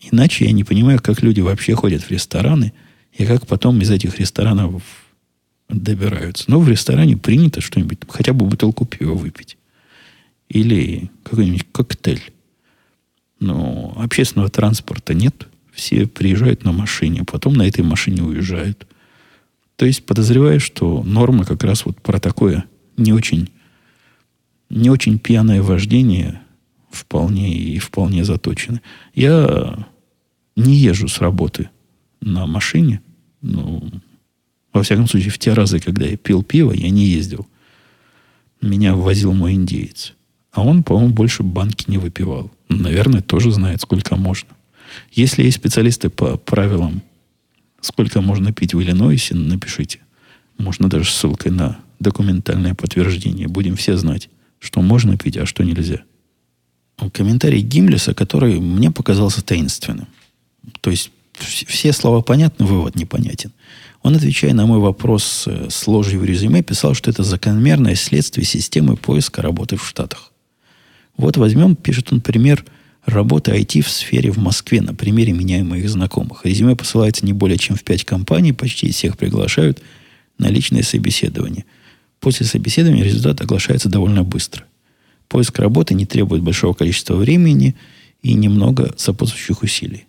Иначе 0.00 0.46
я 0.46 0.52
не 0.52 0.64
понимаю, 0.64 1.00
как 1.00 1.22
люди 1.22 1.40
вообще 1.40 1.74
ходят 1.74 2.02
в 2.02 2.10
рестораны, 2.10 2.72
и 3.12 3.24
как 3.24 3.46
потом 3.46 3.80
из 3.80 3.90
этих 3.90 4.18
ресторанов 4.18 4.82
добираются. 5.68 6.44
Но 6.48 6.60
в 6.60 6.68
ресторане 6.68 7.16
принято 7.16 7.60
что-нибудь, 7.60 7.98
хотя 8.08 8.32
бы 8.32 8.46
бутылку 8.46 8.84
пива 8.84 9.14
выпить. 9.14 9.56
Или 10.48 11.10
какой-нибудь 11.24 11.66
коктейль. 11.72 12.32
Но 13.40 13.94
общественного 13.96 14.48
транспорта 14.48 15.14
нет. 15.14 15.48
Все 15.72 16.06
приезжают 16.06 16.64
на 16.64 16.72
машине, 16.72 17.24
потом 17.24 17.54
на 17.54 17.66
этой 17.66 17.84
машине 17.84 18.22
уезжают. 18.22 18.86
То 19.76 19.84
есть 19.84 20.06
подозреваю, 20.06 20.58
что 20.58 21.02
норма 21.02 21.44
как 21.44 21.62
раз 21.62 21.84
вот 21.84 22.00
про 22.00 22.18
такое 22.18 22.64
не 22.96 23.12
очень, 23.12 23.50
не 24.70 24.88
очень 24.88 25.18
пьяное 25.18 25.62
вождение 25.62 26.40
вполне 26.90 27.54
и 27.54 27.78
вполне 27.78 28.24
заточены. 28.24 28.80
Я 29.14 29.86
не 30.56 30.76
езжу 30.76 31.08
с 31.08 31.20
работы 31.20 31.68
на 32.22 32.46
машине. 32.46 33.02
Ну, 33.42 33.90
во 34.76 34.82
всяком 34.82 35.08
случае, 35.08 35.30
в 35.30 35.38
те 35.38 35.52
разы, 35.52 35.80
когда 35.80 36.06
я 36.06 36.16
пил 36.16 36.42
пиво, 36.42 36.72
я 36.72 36.90
не 36.90 37.06
ездил. 37.06 37.46
Меня 38.60 38.94
возил 38.94 39.32
мой 39.32 39.54
индеец. 39.54 40.12
А 40.52 40.62
он, 40.62 40.82
по-моему, 40.82 41.14
больше 41.14 41.42
банки 41.42 41.84
не 41.88 41.98
выпивал. 41.98 42.50
Наверное, 42.68 43.22
тоже 43.22 43.50
знает, 43.52 43.80
сколько 43.80 44.16
можно. 44.16 44.50
Если 45.12 45.42
есть 45.42 45.56
специалисты 45.58 46.08
по 46.08 46.36
правилам, 46.36 47.02
сколько 47.80 48.20
можно 48.20 48.52
пить 48.52 48.74
в 48.74 48.82
Иллинойсе, 48.82 49.34
напишите. 49.34 50.00
Можно 50.58 50.88
даже 50.88 51.10
ссылкой 51.10 51.52
на 51.52 51.78
документальное 52.00 52.74
подтверждение. 52.74 53.48
Будем 53.48 53.76
все 53.76 53.96
знать, 53.96 54.28
что 54.58 54.80
можно 54.82 55.16
пить, 55.16 55.36
а 55.36 55.46
что 55.46 55.64
нельзя. 55.64 56.02
Комментарий 57.12 57.60
Гимлиса, 57.60 58.14
который 58.14 58.58
мне 58.58 58.90
показался 58.90 59.42
таинственным. 59.42 60.08
То 60.80 60.90
есть 60.90 61.10
все 61.34 61.92
слова 61.92 62.22
понятны, 62.22 62.64
вывод 62.64 62.96
непонятен. 62.96 63.52
Он, 64.06 64.14
отвечая 64.14 64.54
на 64.54 64.66
мой 64.66 64.78
вопрос 64.78 65.48
э, 65.48 65.66
с 65.68 65.88
ложью 65.88 66.20
в 66.20 66.24
резюме, 66.24 66.62
писал, 66.62 66.94
что 66.94 67.10
это 67.10 67.24
закономерное 67.24 67.96
следствие 67.96 68.44
системы 68.46 68.96
поиска 68.96 69.42
работы 69.42 69.76
в 69.76 69.84
Штатах. 69.84 70.32
Вот 71.16 71.36
возьмем, 71.36 71.74
пишет 71.74 72.12
он, 72.12 72.20
пример 72.20 72.64
работы 73.04 73.50
IT 73.50 73.80
в 73.80 73.90
сфере 73.90 74.30
в 74.30 74.36
Москве 74.36 74.80
на 74.80 74.94
примере 74.94 75.32
меня 75.32 75.58
и 75.58 75.64
моих 75.64 75.90
знакомых. 75.90 76.46
Резюме 76.46 76.76
посылается 76.76 77.26
не 77.26 77.32
более 77.32 77.58
чем 77.58 77.74
в 77.74 77.82
пять 77.82 78.04
компаний, 78.04 78.52
почти 78.52 78.92
всех 78.92 79.18
приглашают 79.18 79.82
на 80.38 80.50
личное 80.50 80.84
собеседование. 80.84 81.64
После 82.20 82.46
собеседования 82.46 83.02
результат 83.02 83.40
оглашается 83.40 83.88
довольно 83.88 84.22
быстро. 84.22 84.66
Поиск 85.26 85.58
работы 85.58 85.94
не 85.94 86.06
требует 86.06 86.44
большого 86.44 86.74
количества 86.74 87.16
времени 87.16 87.74
и 88.22 88.34
немного 88.34 88.94
сопутствующих 88.96 89.64
усилий. 89.64 90.06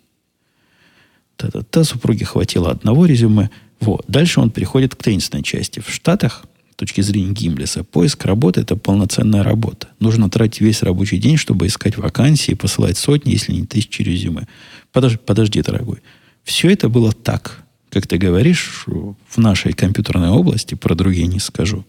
Та-та-та, 1.34 1.82
супруге 1.82 2.24
хватило 2.24 2.70
одного 2.70 3.06
резюме. 3.06 3.50
Вот. 3.80 4.04
Дальше 4.08 4.40
он 4.40 4.50
переходит 4.50 4.94
к 4.94 5.02
таинственной 5.02 5.42
части. 5.42 5.80
В 5.80 5.90
Штатах, 5.90 6.44
с 6.72 6.76
точки 6.76 7.00
зрения 7.00 7.32
Гимлиса, 7.32 7.84
поиск 7.84 8.24
работы– 8.24 8.60
это 8.62 8.76
полноценная 8.76 9.42
работа. 9.42 9.88
Нужно 10.00 10.30
тратить 10.30 10.60
весь 10.60 10.82
рабочий 10.82 11.18
день, 11.18 11.36
чтобы 11.36 11.66
искать 11.66 11.96
вакансии, 11.96 12.54
посылать 12.54 12.98
сотни, 12.98 13.32
если 13.32 13.52
не 13.52 13.66
тысячи 13.66 14.02
резюме. 14.02 14.46
Подожди, 14.92 15.18
подожди, 15.24 15.62
дорогой. 15.62 15.98
Все 16.44 16.70
это 16.70 16.88
было 16.88 17.12
так, 17.12 17.64
как 17.90 18.06
ты 18.06 18.16
говоришь, 18.18 18.84
в 18.86 19.38
нашей 19.38 19.72
компьютерной 19.72 20.30
области, 20.30 20.74
про 20.74 20.94
другие 20.94 21.26
не 21.26 21.40
скажу, 21.40 21.84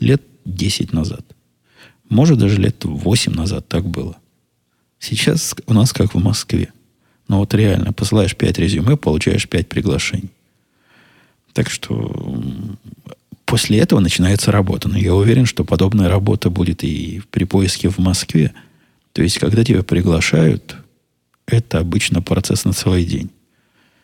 лет 0.00 0.22
10 0.44 0.92
назад. 0.92 1.24
Может, 2.08 2.38
даже 2.38 2.60
лет 2.60 2.84
8 2.84 3.32
назад 3.32 3.68
так 3.68 3.86
было. 3.86 4.16
Сейчас 4.98 5.54
у 5.66 5.72
нас 5.72 5.92
как 5.92 6.14
в 6.14 6.18
Москве– 6.18 6.72
но 7.32 7.38
вот 7.38 7.54
реально, 7.54 7.94
посылаешь 7.94 8.36
5 8.36 8.58
резюме, 8.58 8.96
получаешь 8.96 9.48
5 9.48 9.66
приглашений. 9.66 10.28
Так 11.52 11.70
что 11.70 12.42
после 13.44 13.78
этого 13.78 14.00
начинается 14.00 14.52
работа. 14.52 14.88
Но 14.88 14.98
я 14.98 15.14
уверен, 15.14 15.46
что 15.46 15.64
подобная 15.64 16.08
работа 16.08 16.50
будет 16.50 16.84
и 16.84 17.22
при 17.30 17.44
поиске 17.44 17.88
в 17.88 17.98
Москве. 17.98 18.52
То 19.12 19.22
есть, 19.22 19.38
когда 19.38 19.64
тебя 19.64 19.82
приглашают, 19.82 20.76
это 21.46 21.78
обычно 21.78 22.22
процесс 22.22 22.64
на 22.64 22.72
целый 22.72 23.04
день. 23.04 23.30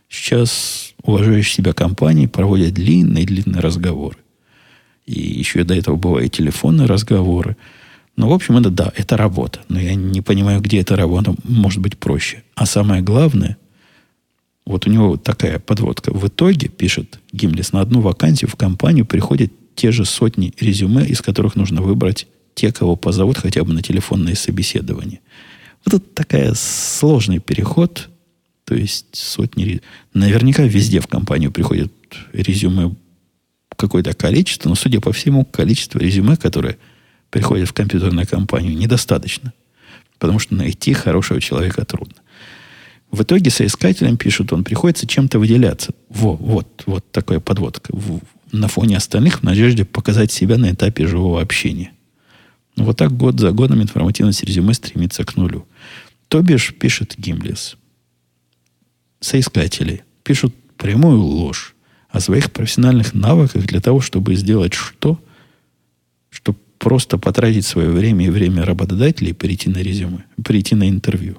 Сейчас 0.08 0.94
уважающие 1.02 1.54
себя 1.54 1.72
компании 1.72 2.26
проводят 2.26 2.74
длинные-длинные 2.74 3.60
разговоры. 3.60 4.18
И 5.06 5.20
еще 5.20 5.64
до 5.64 5.74
этого 5.74 5.96
бывают 5.96 6.32
телефонные 6.32 6.86
разговоры– 6.86 7.56
ну, 8.18 8.28
в 8.28 8.32
общем, 8.32 8.56
это 8.56 8.68
да, 8.70 8.92
это 8.96 9.16
работа. 9.16 9.60
Но 9.68 9.78
я 9.78 9.94
не 9.94 10.22
понимаю, 10.22 10.60
где 10.60 10.80
эта 10.80 10.96
работа 10.96 11.36
может 11.44 11.80
быть 11.80 11.96
проще. 11.96 12.42
А 12.56 12.66
самое 12.66 13.00
главное, 13.00 13.56
вот 14.68 14.86
у 14.86 14.90
него 14.90 15.16
такая 15.16 15.58
подводка. 15.58 16.12
В 16.12 16.28
итоге, 16.28 16.68
пишет 16.68 17.20
Гимлис, 17.32 17.72
на 17.72 17.80
одну 17.80 18.02
вакансию 18.02 18.50
в 18.50 18.56
компанию 18.56 19.06
приходят 19.06 19.50
те 19.74 19.92
же 19.92 20.04
сотни 20.04 20.52
резюме, 20.60 21.06
из 21.06 21.22
которых 21.22 21.56
нужно 21.56 21.80
выбрать 21.80 22.26
те, 22.54 22.70
кого 22.70 22.94
позовут 22.94 23.38
хотя 23.38 23.64
бы 23.64 23.72
на 23.72 23.82
телефонное 23.82 24.34
собеседование. 24.34 25.20
Вот 25.86 25.94
это 25.94 26.04
такая 26.12 26.52
сложный 26.54 27.38
переход. 27.38 28.10
То 28.66 28.74
есть 28.74 29.06
сотни... 29.12 29.80
Наверняка 30.12 30.64
везде 30.64 31.00
в 31.00 31.06
компанию 31.06 31.50
приходят 31.50 31.90
резюме 32.34 32.94
какое-то 33.74 34.12
количество, 34.12 34.68
но, 34.68 34.74
судя 34.74 35.00
по 35.00 35.12
всему, 35.12 35.46
количество 35.46 35.98
резюме, 35.98 36.36
которое 36.36 36.76
приходит 37.30 37.70
в 37.70 37.72
компьютерную 37.72 38.26
компанию, 38.26 38.76
недостаточно. 38.76 39.54
Потому 40.18 40.38
что 40.38 40.54
найти 40.54 40.92
хорошего 40.92 41.40
человека 41.40 41.86
трудно. 41.86 42.16
В 43.10 43.22
итоге 43.22 43.50
соискателям 43.50 44.16
пишут, 44.16 44.52
он 44.52 44.64
приходится 44.64 45.06
чем-то 45.06 45.38
выделяться. 45.38 45.94
Во, 46.08 46.36
вот, 46.36 46.82
вот 46.86 47.10
такая 47.10 47.40
подводка. 47.40 47.90
В, 47.94 48.20
на 48.52 48.68
фоне 48.68 48.96
остальных 48.96 49.40
в 49.40 49.42
надежде 49.42 49.84
показать 49.84 50.30
себя 50.30 50.58
на 50.58 50.72
этапе 50.72 51.06
живого 51.06 51.40
общения. 51.40 51.92
Ну, 52.76 52.84
вот 52.84 52.98
так 52.98 53.16
год 53.16 53.40
за 53.40 53.50
годом 53.52 53.82
информативность 53.82 54.44
резюме 54.44 54.74
стремится 54.74 55.24
к 55.24 55.36
нулю. 55.36 55.66
То 56.28 56.42
бишь, 56.42 56.74
пишет 56.74 57.14
Гимлис, 57.16 57.76
соискатели 59.20 60.04
пишут 60.22 60.54
прямую 60.76 61.20
ложь 61.20 61.74
о 62.10 62.20
своих 62.20 62.52
профессиональных 62.52 63.14
навыках 63.14 63.66
для 63.66 63.80
того, 63.80 64.00
чтобы 64.00 64.34
сделать 64.36 64.74
что? 64.74 65.18
Чтобы 66.30 66.58
просто 66.78 67.18
потратить 67.18 67.66
свое 67.66 67.90
время 67.90 68.26
и 68.26 68.30
время 68.30 68.64
работодателя 68.64 69.30
и 69.30 69.32
перейти 69.32 69.70
на 69.70 69.78
резюме, 69.78 70.24
перейти 70.44 70.74
на 70.74 70.88
интервью. 70.88 71.38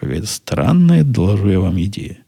Какая-то 0.00 0.26
странная, 0.26 1.02
доложу 1.02 1.48
я 1.48 1.60
вам, 1.60 1.80
идея. 1.80 2.18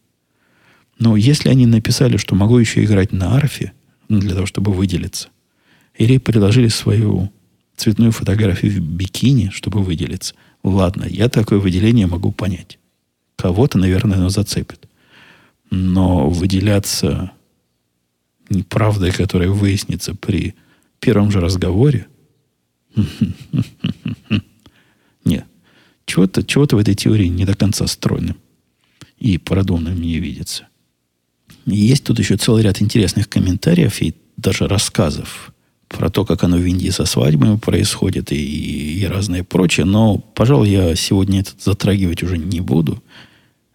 Но 0.99 1.17
если 1.17 1.49
они 1.49 1.67
написали, 1.67 2.17
что 2.17 2.35
могу 2.35 2.59
еще 2.59 2.85
играть 2.85 3.13
на 3.13 3.37
арфе, 3.37 3.73
ну, 4.09 4.19
для 4.19 4.35
того, 4.35 4.47
чтобы 4.47 4.73
выделиться, 4.73 5.29
или 5.97 6.19
приложили 6.19 6.69
свою 6.69 7.33
цветную 7.77 8.13
фотографию 8.13 8.73
в 8.73 8.81
бикини, 8.81 9.51
чтобы 9.53 9.83
выделиться, 9.83 10.35
ладно, 10.63 11.05
я 11.09 11.29
такое 11.29 11.59
выделение 11.59 12.07
могу 12.07 12.33
понять. 12.33 12.79
Кого-то, 13.37 13.79
наверное, 13.79 14.19
оно 14.19 14.29
зацепит. 14.29 14.89
Но 15.71 16.29
выделяться 16.29 17.31
неправдой, 18.51 19.13
которая 19.13 19.49
выяснится 19.49 20.15
при 20.15 20.55
первом 20.99 21.31
же 21.31 21.41
разговоре. 21.41 22.09
Чего-то 26.11 26.43
чего 26.43 26.67
в 26.69 26.77
этой 26.77 26.97
теории 26.97 27.29
не 27.29 27.45
до 27.45 27.55
конца 27.55 27.87
стройным 27.87 28.37
и 29.21 29.39
продуманным 29.39 29.97
мне 29.97 30.19
видится. 30.19 30.67
есть 31.67 32.03
тут 32.03 32.19
еще 32.19 32.37
целый 32.37 32.65
ряд 32.65 32.83
интересных 32.83 33.29
комментариев 33.29 34.03
и 34.03 34.17
даже 34.37 34.67
рассказов 34.67 35.53
про 35.87 36.11
то, 36.11 36.25
как 36.25 36.43
оно 36.43 36.57
в 36.57 36.67
Индии 36.67 36.89
со 36.89 37.05
свадьбами 37.05 37.59
происходит 37.59 38.33
и, 38.33 39.01
и 39.01 39.07
разное 39.07 39.45
прочее. 39.45 39.87
Но, 39.87 40.19
пожалуй, 40.19 40.69
я 40.69 40.97
сегодня 40.97 41.43
это 41.43 41.53
затрагивать 41.61 42.25
уже 42.25 42.39
не 42.39 42.61
буду. 42.61 43.01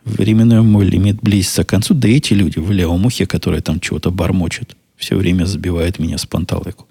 Временной 0.04 0.62
мой 0.62 0.86
лимит 0.86 1.22
близится 1.22 1.64
к 1.64 1.70
концу. 1.70 1.94
Да 1.94 2.10
эти 2.10 2.34
люди 2.34 2.60
в 2.60 2.70
левом 2.70 3.06
ухе, 3.06 3.26
которые 3.26 3.62
там 3.62 3.80
чего-то 3.80 4.12
бормочут, 4.12 4.76
все 4.98 5.16
время 5.16 5.46
забивают 5.46 6.00
меня 6.00 6.18
с 6.18 6.26
панталыку. 6.26 6.86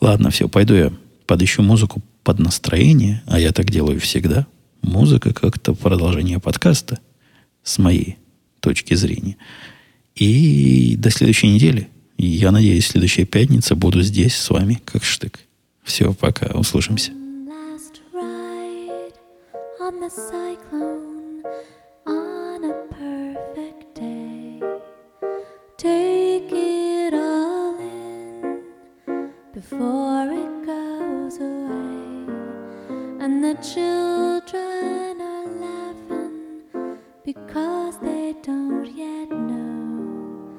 Ладно, 0.00 0.30
все, 0.30 0.48
пойду 0.48 0.74
я 0.74 0.92
подыщу 1.26 1.60
музыку 1.62 2.00
под 2.22 2.38
настроение, 2.38 3.24
а 3.26 3.40
я 3.40 3.50
так 3.50 3.68
делаю 3.68 3.98
всегда. 3.98 4.46
Музыка 4.82 5.32
как-то 5.32 5.74
продолжение 5.74 6.40
подкаста 6.40 7.00
с 7.62 7.78
моей 7.78 8.18
точки 8.60 8.94
зрения. 8.94 9.36
И 10.14 10.96
до 10.96 11.10
следующей 11.10 11.48
недели. 11.48 11.88
Я 12.18 12.50
надеюсь, 12.50 12.86
следующая 12.86 13.24
пятница 13.24 13.74
буду 13.74 14.02
здесь 14.02 14.36
с 14.36 14.50
вами, 14.50 14.80
как 14.84 15.04
штык. 15.04 15.40
Все, 15.82 16.12
пока, 16.12 16.46
услышимся. 16.58 17.12
Before 29.52 30.30
it 30.30 30.66
goes 30.66 31.38
away. 31.38 31.69
And 33.22 33.44
the 33.44 33.52
children 33.56 35.20
are 35.20 35.46
laughing 35.46 36.96
because 37.22 37.98
they 37.98 38.34
don't 38.42 38.86
yet 38.96 39.30
know 39.30 40.56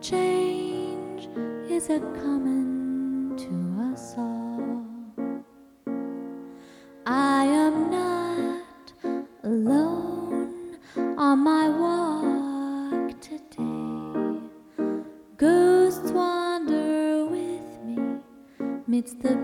change 0.00 1.28
is 1.70 1.90
a 1.90 2.00
coming 2.22 3.36
to 3.36 3.92
us 3.92 4.14
all. 4.16 4.86
I 7.04 7.44
am 7.44 7.90
not 7.90 8.92
alone 9.44 10.78
on 11.18 11.38
my 11.40 11.68
walk 11.68 13.20
today. 13.20 14.40
Ghosts 15.36 16.10
wander 16.10 17.26
with 17.26 17.84
me 17.84 17.98
midst 18.86 19.20
the 19.20 19.37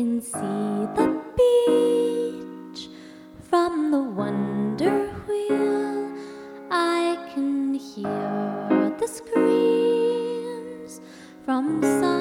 can 0.00 0.18
see 0.22 0.86
the 0.96 1.08
beach 1.36 2.88
from 3.50 3.90
the 3.90 4.00
wonder 4.00 5.08
wheel. 5.28 6.16
I 6.70 7.18
can 7.34 7.74
hear 7.74 8.94
the 8.98 9.06
screams 9.06 11.02
from 11.44 11.82
summers 11.82 12.19